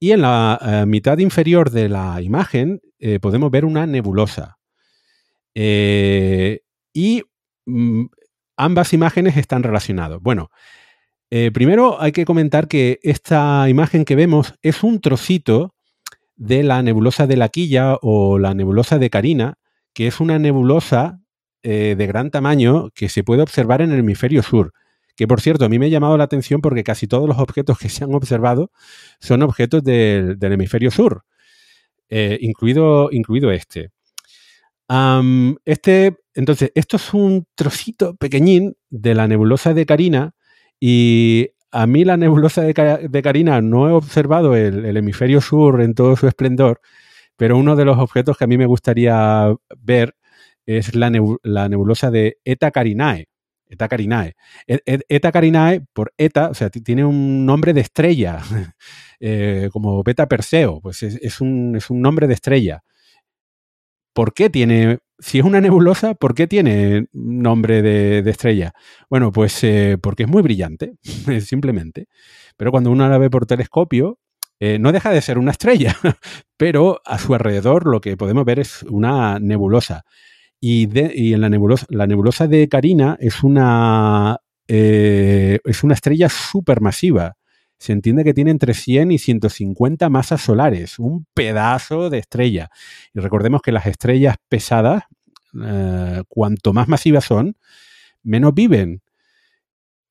[0.00, 2.80] Y en la mitad inferior de la imagen
[3.20, 4.58] podemos ver una nebulosa.
[5.54, 7.22] y
[7.66, 8.04] mm,
[8.56, 10.20] ambas imágenes están relacionadas.
[10.20, 10.50] Bueno,
[11.30, 15.74] eh, primero hay que comentar que esta imagen que vemos es un trocito
[16.36, 19.54] de la nebulosa de la Quilla o la nebulosa de Carina,
[19.94, 21.20] que es una nebulosa
[21.62, 24.72] eh, de gran tamaño que se puede observar en el hemisferio sur.
[25.16, 27.78] Que por cierto, a mí me ha llamado la atención porque casi todos los objetos
[27.78, 28.70] que se han observado
[29.20, 31.24] son objetos del, hemisferio sur,
[32.08, 33.90] eh, incluido, incluido este.
[35.64, 36.16] este.
[36.34, 40.34] Entonces, esto es un trocito pequeñín de la nebulosa de Carina
[40.80, 46.14] y a mí la nebulosa de, Carina no he observado el, hemisferio sur en todo
[46.16, 46.80] su esplendor,
[47.36, 50.14] pero uno de los objetos que a mí me gustaría ver
[50.66, 53.26] es la, nebulosa de Eta Carinae.
[53.68, 54.34] Eta Carinae.
[54.66, 58.40] E, e, Eta Carinae, por Eta, o sea, tiene un nombre de estrella,
[59.20, 62.82] eh, como Beta Perseo, pues es, un, es un nombre de estrella.
[64.12, 68.72] ¿Por qué tiene si es una nebulosa, ¿por qué tiene nombre de, estrella?
[69.08, 70.94] Bueno, pues eh, porque es muy brillante,
[71.40, 72.08] simplemente.
[72.56, 74.18] Pero cuando uno la ve por telescopio,
[74.60, 75.96] eh, no deja de ser una estrella,
[76.56, 80.04] pero a su alrededor lo que podemos ver es una nebulosa.
[80.66, 80.88] Y,
[81.34, 87.36] en la nebulosa, la nebulosa de Carina es una, eh, es una estrella supermasiva
[87.76, 92.70] se entiende que tiene entre 100 y 150 masas solares, un pedazo de estrella.
[93.12, 95.02] Y recordemos que las estrellas pesadas,
[95.62, 97.58] eh, cuanto más masivas son,
[98.22, 99.02] menos viven.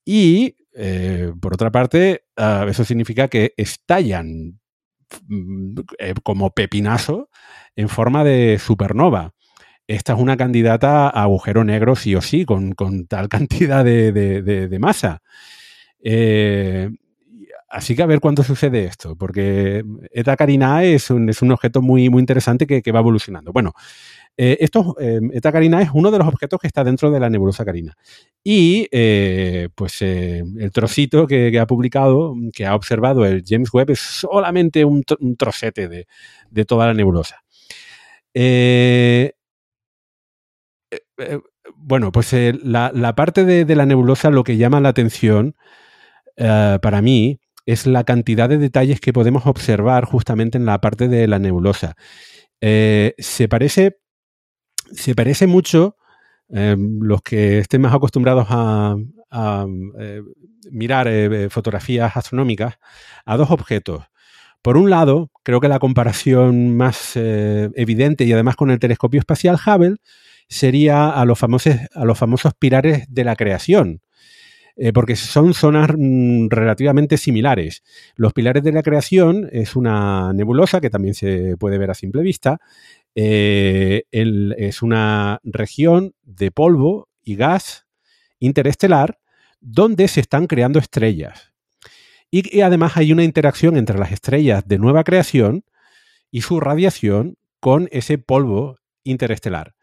[0.06, 4.60] Y, eh, por otra parte, ah, eso significa que estallan
[5.28, 5.80] mm,
[6.22, 7.30] como pepinazo
[7.76, 9.34] en forma de supernova.
[9.88, 12.74] Esta es una candidata a agujero negro sí o sí, con,
[13.08, 15.22] tal cantidad de, masa.
[17.74, 21.82] Así que a ver cuándo sucede esto, porque Eta Carinae es un, es un objeto
[21.82, 23.52] muy, muy interesante que, va evolucionando.
[23.52, 23.74] Bueno,
[24.38, 27.32] eh, esto, eh, Eta Carinae es uno de los objetos que está dentro de la
[27.32, 27.98] nebulosa Carina.
[28.44, 34.00] Y eh, pues el trocito que, ha publicado, que ha observado el James Webb, es
[34.02, 35.04] solamente un,
[35.36, 37.44] trocete de, toda la nebulosa.
[41.76, 42.34] Bueno, pues
[42.64, 45.56] la, parte de, la nebulosa lo que llama la atención
[46.36, 51.28] para mí es la cantidad de detalles que podemos observar justamente en la parte de
[51.28, 51.96] la nebulosa.
[52.62, 53.98] Eh, se, parece,
[54.92, 55.98] se parece mucho,
[56.50, 58.96] los que estén más acostumbrados a,
[60.00, 60.22] eh,
[60.72, 62.76] mirar eh, fotografías astronómicas,
[63.26, 64.04] a dos objetos.
[64.62, 69.58] Por un lado, creo que la comparación más evidente y además con el telescopio espacial
[69.58, 69.98] Hubble
[70.50, 74.02] sería a los famosos, a los famosos pilares de la creación,
[74.76, 77.84] eh, porque son zonas mm, relativamente similares.
[78.16, 82.24] Los pilares de la creación es una nebulosa que también se puede ver a simple
[82.24, 82.60] vista.
[83.16, 87.86] Eh, es una región de polvo y gas
[88.40, 89.20] interestelar
[89.62, 91.52] donde se están creando estrellas.
[92.32, 95.66] y, además hay una interacción entre las estrellas de nueva creación
[96.32, 99.76] y su radiación con ese polvo interestelar.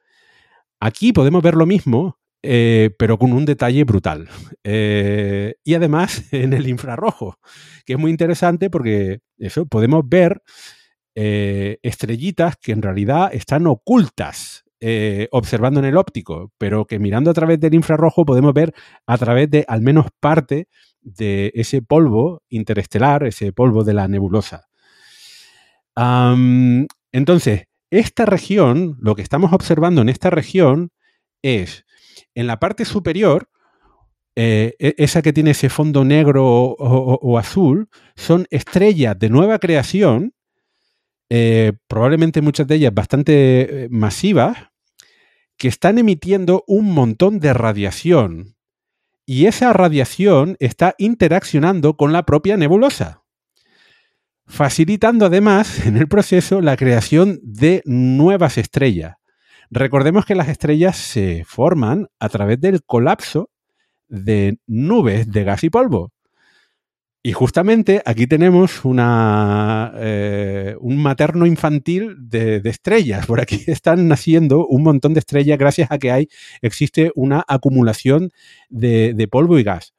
[0.80, 4.28] Aquí podemos ver lo mismo eh, pero con un detalle brutal.
[4.64, 7.36] Eh, y además en el infrarrojo,
[7.84, 10.42] que es muy interesante porque eso podemos ver
[11.14, 14.64] eh, estrellitas que en realidad están ocultas
[15.30, 18.72] observando en el óptico, pero que mirando a través del infrarrojo podemos ver
[19.06, 20.68] a través de al menos parte
[21.02, 24.68] de ese polvo interestelar, ese polvo de la nebulosa.
[27.12, 30.90] entonces, esta región, lo que estamos observando en esta región
[31.42, 31.84] es
[32.34, 33.48] en la parte superior,
[34.36, 40.34] eh, e, esa que tiene ese fondo negro o, azul, son estrellas de nueva creación,
[41.28, 44.56] eh, probablemente muchas de ellas bastante eh, masivas,
[45.56, 48.56] que están emitiendo un montón de radiación.
[49.26, 53.22] Y esa radiación está interaccionando con la propia nebulosa,
[54.50, 59.16] facilitando además en el proceso la creación de nuevas estrellas.
[59.70, 63.50] Recordemos que las estrellas se forman a través del colapso
[64.08, 66.12] de nubes de gas y polvo.
[67.22, 73.26] Y justamente aquí tenemos eh, un materno infantil de, estrellas.
[73.26, 76.28] Por aquí están naciendo un montón de estrellas gracias a que hay,
[76.62, 78.30] existe una acumulación
[78.70, 79.94] de, polvo y gas.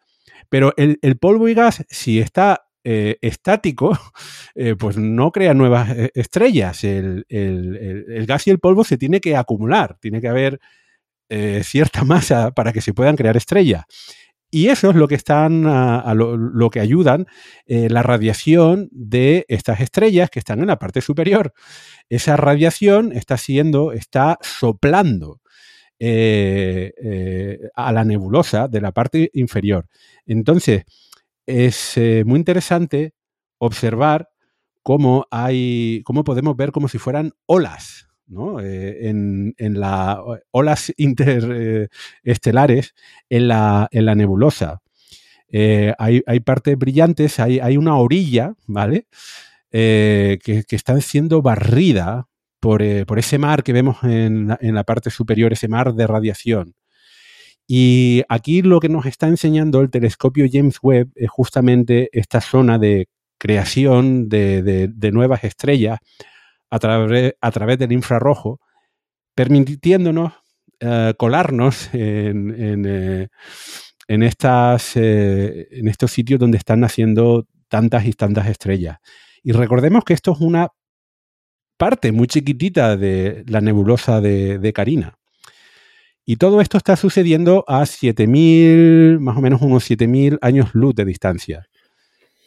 [0.49, 3.95] Pero el, polvo y gas, si está eh, estático,
[4.55, 6.83] eh, pues no crea nuevas estrellas.
[6.83, 7.25] El,
[8.27, 10.59] gas y el polvo se tiene que acumular, tiene que haber
[11.63, 13.85] cierta masa para que se puedan crear estrellas.
[14.49, 17.25] Y eso es lo que están, a, lo, que ayudan
[17.67, 21.53] la radiación de estas estrellas que están en la parte superior.
[22.09, 25.39] Esa radiación está siendo, está soplando
[26.01, 29.87] a la nebulosa de la parte inferior.
[30.25, 30.83] Entonces,
[31.45, 33.13] es eh, muy interesante
[33.57, 34.29] observar
[34.83, 38.59] cómo hay, cómo podemos ver como si fueran olas, ¿no?
[38.59, 40.17] Eh, en, las
[40.51, 42.95] olas interestelares
[43.29, 44.81] en, la, en la nebulosa.
[45.53, 49.07] Eh, hay, partes brillantes, hay, una orilla, ¿vale?
[49.69, 52.29] que, que, están siendo barrida
[52.61, 56.75] por, ese mar que vemos en la parte superior, ese mar de radiación.
[57.73, 62.77] Y aquí lo que nos está enseñando el telescopio James Webb es justamente esta zona
[62.77, 63.07] de
[63.37, 65.99] creación de, nuevas estrellas
[66.69, 68.59] a, a, través del infrarrojo,
[69.35, 70.33] permitiéndonos
[70.81, 73.29] eh, colarnos en, eh,
[74.05, 78.97] estas, eh, en estos sitios donde están naciendo tantas y tantas estrellas.
[79.43, 80.67] Y recordemos que esto es una
[81.77, 85.20] parte muy chiquitita de la nebulosa de Carina.
[86.25, 91.05] Y todo esto está sucediendo a 7.000, más o menos unos 7.000 años luz de
[91.05, 91.67] distancia.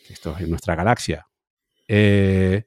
[0.09, 1.27] Esto es en nuestra galaxia.
[1.89, 2.65] Eh,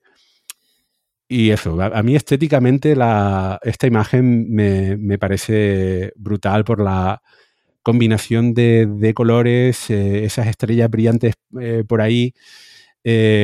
[1.29, 7.21] y eso, a, mí estéticamente esta imagen me, parece brutal por la
[7.83, 12.33] combinación de, colores, eh, esas estrellas brillantes eh, por ahí,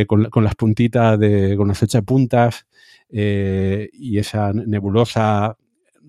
[0.07, 2.65] con, con, las puntitas, de, con las ocho puntas,
[3.09, 5.55] y esa nebulosa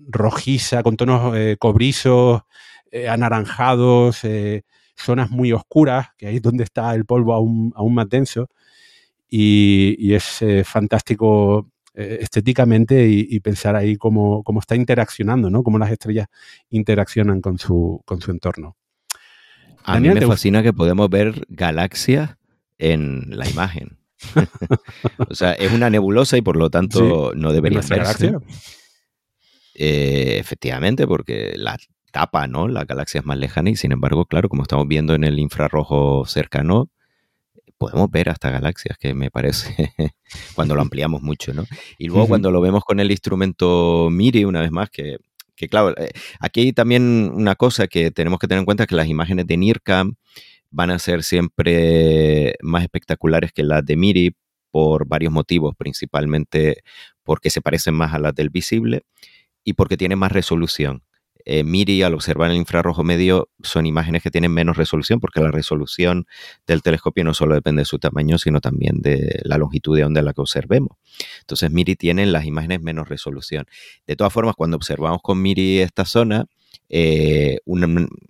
[0.07, 2.41] rojiza, con tonos eh, cobrizos,
[2.91, 4.63] eh, anaranjados, eh,
[4.95, 8.49] zonas muy oscuras, que ahí es donde está el polvo aún, más denso.
[9.29, 15.63] Y, es fantástico estéticamente y, pensar ahí cómo, está interaccionando, ¿no?
[15.63, 16.27] Cómo las estrellas
[16.69, 18.77] interaccionan con su, con su entorno.
[19.83, 22.37] A mí me fascina que podemos ver galaxias
[22.77, 23.97] en la imagen.
[25.29, 28.37] o sea, es una nebulosa y por lo tanto no debería verse.
[29.75, 31.77] Eh, efectivamente, porque la
[32.11, 32.69] tapa, ¿no?
[32.69, 36.25] La galaxia es más lejana y sin embargo, claro, como estamos viendo en el infrarrojo
[36.25, 36.89] cercano,
[37.77, 39.93] podemos ver hasta galaxias, que me parece
[40.55, 41.65] cuando lo ampliamos mucho, ¿no?
[41.97, 45.17] Y luego cuando lo vemos con el instrumento MIRI, una vez más, que,
[45.57, 48.95] que claro, eh, aquí hay también una cosa que tenemos que tener en cuenta, que
[48.95, 50.15] las imágenes de NIRCAM
[50.71, 54.35] van a ser siempre más espectaculares que las de MIRI
[54.71, 56.83] por varios motivos, principalmente
[57.23, 59.03] porque se parecen más a las del visible
[59.65, 61.03] y porque tiene más resolución.
[61.47, 65.51] Eh, MIRI, al observar el infrarrojo medio, son imágenes que tienen menos resolución porque la
[65.51, 66.25] resolución
[66.65, 70.21] del telescopio no solo depende de su tamaño, sino también de la longitud de onda
[70.21, 70.97] en la que observemos.
[71.41, 73.65] Entonces, MIRI tiene las imágenes menos resolución.
[74.07, 76.45] De todas formas, cuando observamos con MIRI esta zona,
[76.89, 77.59] eh,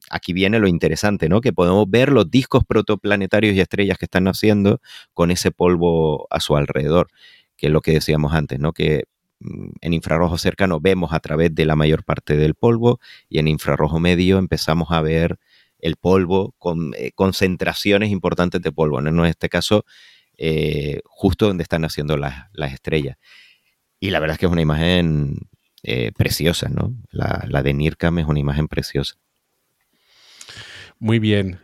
[0.09, 1.39] aquí viene lo interesante, ¿no?
[1.39, 4.81] Que podemos ver los discos protoplanetarios y estrellas que están naciendo
[5.13, 7.07] con ese polvo a su alrededor,
[7.55, 8.73] que es lo que decíamos antes, ¿no?
[8.73, 9.05] Que
[9.39, 12.99] en infrarrojo cercano vemos a través de la mayor parte del polvo
[13.29, 15.37] y en infrarrojo medio empezamos a ver
[15.79, 18.99] el polvo con eh, concentraciones importantes de polvo.
[18.99, 19.85] En este caso,
[20.37, 23.17] eh, justo donde están naciendo las, estrellas.
[23.99, 25.37] Y la verdad es que es una imagen
[25.83, 26.93] eh, preciosa, ¿no?
[27.11, 29.15] La, la de NIRCAM es una imagen preciosa.
[30.99, 31.59] Muy bien.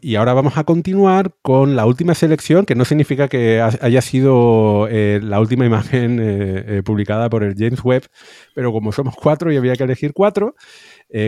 [0.00, 4.88] y ahora vamos a continuar con la última selección, que no significa que haya sido
[4.90, 8.06] eh, la última imagen eh, eh, publicada por el James Webb,
[8.54, 10.54] pero como somos cuatro y había que elegir cuatro,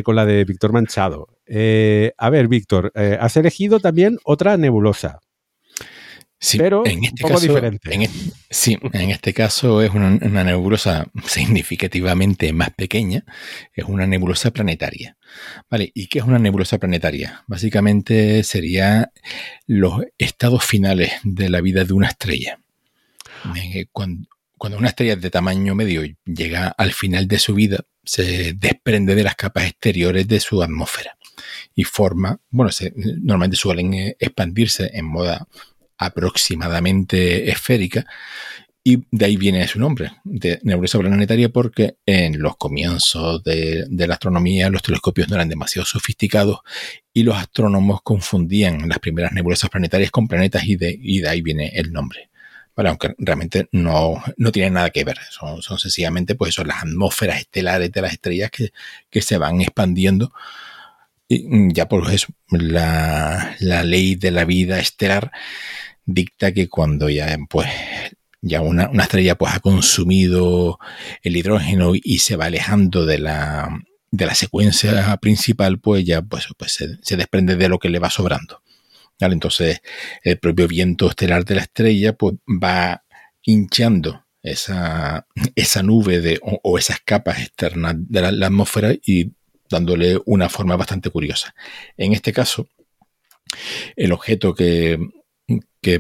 [0.05, 1.29] con la de Víctor Manchado.
[2.19, 5.21] a ver, Víctor, has elegido también otra nebulosa.
[6.43, 7.95] Sí, pero en este caso, diferente.
[7.95, 8.09] En
[8.49, 13.25] sí, en este caso es una, nebulosa significativamente más pequeña,
[13.75, 15.19] es una nebulosa planetaria.
[15.71, 15.93] ¿Vale?
[15.95, 17.45] ¿Y qué es una nebulosa planetaria?
[17.47, 19.13] Básicamente sería
[19.67, 22.59] los estados finales de la vida de una estrella.
[23.57, 24.27] Eh, cuando,
[24.57, 29.25] cuando una estrella de tamaño medio llega al final de su vida, se desprende de
[29.25, 31.19] las capas exteriores de su atmósfera
[31.75, 35.47] y forma, bueno, se, normalmente suelen eh, expandirse en moda
[36.01, 38.07] aproximadamente esférica
[38.83, 44.15] y de ahí viene su nombre, de nebulosa planetaria, porque en los comienzos de, la
[44.15, 46.61] astronomía los telescopios no eran demasiado sofisticados
[47.13, 51.71] y los astrónomos confundían las primeras nebulosas planetarias con planetas y de, de ahí viene
[51.75, 52.31] el nombre.
[52.75, 56.83] Vale, aunque realmente no, no tienen nada que ver, son, son sencillamente pues son las
[56.83, 58.71] atmósferas estelares de las estrellas que,
[59.11, 60.33] que se van expandiendo.
[61.29, 65.31] Y ya por eso, la, la ley de la vida estelar
[66.15, 67.69] dicta que cuando ya pues
[68.43, 70.79] ya una, estrella pues ha consumido
[71.23, 73.69] el hidrógeno y se va alejando de la,
[74.11, 78.11] de la secuencia principal, pues ya pues, pues se, desprende de lo que le va
[78.11, 78.63] sobrando.
[79.19, 79.83] Entonces,
[80.23, 83.05] el propio viento estelar de la estrella pues va
[83.43, 89.33] hinchando esa, esa nube de, o, esas capas externas de la, atmósfera y
[89.69, 91.55] dándole una forma bastante curiosa.
[91.99, 92.67] En este caso,
[93.95, 94.99] el objeto que,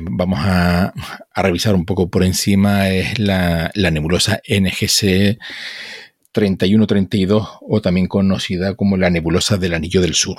[0.02, 0.92] vamos a,
[1.34, 5.38] revisar un poco por encima es la, nebulosa NGC
[6.32, 10.38] 3132 o también conocida como la nebulosa del Anillo del Sur.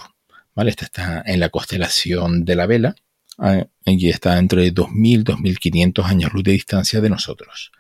[0.56, 0.70] ¿vale?
[0.70, 2.96] Esta está en la constelación de la Vela
[3.44, 7.72] Ah, y está entre 2.000 2.500 años luz de distancia de nosotros.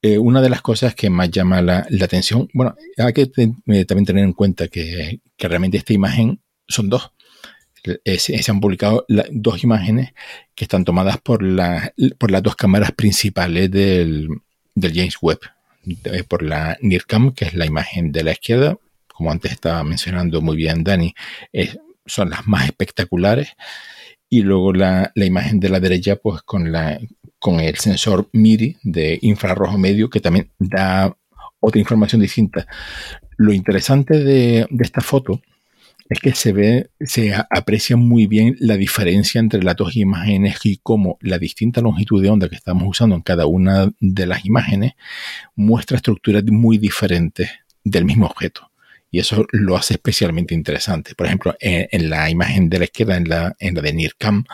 [0.00, 4.06] Eh, una de las cosas que más llama la, atención, bueno, hay que eh, también
[4.06, 7.10] tener en cuenta que, realmente esta imagen son dos.
[8.04, 10.12] Eh, se, han publicado dos imágenes
[10.54, 11.42] que están tomadas por,
[12.18, 14.28] por las dos cámaras principales del,
[14.76, 15.40] James Webb.
[16.28, 20.56] por la NIRCAM, que es la imagen de la izquierda, como antes estaba mencionando muy
[20.56, 21.14] bien Dani,
[22.06, 23.54] son las más espectaculares
[24.28, 26.98] y luego la, imagen de la derecha pues con, la,
[27.38, 31.16] con el sensor MIRI de infrarrojo medio que también da
[31.60, 32.66] otra información distinta.
[33.36, 35.40] Lo interesante de, esta foto
[36.08, 40.78] es que se ve, se aprecia muy bien la diferencia entre las dos imágenes y
[40.82, 44.92] cómo la distinta longitud de onda que estamos usando en cada una de las imágenes
[45.54, 47.50] muestra estructuras muy diferentes
[47.82, 48.70] del mismo objeto
[49.14, 51.14] y eso lo hace especialmente interesante.
[51.14, 54.44] Por ejemplo, en, la imagen de la izquierda, en la, en la de NIRCAM,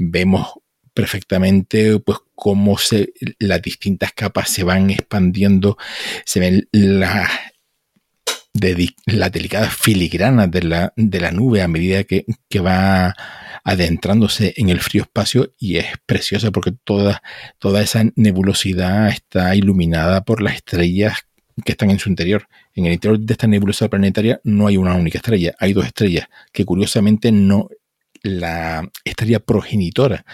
[0.00, 0.54] vemos
[0.92, 5.78] perfectamente pues cómo se, las distintas capas se van expandiendo,
[6.24, 7.30] se ven las
[9.06, 13.14] la delicadas filigranas de la, de la nube a medida que, que, va
[13.64, 17.22] adentrándose en el frío espacio y es preciosa porque toda,
[17.58, 21.26] toda esa nebulosidad está iluminada por las estrellas
[21.64, 22.48] que están en su interior.
[22.74, 26.28] En el interior de esta nebulosa planetaria no hay una única estrella, hay dos estrellas
[26.52, 27.68] que curiosamente no
[28.22, 30.24] la estrella progenitora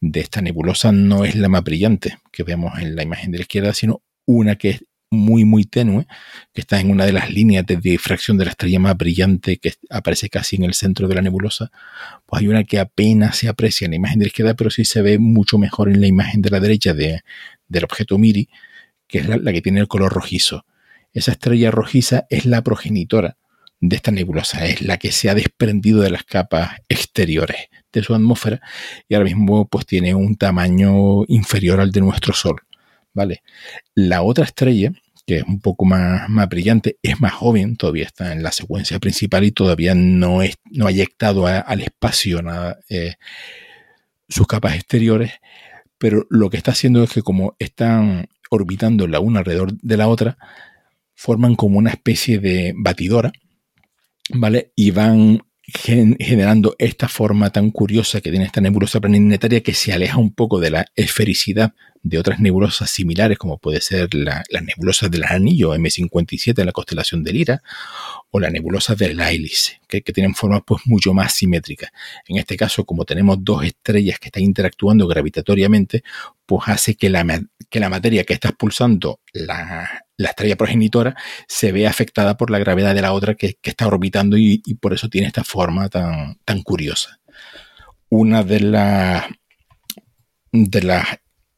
[0.00, 3.42] de esta nebulosa no es la más brillante que vemos en la imagen de la
[3.42, 4.84] izquierda, sino una que es
[5.16, 6.06] muy muy tenue,
[6.52, 9.74] que está en una de las líneas de difracción de la estrella más brillante que
[9.90, 11.70] aparece casi en el centro de la nebulosa,
[12.26, 14.84] pues hay una que apenas se aprecia en la imagen de la izquierda, pero sí
[14.84, 17.22] se ve mucho mejor en la imagen de la derecha de,
[17.68, 18.48] del objeto MIRI,
[19.08, 20.64] que es la, que tiene el color rojizo.
[21.12, 23.36] Esa estrella rojiza es la progenitora
[23.80, 28.14] de esta nebulosa, es la que se ha desprendido de las capas exteriores de su
[28.14, 28.60] atmósfera
[29.08, 32.60] y ahora mismo pues tiene un tamaño inferior al de nuestro Sol.
[33.16, 33.42] ¿vale?
[33.94, 34.92] La otra estrella,
[35.26, 39.00] que es un poco más, más brillante, es más joven, todavía está en la secuencia
[39.00, 43.14] principal y todavía no, es, no ha eyectado al espacio nada, eh,
[44.28, 45.32] sus capas exteriores,
[45.98, 50.08] pero lo que está haciendo es que como están orbitando la una alrededor de la
[50.08, 50.38] otra,
[51.14, 53.32] forman como una especie de batidora,
[54.30, 54.72] ¿vale?
[54.76, 60.18] Y van generando esta forma tan curiosa que tiene esta nebulosa planetaria que se aleja
[60.18, 61.74] un poco de la esfericidad
[62.08, 66.72] de otras nebulosas similares, como puede ser la, las nebulosas del anillo M57 en la
[66.72, 67.62] constelación de Lira,
[68.30, 71.90] o la nebulosa del hélice, que, que, tienen formas pues mucho más simétricas.
[72.26, 76.04] En este caso, como tenemos dos estrellas que están interactuando gravitatoriamente,
[76.44, 77.24] pues hace que la,
[77.68, 81.16] que la materia que está expulsando la, estrella progenitora
[81.48, 84.94] se vea afectada por la gravedad de la otra que, está orbitando y, y, por
[84.94, 87.18] eso tiene esta forma tan, tan curiosa.
[88.08, 89.24] Una de las
[90.52, 91.06] de las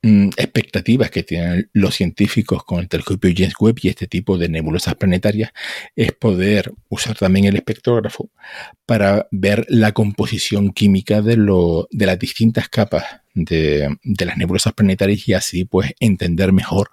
[0.08, 4.48] Mm, expectativas que tienen los científicos con el telescopio James Webb y este tipo de
[4.48, 5.50] nebulosas planetarias
[5.96, 8.30] es poder usar también el espectrógrafo
[8.86, 13.04] para ver la composición química de, lo, de las distintas capas
[13.34, 16.88] de, de las nebulosas planetarias y así pues entender mejor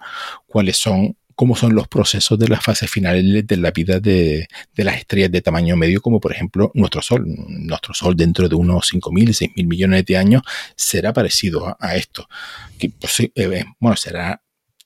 [0.46, 4.96] cuáles son cómo son los procesos de las fases finales de la vida de, las
[4.96, 7.24] estrellas de tamaño medio, como por ejemplo nuestro Sol.
[7.26, 10.42] Nuestro Sol dentro de unos 5.000, 6.000 millones de años
[10.74, 12.26] será parecido a, esto.
[12.78, 14.42] Que, pues, eh, bueno, será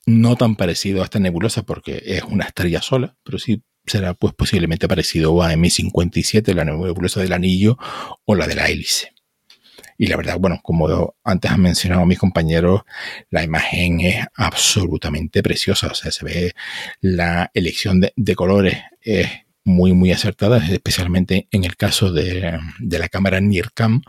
[0.06, 4.34] no tan parecido a esta nebulosa porque es una estrella sola, pero sí será pues
[4.34, 7.78] posiblemente parecido a M57, la nebulosa del anillo
[8.24, 9.12] o la de la hélice.
[10.02, 12.84] Y la verdad, bueno, como antes han mencionado mis compañeros,
[13.28, 15.88] la imagen es absolutamente preciosa.
[15.88, 16.54] O sea, se ve
[17.02, 19.28] la elección de, colores es
[19.62, 24.00] muy, muy acertada, especialmente en el caso de, la cámara NIRCAM.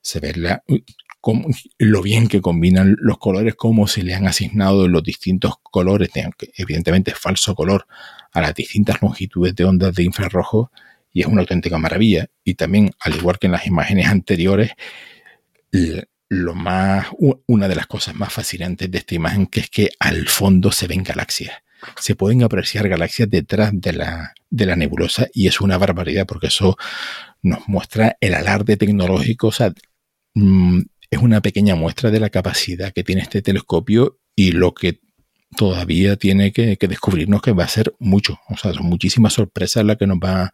[0.00, 0.34] Se ve
[1.78, 6.10] lo bien que combinan los colores, cómo se le han asignado los distintos colores,
[6.56, 7.86] evidentemente falso color,
[8.32, 10.72] a las distintas longitudes de ondas de infrarrojo
[11.16, 12.26] y es una auténtica maravilla.
[12.44, 14.72] Y también, al igual que en las imágenes anteriores,
[16.28, 17.06] lo más,
[17.46, 20.86] una de las cosas más fascinantes de esta imagen, que es que al fondo se
[20.86, 21.54] ven galaxias.
[21.98, 26.48] Se pueden apreciar galaxias detrás de la, de la nebulosa y es una barbaridad porque
[26.48, 26.76] eso
[27.40, 29.46] nos muestra el alarde tecnológico.
[29.46, 29.72] O sea,
[30.34, 30.80] mm,
[31.10, 35.00] es una pequeña muestra de la capacidad que tiene este telescopio y lo que
[35.56, 38.38] todavía tiene que, descubrirnos que va a ser mucho.
[38.48, 40.52] O sea, son muchísimas sorpresas las que nos va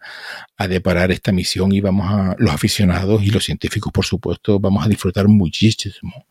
[0.56, 4.84] a deparar esta misión y vamos a, los aficionados y los científicos, por supuesto, vamos
[4.84, 6.26] a disfrutar muchísimo.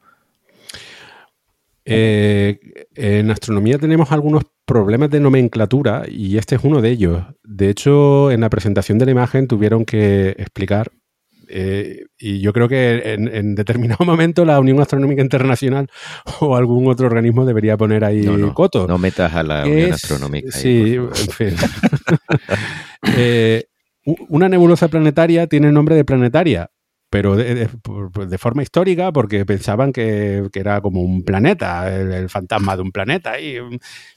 [1.83, 2.59] Eh,
[2.95, 7.23] en astronomía tenemos algunos problemas de nomenclatura y este es uno de ellos.
[7.43, 10.91] De hecho, en la presentación de la imagen tuvieron que explicar
[11.53, 15.89] eh, y yo creo que en, determinado momento la Unión Astronómica Internacional
[16.39, 18.87] o algún otro organismo debería poner ahí coto.
[18.87, 20.51] No metas a la Unión Astronómica.
[20.51, 21.55] sí, en fin.
[23.17, 23.65] Eh,
[24.29, 26.69] una nebulosa planetaria tiene el nombre de planetaria,
[27.11, 27.67] pero de,
[28.37, 33.37] forma histórica, porque pensaban que, era como un planeta, el, fantasma de un planeta.
[33.37, 33.57] Y,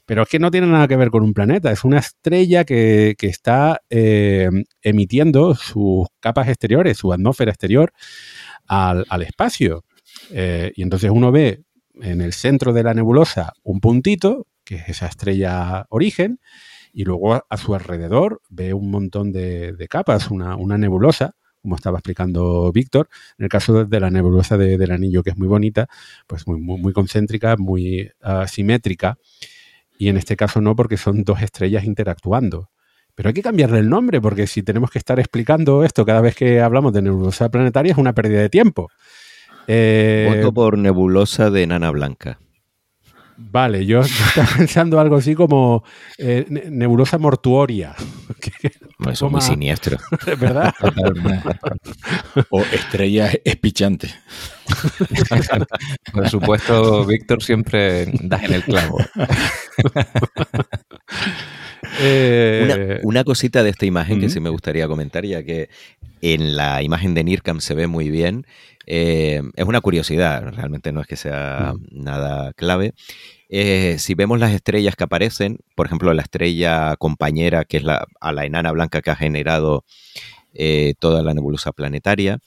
[0.05, 3.17] pero es que no tiene nada que ver con un planeta, es una estrella que,
[3.19, 4.49] está eh,
[4.81, 7.91] emitiendo sus capas exteriores, su atmósfera exterior
[8.65, 9.83] al, espacio.
[10.31, 11.63] Eh, y entonces uno ve
[12.01, 16.39] en el centro de la nebulosa un puntito, que es esa estrella origen,
[16.93, 21.35] y luego a, su alrededor ve un montón de, capas, una, una nebulosa
[21.65, 23.09] como estaba explicando Víctor.
[23.37, 25.87] En el caso de la nebulosa del anillo, que es muy bonita,
[26.27, 29.17] pues muy, concéntrica, muy uh, simétrica.
[29.97, 32.69] Y en este caso no, porque son dos estrellas interactuando.
[33.15, 36.35] Pero hay que cambiarle el nombre, porque si tenemos que estar explicando esto cada vez
[36.35, 38.89] que hablamos de nebulosa planetaria es una pérdida de tiempo.
[39.67, 42.39] Eh, Voto por nebulosa de nana blanca.
[43.37, 45.83] Vale, yo, estaba pensando algo así como
[46.17, 47.95] eh, nebulosa mortuoria.
[49.11, 49.97] Es muy siniestro.
[50.39, 50.73] ¿Verdad?
[52.49, 54.09] o estrella espichante.
[56.11, 58.97] Por supuesto, Víctor siempre das en el clavo.
[61.99, 65.69] Eh, una, cosita de esta imagen que sí me gustaría comentar, ya que
[66.33, 68.45] en la imagen de NIRCAM se ve muy bien.
[68.87, 72.93] Eh, es una curiosidad, realmente no es que sea nada clave.
[73.49, 78.05] Eh, si vemos las estrellas que aparecen, por ejemplo, la estrella compañera, que es la,
[78.19, 79.83] a la enana blanca que ha generado
[80.99, 82.39] toda la nebulosa planetaria,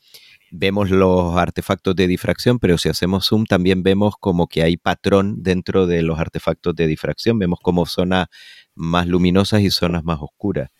[0.50, 5.42] vemos los artefactos de difracción, pero si hacemos zoom también vemos como que hay patrón
[5.42, 8.28] dentro de los artefactos de difracción, vemos como zonas
[8.74, 10.70] más luminosas y zonas más oscuras.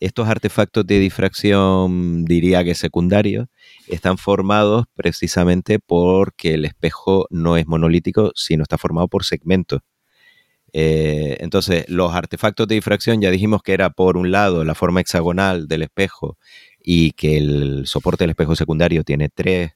[0.00, 3.48] Estos artefactos de difracción, diría que secundarios,
[3.88, 9.80] están formados precisamente porque el espejo no es monolítico, sino está formado por segmentos.
[10.72, 15.00] Eh, entonces, los artefactos de difracción ya dijimos que era por un lado la forma
[15.00, 16.36] hexagonal del espejo
[16.82, 19.72] y que el soporte del espejo secundario tiene tres,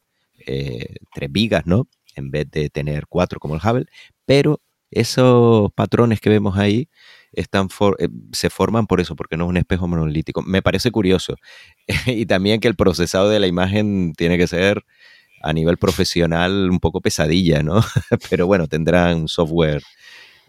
[0.47, 1.89] eh, tres vigas, ¿no?
[2.15, 3.87] En vez de tener cuatro como el Hubble,
[4.27, 6.89] pero esos patrones que vemos ahí
[7.33, 7.69] están
[7.99, 10.43] eh, se forman por eso, porque no es un espejo monolítico.
[10.43, 11.37] Me parece curioso.
[12.07, 14.85] y también que el procesado de la imagen tiene que ser
[15.43, 17.81] a nivel profesional un poco pesadilla, ¿no?
[18.31, 19.83] Pero bueno, tendrán software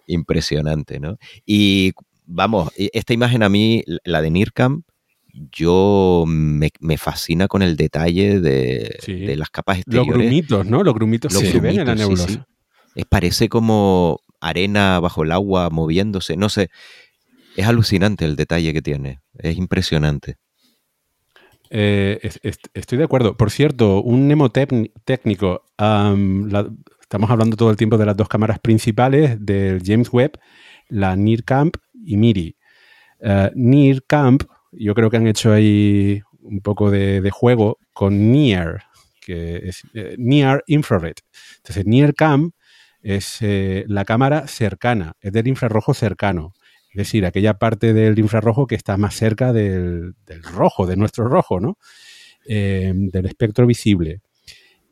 [0.08, 1.18] impresionante, ¿no?
[1.46, 1.94] Y
[2.26, 4.84] vamos, esta imagen a mí, la de NIRCAM,
[5.52, 10.08] yo me, fascina con el detalle de, las capas exteriores.
[10.08, 10.84] Los grumitos, ¿no?
[10.84, 12.48] Los grumitos que se ven en la nebulosa.
[13.10, 16.70] parece como arena bajo el agua moviéndose, no sé.
[17.56, 20.38] Es alucinante el detalle que tiene, es impresionante.
[21.70, 22.20] Eh,
[22.74, 23.36] estoy de acuerdo.
[23.36, 25.64] Por cierto, un mnemotécnico,
[27.02, 30.40] estamos hablando todo el tiempo de las dos cámaras principales del James Webb,
[30.90, 31.76] la NIRCAMP
[32.06, 32.56] y MIRI.
[33.20, 34.44] Uh, NIRCAMP,
[34.74, 38.84] yo creo que han hecho ahí un poco de, juego con NEAR,
[39.22, 41.16] que es eh, NEAR Infrared.
[41.58, 42.54] Entonces, NIRCAMP
[43.04, 46.54] es eh, la cámara cercana, es del infrarrojo cercano.
[46.90, 50.16] Es decir, aquella parte del infrarrojo que está más cerca del,
[50.54, 51.78] rojo, de nuestro rojo, ¿no?
[52.46, 54.22] Em, del espectro visible.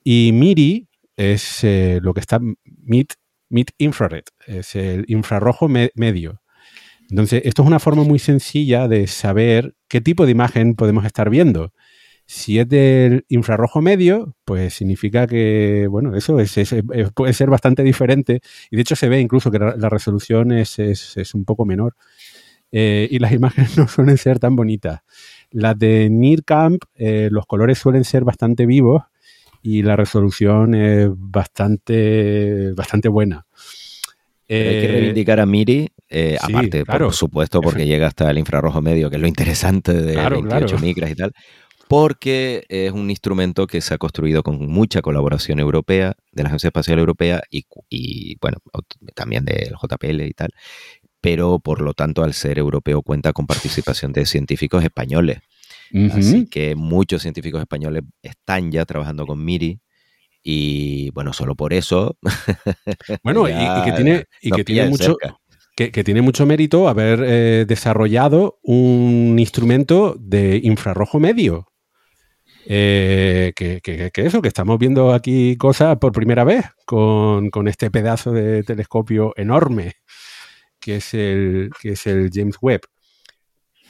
[0.04, 3.08] Y MIRI es eh, lo que está mid,
[3.50, 6.42] mid infrared, es el infrarrojo medio.
[7.10, 11.30] Entonces, esto es una forma muy sencilla de saber qué tipo de imagen podemos estar
[11.30, 11.74] viendo.
[12.34, 16.38] Si es del infrarrojo medio, pues significa que, bueno, eso
[17.14, 18.40] puede ser bastante diferente.
[18.70, 20.78] Y de hecho se ve incluso que la, resolución es,
[21.34, 21.98] un poco menor.
[22.72, 25.02] Eh, y las imágenes no suelen ser tan bonitas.
[25.50, 29.04] Las de NIRCAMP, eh, los colores suelen ser bastante vivos
[29.62, 33.46] y la resolución es bastante, bastante buena.
[34.48, 35.90] hay que eh, reivindicar a Miri,
[36.40, 40.78] aparte, por supuesto, porque llega hasta el infrarrojo medio, que es lo interesante de 28
[40.80, 41.34] micras y tal
[41.92, 46.70] porque es un instrumento que se ha construido con mucha colaboración europea, de la Agencia
[46.70, 48.60] Espacial Europea y, bueno,
[49.14, 50.52] también del JPL y tal,
[51.20, 55.40] pero por lo tanto al ser europeo cuenta con participación de científicos españoles.
[56.14, 59.82] Así que muchos científicos españoles están ya trabajando con Miri
[60.42, 62.18] y bueno, solo por eso.
[63.22, 65.18] Bueno, y, que tiene, y que tiene mucho,
[65.76, 71.68] que, tiene mucho mérito haber eh, desarrollado un instrumento de infrarrojo medio.
[72.66, 78.64] Eh, que, eso, que estamos viendo aquí cosas por primera vez con, este pedazo de
[78.64, 79.96] telescopio enorme
[80.80, 82.82] que es el, que es el James Webb.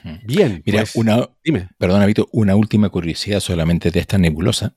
[0.03, 0.15] Hmm.
[0.25, 1.69] Bien, mira, pues, una, dime.
[1.77, 4.75] Perdona, Vito, una última curiosidad solamente de esta nebulosa,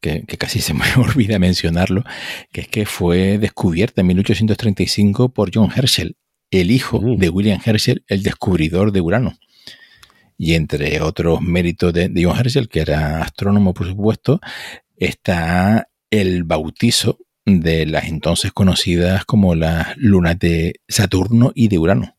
[0.00, 2.04] que, casi se me olvida mencionarlo,
[2.52, 6.16] que es que fue descubierta en 1835 por John Herschel,
[6.50, 7.16] el hijo mm.
[7.18, 9.38] de William Herschel, el descubridor de Urano.
[10.42, 14.40] Y entre otros méritos de, John Herschel, que era astrónomo por supuesto,
[14.96, 22.16] está el bautizo de las entonces conocidas como las lunas de Saturno y de Urano.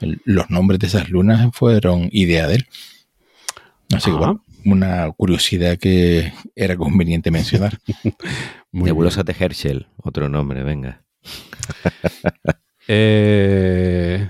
[0.00, 2.66] los nombres de esas lunas fueron idea de él.
[3.94, 7.78] Así que bueno, una curiosidad que era conveniente mencionar.
[8.72, 11.04] Nebulosa de Herschel, otro nombre, venga.
[12.92, 14.28] Eh,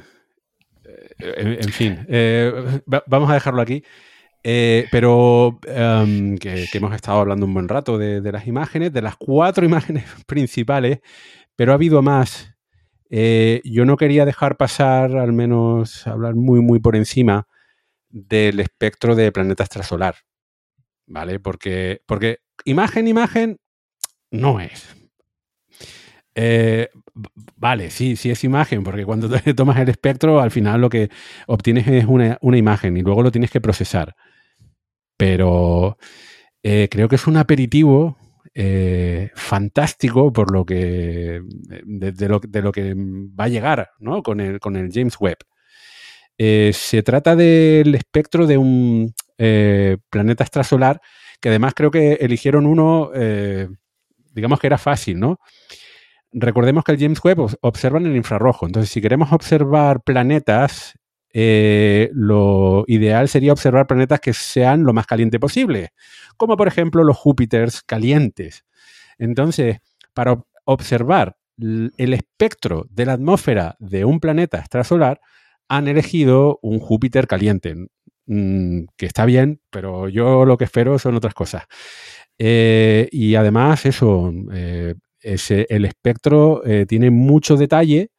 [1.22, 3.82] en, fin, eh, vamos a dejarlo aquí.
[4.42, 9.16] Eh, pero em, que, hemos estado hablando un buen rato de, las imágenes, de las
[9.16, 11.00] cuatro imágenes principales,
[11.56, 12.54] pero ha habido más.
[13.10, 17.46] yo no quería dejar pasar, al menos hablar muy, muy por encima
[18.08, 20.16] del espectro de planeta extrasolar.
[21.06, 21.40] ¿Vale?
[21.40, 23.58] Porque, porque imagen, imagen
[24.30, 24.94] no es.
[26.34, 26.88] Eh,
[27.56, 31.10] vale, sí, sí es imagen, porque cuando tomas el espectro, al final lo que
[31.46, 34.14] obtienes es una, imagen y luego lo tienes que procesar.
[35.16, 35.98] Pero
[36.62, 38.16] eh, creo que es un aperitivo
[38.54, 41.40] eh, fantástico por lo que
[41.84, 42.40] de, lo,
[42.72, 44.22] que va a llegar ¿no?
[44.22, 45.38] con, el, con el James Webb.
[46.38, 49.14] se trata del espectro de un
[50.10, 51.00] planeta extrasolar
[51.40, 53.10] que además creo que eligieron uno,
[54.32, 55.38] digamos que era fácil, ¿no?
[56.32, 58.66] Recordemos que el James Webb observa en el infrarrojo.
[58.66, 60.94] Entonces, si queremos observar planetas,
[61.32, 65.90] eh, lo ideal sería observar planetas que sean lo más caliente posible,
[66.36, 68.64] como por ejemplo los Júpiters calientes.
[69.18, 69.78] Entonces,
[70.14, 75.20] para observar el espectro de la atmósfera de un planeta extrasolar,
[75.68, 77.74] han elegido un Júpiter caliente,
[78.26, 81.64] mm, que está bien, pero yo lo que espero son otras cosas.
[82.38, 88.10] Eh, y además, eso, eh, el espectro eh, tiene mucho detalle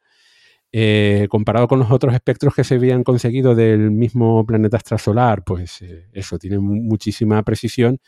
[0.72, 5.82] eh, comparado con los otros espectros que se habían conseguido del mismo planeta extrasolar, pues
[5.82, 7.98] eh, eso tiene muchísima precisión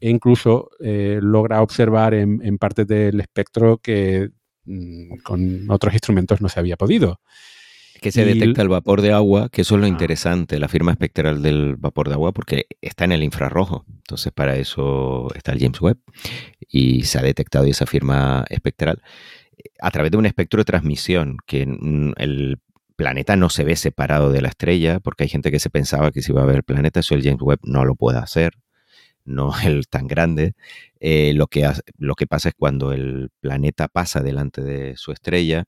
[0.00, 4.30] e incluso logra observar en, en, partes del espectro que
[4.64, 7.20] mm, con otros instrumentos no se había podido.
[8.00, 9.90] Que se detecta el vapor de agua, que eso es lo ah.
[9.90, 13.84] interesante, la firma espectral del vapor de agua, porque está en el infrarrojo.
[13.88, 15.98] Entonces, para eso está el James Webb
[16.68, 19.02] y se ha detectado esa firma espectral
[19.80, 22.60] a través de un espectro de transmisión, que el
[22.96, 26.22] planeta no se ve separado de la estrella, porque hay gente que se pensaba que
[26.22, 28.54] si iba a ver planeta, eso el James Webb no lo puede hacer,
[29.24, 30.54] no es el tan grande.
[31.00, 35.64] Eh, lo, que, lo que pasa es cuando el planeta pasa delante de su estrella,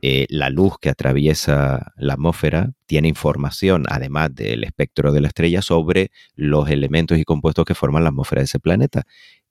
[0.00, 5.62] eh, la luz que atraviesa la atmósfera tiene información, además del espectro de la estrella,
[5.62, 9.04] sobre los elementos y compuestos que forman la atmósfera de ese planeta.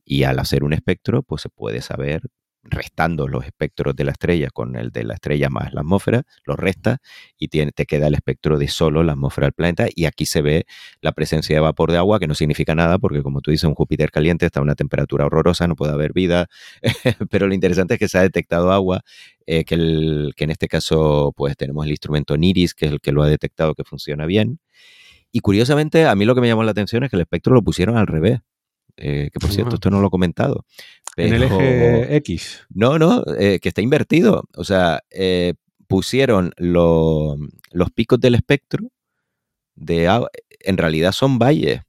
[0.06, 2.22] Y al hacer un espectro, pues se puede saber
[2.70, 6.56] restando los espectros de la estrella con el de la estrella más la atmósfera, lo
[6.56, 7.00] resta
[7.38, 10.66] y te queda el espectro de solo la atmósfera del planeta y aquí se ve
[11.02, 13.76] la presencia de vapor de agua que no significa nada porque como tú dices un
[13.76, 16.48] Júpiter caliente está a una temperatura horrorosa, no puede haber vida,
[17.30, 19.02] pero lo interesante es que se ha detectado agua,
[19.46, 23.00] eh, que, el, que en este caso pues tenemos el instrumento NIRIS que es el
[23.00, 24.60] que lo ha detectado que funciona bien.
[25.32, 27.62] Y curiosamente, a mí lo que me llamó la atención es que el espectro lo
[27.62, 28.40] pusieron al revés.
[28.98, 30.66] Eh, que por cierto, esto no lo he comentado.
[31.18, 32.68] En el eje X.
[32.70, 34.44] No, no, eh, que está invertido.
[34.56, 35.56] O sea, eh,
[35.88, 38.88] pusieron los picos del espectro
[39.76, 40.10] de
[40.62, 41.82] en realidad son valles.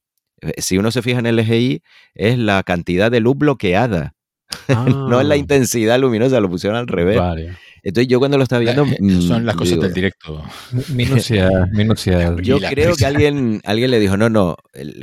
[0.58, 1.82] Si uno se fija en el eje Y,
[2.14, 4.14] es la cantidad de luz bloqueada.
[4.68, 5.38] no es la ah.
[5.38, 7.18] intensidad luminosa, lo pusieron al revés.
[7.18, 7.56] Vale.
[7.82, 8.86] Entonces yo cuando lo estaba viendo...
[8.86, 10.42] Mm, son las cosas del directo.
[10.94, 12.34] Minucia, minucia.
[12.42, 14.56] Yo creo que alguien, alguien le dijo, no, no,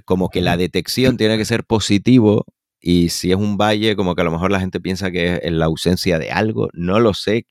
[0.06, 2.46] como que la detección tiene que ser positivo
[2.88, 5.52] y si es un valle, como que a lo mejor la gente piensa que es
[5.52, 7.48] la ausencia de algo, no lo sé,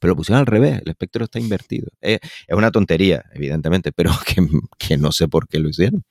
[0.00, 1.88] pero lo pusieron al revés, el espectro está invertido.
[2.00, 6.04] Es, una tontería, evidentemente, pero que, que, no sé por qué lo hicieron.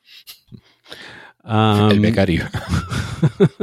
[1.43, 2.45] el becario.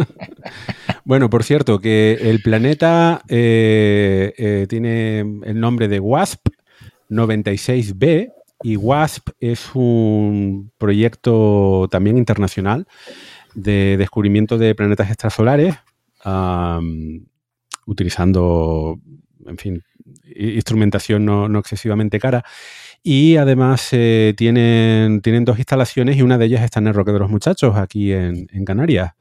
[1.04, 6.48] bueno, por cierto, que el planeta eh, eh, tiene el nombre de WASP
[7.08, 8.32] 96b
[8.64, 12.88] y WASP es un proyecto también internacional
[13.54, 15.76] de descubrimiento de planetas extrasolares
[17.86, 19.00] utilizando,
[19.46, 19.82] en fin,
[20.34, 22.44] instrumentación no, excesivamente cara.
[23.02, 27.12] Y además eh, tienen, tienen dos instalaciones y una de ellas está en el Roque
[27.12, 29.12] de los Muchachos, aquí en, Canarias.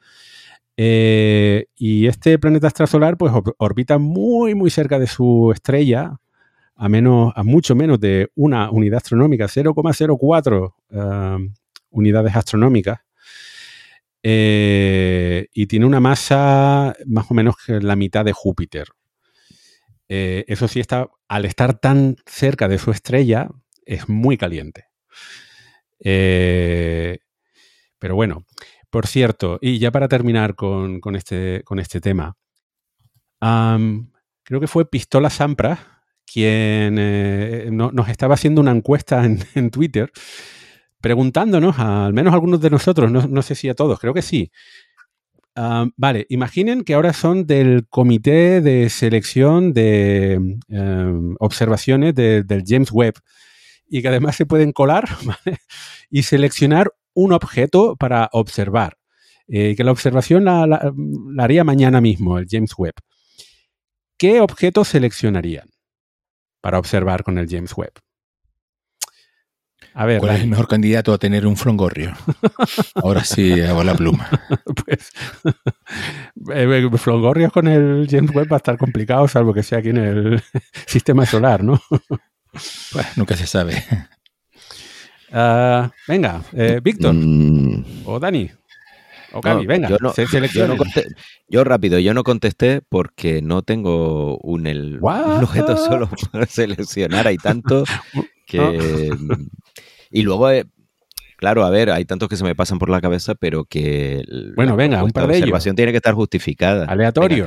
[0.78, 6.16] Eh, y este planeta extrasolar pues orbita muy muy cerca de su estrella,
[6.76, 11.52] a, menos, a mucho menos de una unidad astronómica, 0,04 eh,
[11.90, 12.99] unidades astronómicas.
[14.23, 18.88] Y tiene una masa más o menos que la mitad de Júpiter.
[20.07, 23.49] eso sí está, al estar tan cerca de su estrella,
[23.85, 24.85] es muy caliente.
[26.03, 27.19] Eh,
[27.99, 28.45] pero bueno,
[28.89, 32.35] por cierto, y ya para terminar con, este, con este, tema,
[33.39, 40.11] creo que fue Pistola Sampra quien eh, nos estaba haciendo una encuesta en, Twitter
[41.02, 44.52] preguntándonos, al menos a algunos de nosotros, no, sé si a todos, creo que sí.
[45.98, 50.34] vale, imaginen que ahora son del comité de selección de
[50.69, 53.15] em, observaciones del James Webb
[53.90, 55.10] y que además se pueden colar
[56.10, 58.98] y seleccionar un objeto para observar.
[59.53, 60.94] Eh, que la observación la,
[61.40, 62.94] haría mañana mismo el James Webb.
[64.18, 65.68] ¿Qué objeto seleccionarían
[66.61, 67.99] para observar con el James Webb?
[69.93, 72.13] A ver, ¿Cuál es el mejor candidato a tener un flongorrio?
[72.95, 74.30] Ahora sí, hago la pluma.
[74.85, 75.11] pues,
[76.53, 79.97] eh, flongorrios con el James Webb va a estar complicado, salvo que sea aquí en
[79.97, 80.43] el
[80.85, 81.81] sistema solar, ¿no?
[82.91, 83.84] Pues nunca se sabe.
[85.31, 88.03] Ah, venga, eh, Víctor mm.
[88.05, 88.49] o Dani.
[89.34, 89.97] O Cami, venga, yo,
[91.47, 97.27] yo, rápido, yo no contesté porque no tengo un, el, objeto solo para seleccionar.
[97.27, 97.85] Hay tanto
[98.60, 99.10] que.
[100.11, 100.65] Y luego, eh,
[101.38, 104.23] claro, a ver, hay tantos que se me pasan por la cabeza, pero que.
[104.56, 106.86] Bueno, venga, un par de observación tiene que estar justificada.
[106.86, 107.45] Aleatorio.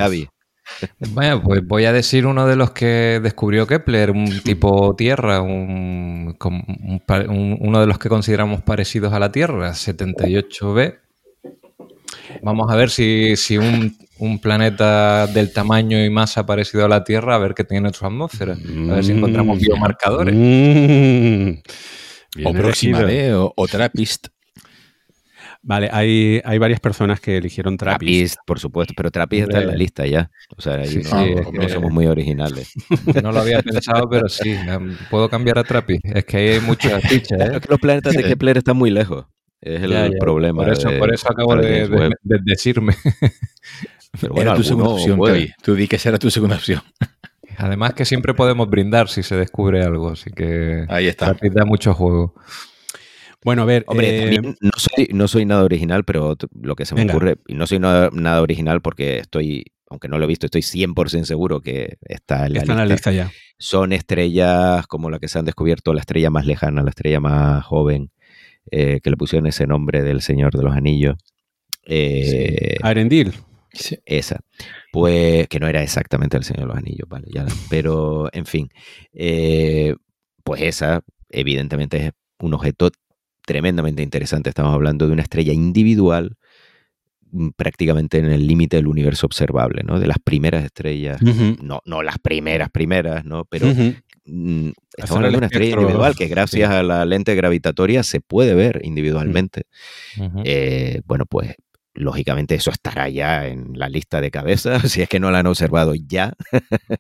[1.11, 6.37] Bueno, pues voy a decir uno de los que descubrió Kepler, un tipo Tierra, un,
[7.61, 10.99] uno de los que consideramos parecidos a la Tierra, 78b.
[12.43, 13.97] Vamos a ver si, un,
[14.41, 18.55] planeta del tamaño y masa parecido a la Tierra, a ver qué tiene su atmósfera.
[18.55, 19.61] A ver si encontramos mm.
[19.61, 20.35] biomarcadores.
[20.35, 21.63] Mm.
[22.45, 24.29] o Próxima B o, o Trappist.
[25.67, 28.37] Vale, hay, hay varias personas que eligieron Trappist.
[28.47, 30.31] por supuesto, pero Trappist está en la lista ya.
[30.55, 32.75] O sea, no, somos muy originales.
[33.23, 34.55] No lo había pensado, pero sí,
[35.11, 36.05] puedo cambiar a Trappist.
[36.05, 37.41] Es que hay muchas fichas.
[37.41, 37.61] ¿eh?
[37.67, 39.25] los planetas de Kepler están muy lejos.
[39.63, 40.63] Es el problema.
[40.63, 42.11] Por eso, por eso acabo de,
[42.45, 42.95] decirme.
[44.21, 45.21] Pero bueno, era tu segunda opción,
[45.63, 46.83] Tú di que esa era tu segunda opción.
[47.59, 51.37] Además que siempre podemos brindar si se descubre algo, así que Ahí está.
[51.53, 52.35] Da mucho juego.
[53.45, 53.85] Bueno, a ver.
[53.87, 54.41] Hombre, eh,
[55.13, 58.81] no, soy, nada original, pero lo que se me ocurre, y no soy nada, original
[58.81, 62.73] porque estoy, aunque no lo he visto, estoy 100% seguro que está en la, está
[62.73, 63.31] en la lista ya.
[63.59, 67.63] Son estrellas como la que se han descubierto, la estrella más lejana, la estrella más
[67.65, 68.11] joven,
[68.71, 71.17] eh, que le pusieron ese nombre del Señor de los Anillos.
[71.85, 73.35] Eh, Arendil.
[74.05, 74.41] Esa.
[74.93, 78.69] Pues que no era exactamente el Señor de los Anillos, vale, ya, pero en fin.
[79.13, 79.95] Eh,
[80.43, 82.91] pues esa, evidentemente, es un objeto
[83.47, 84.51] tremendamente interesante.
[84.51, 86.37] Estamos hablando de una estrella individual
[87.31, 89.99] mm, prácticamente en el límite del universo observable, ¿no?
[89.99, 93.45] De las primeras estrellas, no, no las primeras primeras, ¿no?
[93.47, 93.67] Pero
[94.25, 98.55] mm, estamos hablando de una estrella individual que gracias a la lente gravitatoria se puede
[98.55, 99.65] ver individualmente.
[100.45, 101.55] Eh, bueno, pues
[101.95, 105.47] lógicamente eso estará ya en la lista de cabeza, si es que no la han
[105.47, 106.35] observado ya.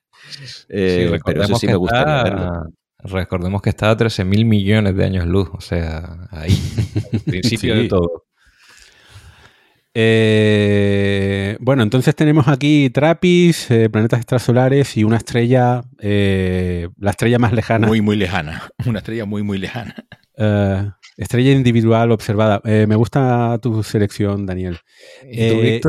[0.70, 2.72] Eh, pero eso sí me gustaría verlo.
[3.04, 6.58] Recordemos que está a 13 mil millones de años luz, o sea, ahí,
[7.26, 8.24] principio de todo.
[9.92, 17.38] Eh, bueno, entonces tenemos aquí Trappist, eh, planetas extrasolares y una estrella, eh, la estrella
[17.38, 17.86] más lejana.
[17.86, 18.62] Muy, muy lejana.
[18.86, 19.94] Una estrella muy, muy lejana.
[21.16, 22.61] Estrella individual observada.
[22.65, 24.78] me gusta tu selección, Daniel.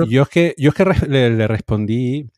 [0.08, 2.30] yo es que, yo es que le, respondí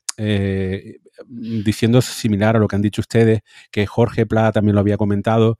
[1.27, 3.41] diciendo similar a lo que han dicho ustedes,
[3.71, 5.59] que Jorge Pla también lo había comentado,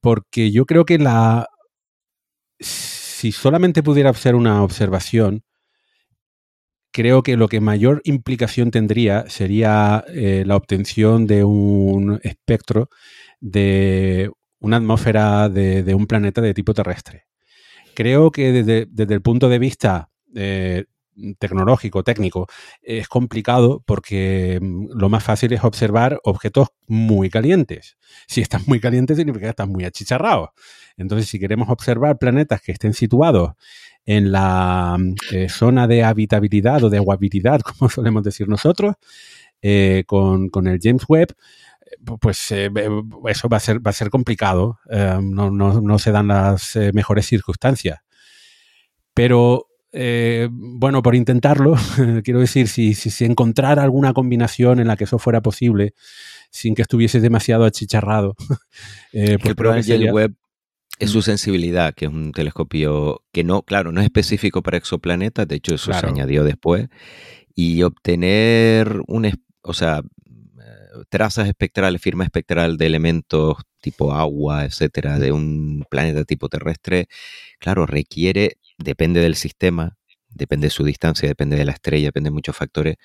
[0.00, 1.48] porque yo creo que la
[3.22, 5.44] si solamente pudiera hacer una observación,
[6.92, 12.88] creo que lo que mayor implicación tendría sería eh, la obtención de un espectro
[13.40, 14.30] de
[14.62, 17.26] una atmósfera de, un planeta de tipo terrestre.
[17.94, 20.84] creo que desde, el punto de vista eh,
[21.38, 22.46] tecnológico, técnico,
[22.80, 27.98] es complicado porque mm, lo más fácil es observar objetos muy calientes.
[28.26, 30.50] Si están muy calientes significa que están muy achicharrados.
[30.96, 33.52] Entonces, si queremos observar planetas que estén situados
[34.04, 34.96] en la
[35.32, 38.94] eh, zona de habitabilidad o de aguabilidad, como solemos decir nosotros,
[39.64, 41.34] eh, con, el James Webb,
[41.92, 42.52] eh, pues
[43.28, 44.78] eso va a ser, va a ser complicado.
[44.90, 48.00] no, no, se dan las mejores circunstancias.
[49.14, 49.66] Pero
[50.50, 51.76] bueno, por intentarlo,
[52.24, 55.94] quiero decir, si, si encontrara alguna combinación en la que eso fuera posible,
[56.52, 58.36] sin que estuviese demasiado achicharrado.
[59.14, 60.34] Eh, pues el James Webb
[60.98, 65.46] es su sensibilidad, que es un telescopio que no, claro, no es específico para exoplanetas,
[65.46, 66.88] de hecho eso se añadió después,
[67.54, 70.02] y obtener un, o sea, eh,
[71.08, 77.08] trazas espectrales, firma espectral de elementos tipo agua, etcétera, de un planeta tipo terrestre,
[77.58, 79.96] claro, requiere, depende del sistema,
[80.28, 82.96] depende de su distancia, depende de la estrella, depende de muchos factores,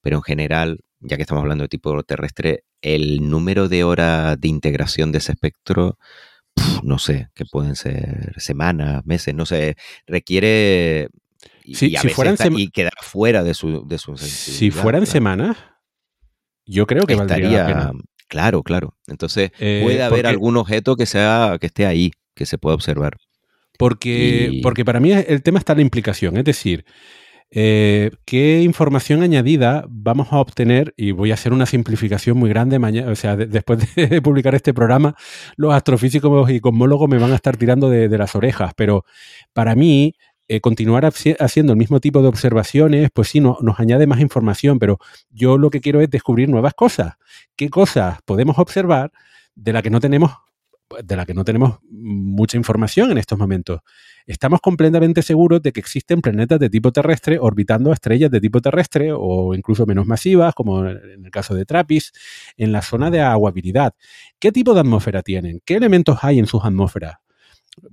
[0.00, 4.48] pero en general, ya que estamos hablando de tipo terrestre, el número de horas de
[4.48, 5.98] integración de ese espectro
[6.82, 11.10] no sé, que pueden ser semanas, meses, no sé, requiere
[11.64, 15.56] y, si fueran y quedar fuera de su, de su Si fueran semanas,
[16.66, 17.92] yo creo que valdría la pena.
[18.28, 18.96] Claro, claro.
[19.06, 23.16] Entonces, eh, puede haber algún objeto que sea que esté ahí, que se pueda observar.
[23.78, 26.84] Porque, porque para mí el tema está en la implicación, es decir,
[27.50, 30.92] eh, ¿Qué información añadida vamos a obtener?
[30.96, 34.74] Y voy a hacer una simplificación muy grande mañana, o sea, después de publicar este
[34.74, 35.14] programa,
[35.56, 39.04] los astrofísicos y cosmólogos me van a estar tirando de, las orejas, pero
[39.52, 40.14] para mí,
[40.48, 44.78] eh, continuar haciendo el mismo tipo de observaciones, pues sí, no, nos añade más información,
[44.78, 44.98] pero
[45.30, 47.14] yo lo que quiero es descubrir nuevas cosas.
[47.56, 49.12] ¿Qué cosas podemos observar
[49.54, 50.32] de la que no tenemos
[51.02, 53.80] de la que no tenemos mucha información en estos momentos.
[54.26, 59.10] Estamos completamente seguros de que existen planetas de tipo terrestre orbitando estrellas de tipo terrestre
[59.12, 62.16] o incluso menos masivas, como en el caso de Trappist,
[62.56, 63.94] en la zona de aguabilidad.
[64.38, 65.60] ¿Qué tipo de atmósfera tienen?
[65.64, 67.16] ¿Qué elementos hay en sus atmósferas?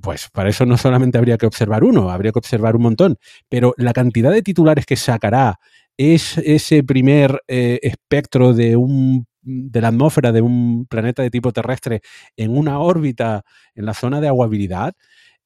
[0.01, 3.17] Pues para eso no solamente habría que observar uno, habría que observar un montón,
[3.49, 5.59] pero la cantidad de titulares que sacará
[5.97, 11.51] es ese primer eh, espectro de un de la atmósfera de un planeta de tipo
[11.51, 12.01] terrestre
[12.37, 13.43] en una órbita
[13.75, 14.93] en la zona de aguabilidad,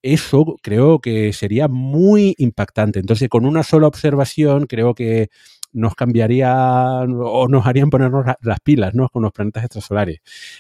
[0.03, 2.99] eso creo que sería muy impactante.
[2.99, 5.29] Entonces, con una sola observación, creo que
[5.73, 9.09] nos cambiaría o nos harían ponernos las pilas ¿no?
[9.09, 10.19] con los planetas extrasolares.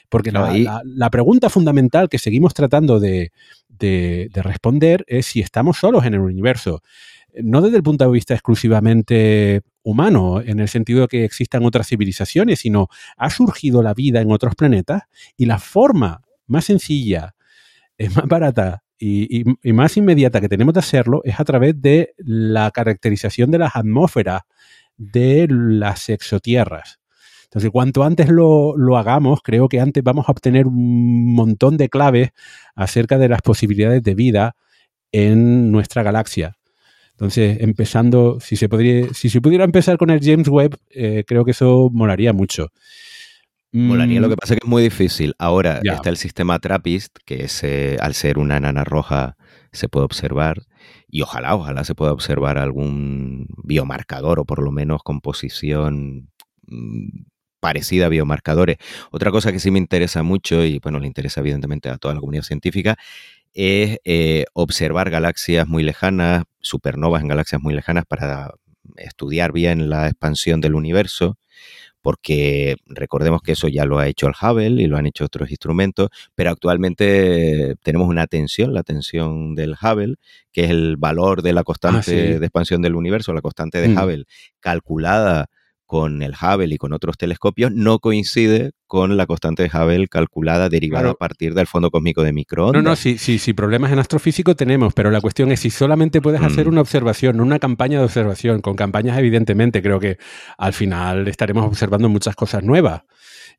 [0.09, 3.31] Porque la, pregunta fundamental que seguimos tratando de,
[3.77, 6.81] de, responder es si estamos solos en el universo
[7.43, 11.87] no desde el punto de vista exclusivamente humano, en el sentido de que existan otras
[11.87, 15.03] civilizaciones, sino ha surgido la vida en otros planetas
[15.35, 17.35] y la forma más sencilla,
[17.97, 22.71] es más barata y, más inmediata que tenemos de hacerlo es a través de la
[22.71, 24.41] caracterización de las atmósferas
[24.97, 26.99] de las exotierras.
[27.49, 31.87] Entonces, cuanto antes lo, lo, hagamos, creo que antes vamos a obtener un montón de
[31.87, 32.31] claves
[32.75, 34.55] acerca de las posibilidades de vida
[35.11, 36.57] en nuestra galaxia.
[37.11, 41.45] Entonces, empezando, si se, podría, si se pudiera empezar con el James Webb, eh, creo
[41.45, 42.67] que eso molaría mucho.
[43.71, 44.37] Molaría, lo que mm.
[44.37, 45.33] pasa es que es muy difícil.
[45.39, 49.35] Ahora está el sistema TRAPPIST, que es, eh, al ser una nana roja
[49.71, 50.63] se puede observar,
[51.07, 56.29] y ojalá, ojalá se pueda observar algún biomarcador o por lo menos composición
[56.67, 57.25] mm,
[57.67, 58.77] parecida a biomarcadores.
[59.11, 62.21] Otra cosa que sí me interesa mucho, y bueno, le interesa evidentemente a toda la
[62.21, 62.95] comunidad científica,
[63.53, 68.53] es eh, observar galaxias muy lejanas, supernovas en galaxias muy lejanas para
[68.95, 71.37] estudiar bien la expansión del universo,
[72.01, 75.49] porque recordemos que eso ya lo ha hecho el Hubble y lo han hecho otros
[75.49, 80.15] instrumentos, pero actualmente tenemos una tensión, la tensión del Hubble,
[80.53, 83.89] que es el valor de la ah, constante de expansión del universo, la constante de
[83.89, 83.97] mm.
[83.97, 84.23] Hubble
[84.61, 85.49] calculada
[85.87, 90.69] con el Hubble y con otros telescopios no coincide con la constante de Hubble calculada
[90.69, 92.83] derivada a partir del fondo cósmico de microondas.
[92.83, 96.21] No, no, sí, sí, sí, problemas en astrofísico tenemos, pero la cuestión es si solamente
[96.21, 96.69] puedes hacer mm.
[96.69, 100.17] una observación, una campaña de observación, con campañas evidentemente creo que
[100.57, 103.03] al final estaremos observando muchas cosas nuevas.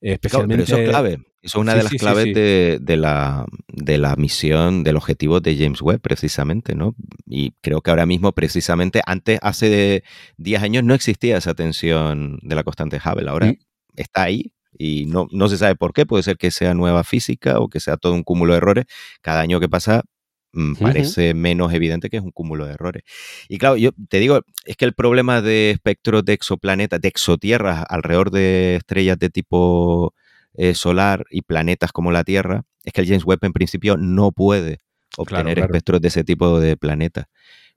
[0.00, 0.64] Especialmente...
[0.64, 1.18] eso es clave.
[1.48, 5.82] Eso es una de las claves de, la, de la misión, del objetivo de James
[5.82, 6.94] Webb, precisamente, ¿no?
[7.26, 10.04] Y creo que ahora mismo, precisamente, antes, hace
[10.36, 13.30] 10 años, no existía esa tensión de la constante Hubble.
[13.30, 13.54] Ahora
[13.96, 16.06] está ahí y no, no se sabe por qué.
[16.06, 18.84] Puede ser que sea nueva física o que sea todo un cúmulo de errores.
[19.22, 20.04] Cada año que pasa
[20.52, 23.02] Mm, parece menos evidente que es un cúmulo de errores.
[23.48, 27.84] Y claro, yo te digo, es que el problema de espectros de exoplanetas, de exotierras
[27.88, 30.14] alrededor de estrellas de tipo
[30.58, 34.32] eh, solar y planetas como la Tierra, es que el James Webb en principio no
[34.32, 34.78] puede
[35.16, 37.26] obtener espectros de ese tipo de planetas.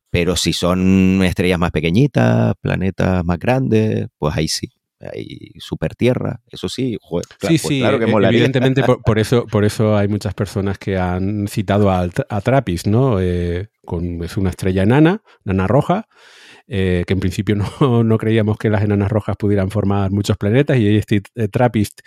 [0.10, 4.72] Pero si son estrellas más pequeñitas, planetas más grandes, pues ahí sí.
[5.00, 7.26] Hay super tierra, eso sí, sí, pues
[7.62, 11.90] sí, claro que e-, evidentemente por, eso, por eso hay muchas personas que han citado
[11.90, 13.20] a, a Trappist, ¿no?
[13.20, 16.08] Eh, con, es una estrella enana, enana roja,
[16.68, 20.78] eh, que en principio no, no, creíamos que las enanas rojas pudieran formar muchos planetas,
[20.78, 22.02] y este eh, Trappist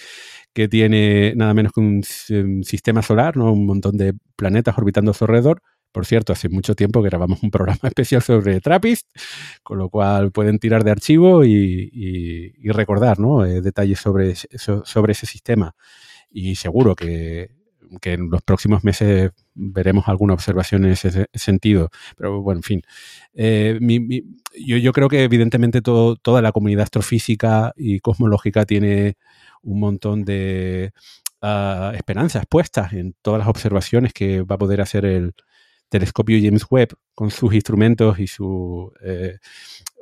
[0.55, 3.53] que tiene nada menos que un, un, sistema solar, ¿no?
[3.53, 5.61] un montón de planetas orbitando a su alrededor,
[5.95, 9.07] por cierto, hace mucho tiempo que grabamos un programa especial sobre Trappist,
[9.63, 13.45] con lo cual pueden tirar de archivo y, recordar ¿no?
[13.45, 15.77] Eh, detalles sobre, sobre ese sistema.
[16.31, 17.51] Y seguro que,
[18.03, 21.91] en los próximos meses veremos alguna observación en ese sentido.
[22.17, 22.83] Pero bueno, en fin.
[23.35, 23.79] Eh,
[24.55, 29.17] yo, creo que evidentemente toda la comunidad astrofísica y cosmológica tiene
[29.63, 30.93] un montón de
[31.43, 35.35] ah, esperanzas puestas en todas las observaciones que va a poder hacer el,
[35.95, 39.39] telescopio James Webb con sus instrumentos y su eh,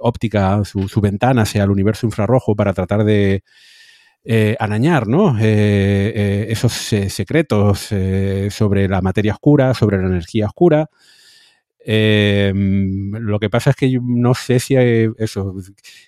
[0.00, 3.44] óptica, su, ventana hacia el universo infrarrojo para tratar de
[4.24, 5.36] eh, anañar ¿no?
[5.40, 7.90] Eh, esos secretos
[8.50, 10.88] sobre la materia oscura, sobre la energía oscura.
[11.84, 15.54] lo que pasa es que yo no sé si eso,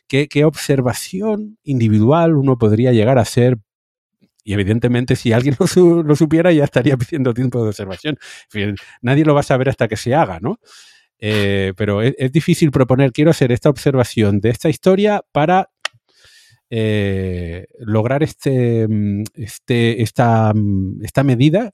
[0.06, 3.58] ¿qué, ¿qué, observación individual uno podría llegar a hacer
[4.44, 5.56] y evidentemente, si alguien
[6.04, 8.18] lo, supiera, ya estaría pidiendo tiempo de observación.
[9.00, 10.60] nadie lo va a saber hasta que se haga, ¿no?
[11.18, 15.70] Eh, pero es, difícil proponer, quiero hacer esta observación de esta historia para
[16.76, 21.70] eh, lograr este, mm, este, esta, mm, esta medida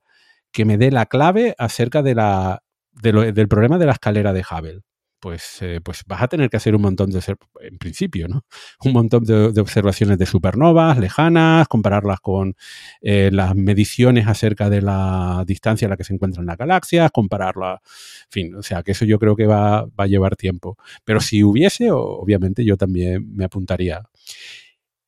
[0.53, 4.83] que me dé la clave acerca del problema de la escalera de Hubble
[5.21, 7.21] pues, eh, pues vas a tener que hacer un montón de,
[7.61, 8.45] en principio, ¿no?
[8.85, 12.57] Un montón de, observaciones de supernovas lejanas, compararlas con
[13.03, 17.81] eh, las mediciones acerca de la distancia a la que se encuentran las galaxias, compararlas,
[18.25, 20.79] en fin, o sea, que eso yo creo que va, a llevar tiempo.
[21.05, 24.03] Pero si hubiese, obviamente yo también me apuntaría.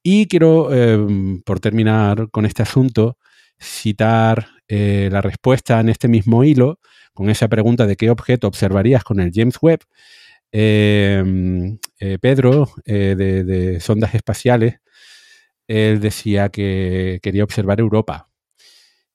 [0.03, 3.19] Y quiero, em, por terminar con este asunto,
[3.61, 6.81] citar eh, la respuesta en este mismo hilo
[7.15, 9.81] con esa pregunta de qué objeto observarías con el James Webb,
[10.53, 14.81] em, eh, Pedro, eh, de, sondas espaciales,
[15.69, 18.29] él decía que quería observar Europa.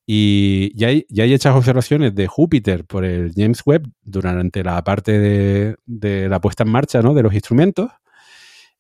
[0.05, 5.19] Y ya hay, ya hechas observaciones de Júpiter por el James Webb durante la parte
[5.19, 7.14] de, la puesta en marcha ¿no?
[7.14, 7.91] de los instrumentos.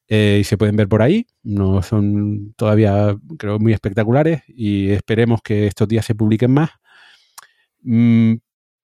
[0.09, 1.27] Eh, y se pueden ver por ahí.
[1.43, 6.71] No son todavía, creo, muy espectaculares y esperemos que estos días se publiquen más.
[7.81, 8.35] Mm,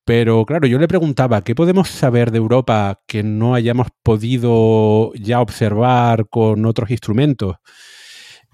[0.06, 5.40] pero claro, yo le preguntaba, ¿qué podemos saber de Europa que no hayamos podido ya
[5.40, 7.56] observar con otros instrumentos?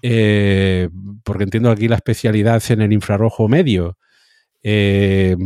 [0.02, 0.88] Eh,
[1.24, 3.98] porque entiendo aquí la especialidad en el infrarrojo medio.
[4.62, 5.36] Eh,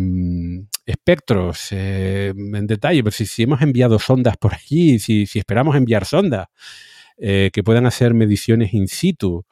[0.86, 6.48] espectros eh, en detalle, pero si, hemos enviado sondas por allí, si, esperamos enviar sondas
[7.16, 9.45] que puedan hacer mediciones in situ.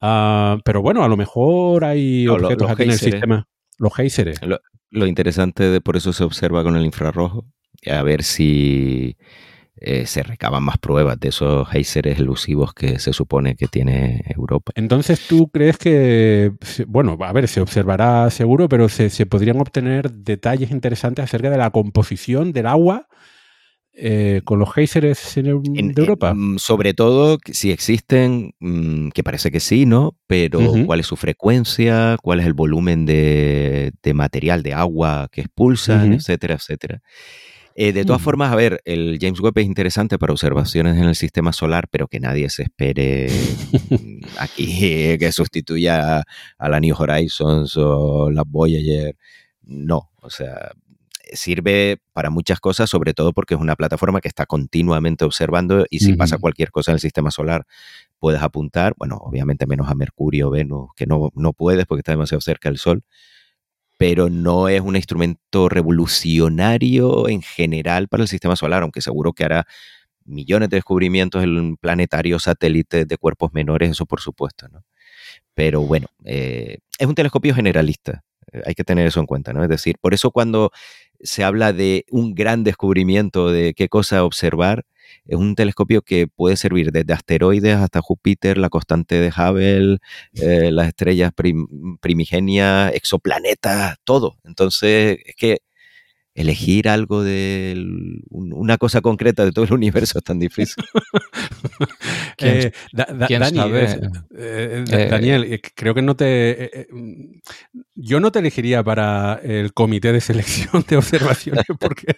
[0.00, 3.46] Ah, pero bueno, a lo mejor hay objetos aquí en el sistema.
[3.78, 4.40] Los géiseres
[4.90, 7.46] lo interesante de por eso se observa con el infrarrojo,
[7.86, 9.16] a ver si
[9.76, 14.72] eh, se recaban más pruebas de esos géiseres elusivos que se supone que tiene Europa.
[14.74, 16.52] Entonces, ¿tú crees que,
[16.86, 21.70] bueno, a ver, se observará seguro, pero se podrían obtener detalles interesantes acerca de la
[21.70, 23.06] composición del agua
[23.92, 26.32] eh, con los geysers de Europa?
[26.34, 30.16] Mm, sobre todo si existen, mm, que parece que sí, ¿no?
[30.26, 36.12] Pero cuál es su frecuencia, cuál es el volumen de, material, de agua que expulsan,
[36.12, 37.02] etcétera, etcétera.
[37.76, 38.24] Eh, de todas mm.
[38.24, 42.08] formas, a ver, el James Webb es interesante para observaciones en el sistema solar, pero
[42.08, 43.28] que nadie se espere
[44.38, 44.66] aquí
[45.18, 46.22] que sustituya
[46.58, 49.16] a la New Horizons o la Voyager.
[49.62, 50.72] No, o sea,
[51.32, 56.00] sirve para muchas cosas, sobre todo porque es una plataforma que está continuamente observando y
[56.00, 57.66] si pasa cualquier cosa en el sistema solar,
[58.18, 62.40] puedes apuntar, bueno, obviamente menos a Mercurio, Venus, que no, no puedes porque está demasiado
[62.40, 63.02] cerca del Sol,
[63.98, 69.44] pero no es un instrumento revolucionario en general para el sistema solar, aunque seguro que
[69.44, 69.66] hará
[70.24, 74.84] millones de descubrimientos en planetarios satélites de cuerpos menores, eso por supuesto, ¿no?
[75.54, 79.62] Pero bueno, eh, es un telescopio generalista, eh, hay que tener eso en cuenta, ¿no?
[79.62, 80.70] Es decir, por eso cuando
[81.22, 84.84] se habla de un gran descubrimiento de qué cosa observar.
[85.26, 89.98] Es un telescopio que puede servir desde asteroides hasta Júpiter, la constante de Hubble,
[90.34, 91.32] eh, las estrellas
[92.00, 94.36] primigenias, exoplanetas, todo.
[94.44, 95.58] Entonces, es que
[96.40, 97.74] elegir algo de
[98.30, 100.84] una cosa concreta de todo el universo es tan difícil.
[102.42, 102.72] Eh,
[105.10, 106.88] Daniel, creo que no te...
[107.94, 112.16] yo no te elegiría para el comité de selección de observaciones porque,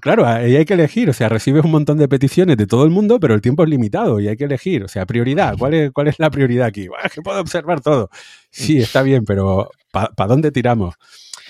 [0.00, 2.90] claro, ahí hay que elegir, o sea, recibes un montón de peticiones de todo el
[2.90, 5.90] mundo, pero el tiempo es limitado y hay que elegir, o sea, prioridad, ¿cuál es,
[5.92, 6.88] cuál es la prioridad aquí?
[7.14, 8.10] que puedo observar todo.
[8.50, 10.94] Sí, está bien, pero ¿para dónde tiramos?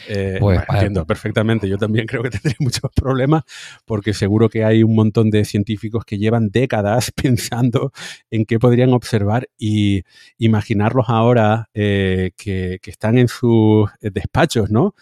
[0.09, 1.69] Eh, pues, entiendo perfectamente.
[1.69, 3.45] Yo también creo que tendría muchos problemas
[3.85, 7.93] porque seguro que hay un montón de científicos que llevan décadas pensando
[8.31, 10.03] en qué podrían observar y
[10.39, 14.95] imaginarlos ahora eh, que, están en sus despachos, ¿no?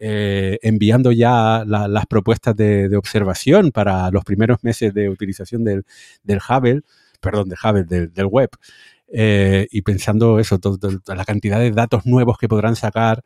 [0.00, 5.84] Eh, enviando ya las propuestas de, observación para los primeros meses de utilización del,
[6.22, 6.82] del Hubble,
[7.20, 8.50] perdón, del Hubble, del, del web.
[9.10, 10.60] y pensando eso,
[11.06, 13.24] la cantidad de datos nuevos que podrán sacar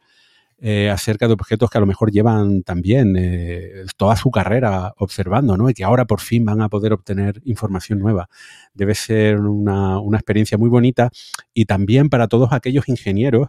[0.64, 5.56] eh, acerca de objetos que a lo mejor llevan también eh, toda su carrera observando,
[5.56, 5.68] ¿no?
[5.68, 8.28] Y que ahora por fin van a poder obtener información nueva.
[8.72, 11.10] Debe ser una, experiencia muy bonita
[11.52, 13.48] y también para todos aquellos ingenieros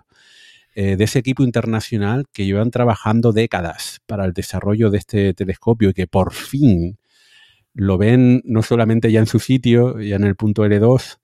[0.74, 5.90] eh, de ese equipo internacional que llevan trabajando décadas para el desarrollo de este telescopio
[5.90, 6.98] y que por fin
[7.76, 11.20] lo ven no solamente ya en su sitio, ya en el punto L2,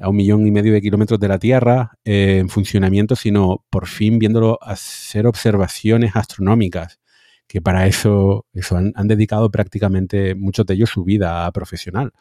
[0.00, 3.86] a un millón y medio de kilómetros de la Tierra eh, en funcionamiento, sino por
[3.86, 7.00] fin viéndolo hacer observaciones astronómicas,
[7.46, 12.12] que para eso, han, dedicado prácticamente muchos de ellos su vida profesional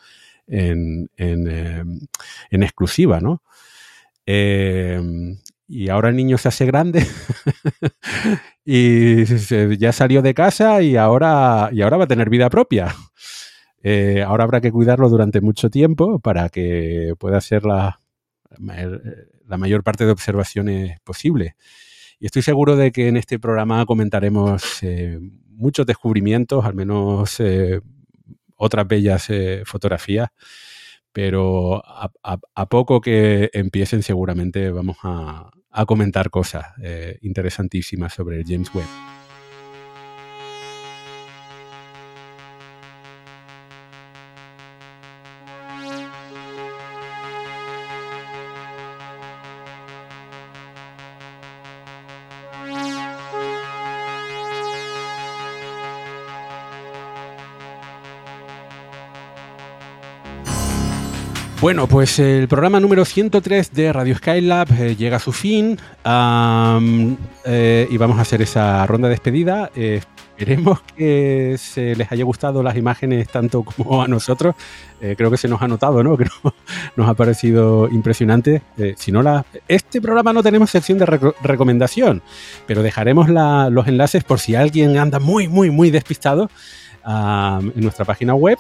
[0.48, 2.00] en, em,
[2.52, 3.42] exclusiva, ¿no?
[4.26, 5.38] Em,
[5.68, 7.06] y ahora el niño se hace grande
[8.66, 9.26] y
[9.78, 12.96] ya salió de casa y ahora, y ahora va a tener vida propia.
[13.88, 18.02] Eh, ahora habrá que cuidarlo durante mucho tiempo para que pueda hacer la,
[18.58, 21.56] mayor parte de observaciones posible.
[22.20, 27.80] Y estoy seguro de que en este programa comentaremos eh, muchos descubrimientos, al menos eh,
[28.56, 29.28] otras bellas
[29.66, 30.30] fotografías,
[31.12, 36.66] pero a, poco que empiecen seguramente vamos a, a comentar cosas
[37.22, 39.25] interesantísimas sobre el James Webb.
[61.66, 65.80] Bueno, pues el programa número 103 de Radio Skylab eh, llega a su fin
[67.44, 69.72] eh, y vamos a hacer esa ronda de despedida.
[69.76, 70.00] Eh,
[70.38, 74.54] esperemos que se les haya gustado las imágenes tanto como a nosotros.
[75.18, 76.16] creo que se nos ha notado, ¿no?
[76.18, 76.28] Que
[76.96, 78.62] nos ha parecido impresionante.
[78.96, 79.24] si no
[79.68, 81.08] este programa no tenemos sección de
[81.42, 82.22] recomendación,
[82.68, 86.52] pero dejaremos los enlaces por si alguien anda muy, muy, muy despistado
[87.08, 88.60] en nuestra página web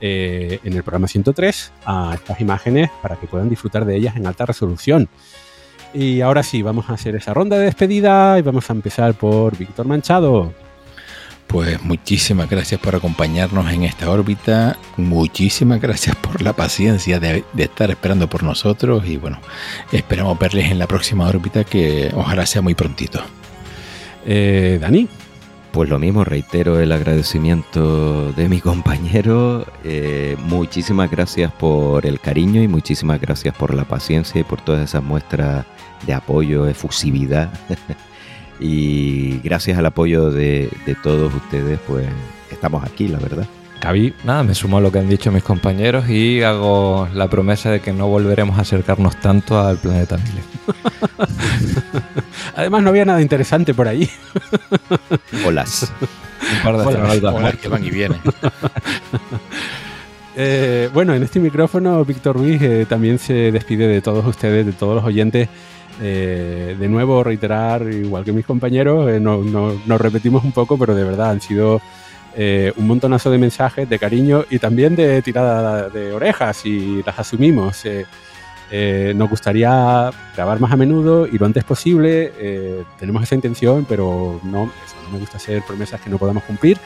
[0.00, 4.26] eh, en el programa 103 a estas imágenes para que puedan disfrutar de ellas en
[4.26, 5.08] alta resolución.
[5.94, 9.56] Y ahora sí, vamos a hacer esa ronda de despedida y vamos a empezar por
[9.56, 10.52] Víctor Manchado.
[11.46, 17.88] Pues muchísimas gracias por acompañarnos en esta órbita, muchísimas gracias por la paciencia de, estar
[17.90, 19.38] esperando por nosotros y bueno,
[19.92, 23.20] esperamos verles en la próxima órbita que ojalá sea muy prontito.
[24.26, 25.08] Eh, Dani.
[25.76, 29.66] Pues lo mismo, reitero el agradecimiento de mi compañero.
[29.84, 34.82] Eh, muchísimas gracias por el cariño y muchísimas gracias por la paciencia y por todas
[34.82, 35.66] esas muestras
[36.06, 37.52] de apoyo, efusividad.
[38.58, 42.08] y gracias al apoyo de, de todos ustedes, pues
[42.50, 43.46] estamos aquí, la verdad.
[43.80, 44.14] Cabi.
[44.24, 47.80] Nada, me sumo a lo que han dicho mis compañeros y hago la promesa de
[47.80, 50.42] que no volveremos a acercarnos tanto al planeta Mille.
[52.56, 54.08] Además, no había nada interesante por ahí.
[55.46, 55.92] Olas.
[56.56, 58.20] Un par de que van y vienen.
[60.38, 64.72] Eh, bueno, en este micrófono, Víctor Ruiz eh, también se despide de todos ustedes, de
[64.72, 65.48] todos los oyentes.
[66.02, 71.30] Eh, de nuevo, reiterar, igual que mis compañeros, nos repetimos un poco, pero de verdad
[71.30, 71.80] han sido
[72.38, 77.18] eh, un montonazo de mensajes de cariño y también de tirada de orejas y las
[77.18, 77.86] asumimos.
[77.86, 78.04] Eh,
[78.70, 82.84] eh, nos gustaría grabar más a menudo y lo antes posible.
[82.98, 86.78] tenemos esa intención, pero no, no me gusta hacer promesas que no podamos cumplir.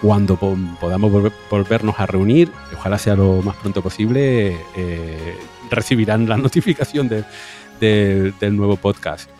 [0.00, 4.56] Cuando podamos volvernos a reunir, ojalá sea lo más pronto posible,
[5.70, 7.08] recibirán la notificación
[7.80, 9.31] del nuevo podcast.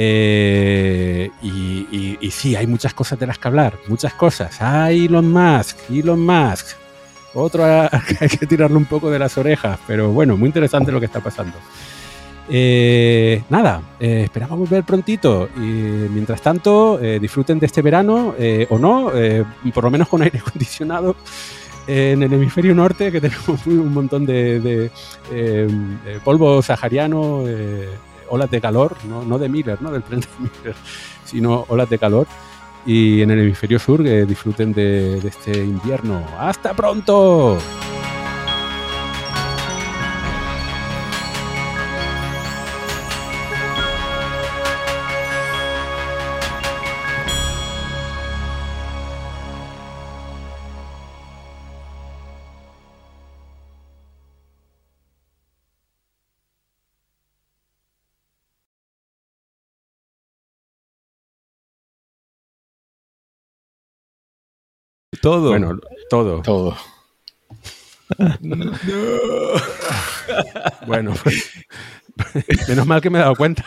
[0.00, 4.62] Eh, y, sí, hay muchas cosas de las que hablar, muchas cosas.
[4.62, 6.76] Hay Elon Musk, Elon Musk.
[7.34, 7.64] Otro
[8.20, 11.20] hay que tirarle un poco de las orejas, pero bueno, muy interesante lo que está
[11.20, 11.58] pasando.
[12.50, 18.34] Eh, nada, eh, esperamos volver prontito y mientras tanto eh, disfruten de este verano
[18.70, 19.12] o no,
[19.74, 21.16] por lo menos con aire acondicionado
[21.86, 24.90] en el hemisferio norte que tenemos un montón de,
[26.24, 27.44] polvo sahariano,
[28.30, 30.74] olas de calor, no, de Miller, no del tren Miller,
[31.24, 32.26] sino olas de calor.
[32.86, 36.24] Y en el hemisferio sur que disfruten de este invierno.
[36.38, 37.58] ¡Hasta pronto!
[65.20, 65.50] Todo.
[65.50, 65.78] Bueno,
[66.10, 66.42] todo.
[66.42, 66.76] Todo.
[70.86, 71.50] bueno, pues,
[72.68, 73.64] menos mal que me he dado cuenta.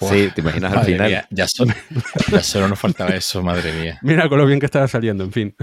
[0.00, 1.26] Sí, te imaginas al final.
[1.30, 1.74] ya, solo,
[2.30, 3.98] ya, solo, nos faltaba eso, madre mía.
[4.02, 5.56] Mira con lo bien que estaba saliendo, en fin.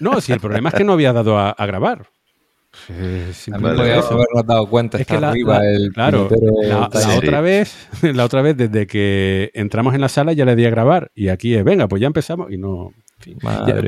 [0.00, 2.06] No, sí, el problema es que no había dado a, grabar.
[2.90, 6.28] Eh, habernos dado cuenta, es que la, arriba el claro,
[6.62, 10.66] la, otra vez, la otra vez desde que entramos en la sala ya le di
[10.66, 12.92] a grabar y aquí es, venga, pues ya empezamos y no,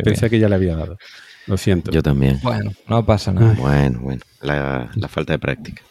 [0.05, 0.99] pensé que ya le había dado.
[1.47, 1.91] Lo siento.
[1.91, 2.39] Yo también.
[2.43, 3.55] Bueno, no pasa nada.
[3.55, 4.23] Bueno, bueno.
[4.41, 5.83] La, la falta de práctica.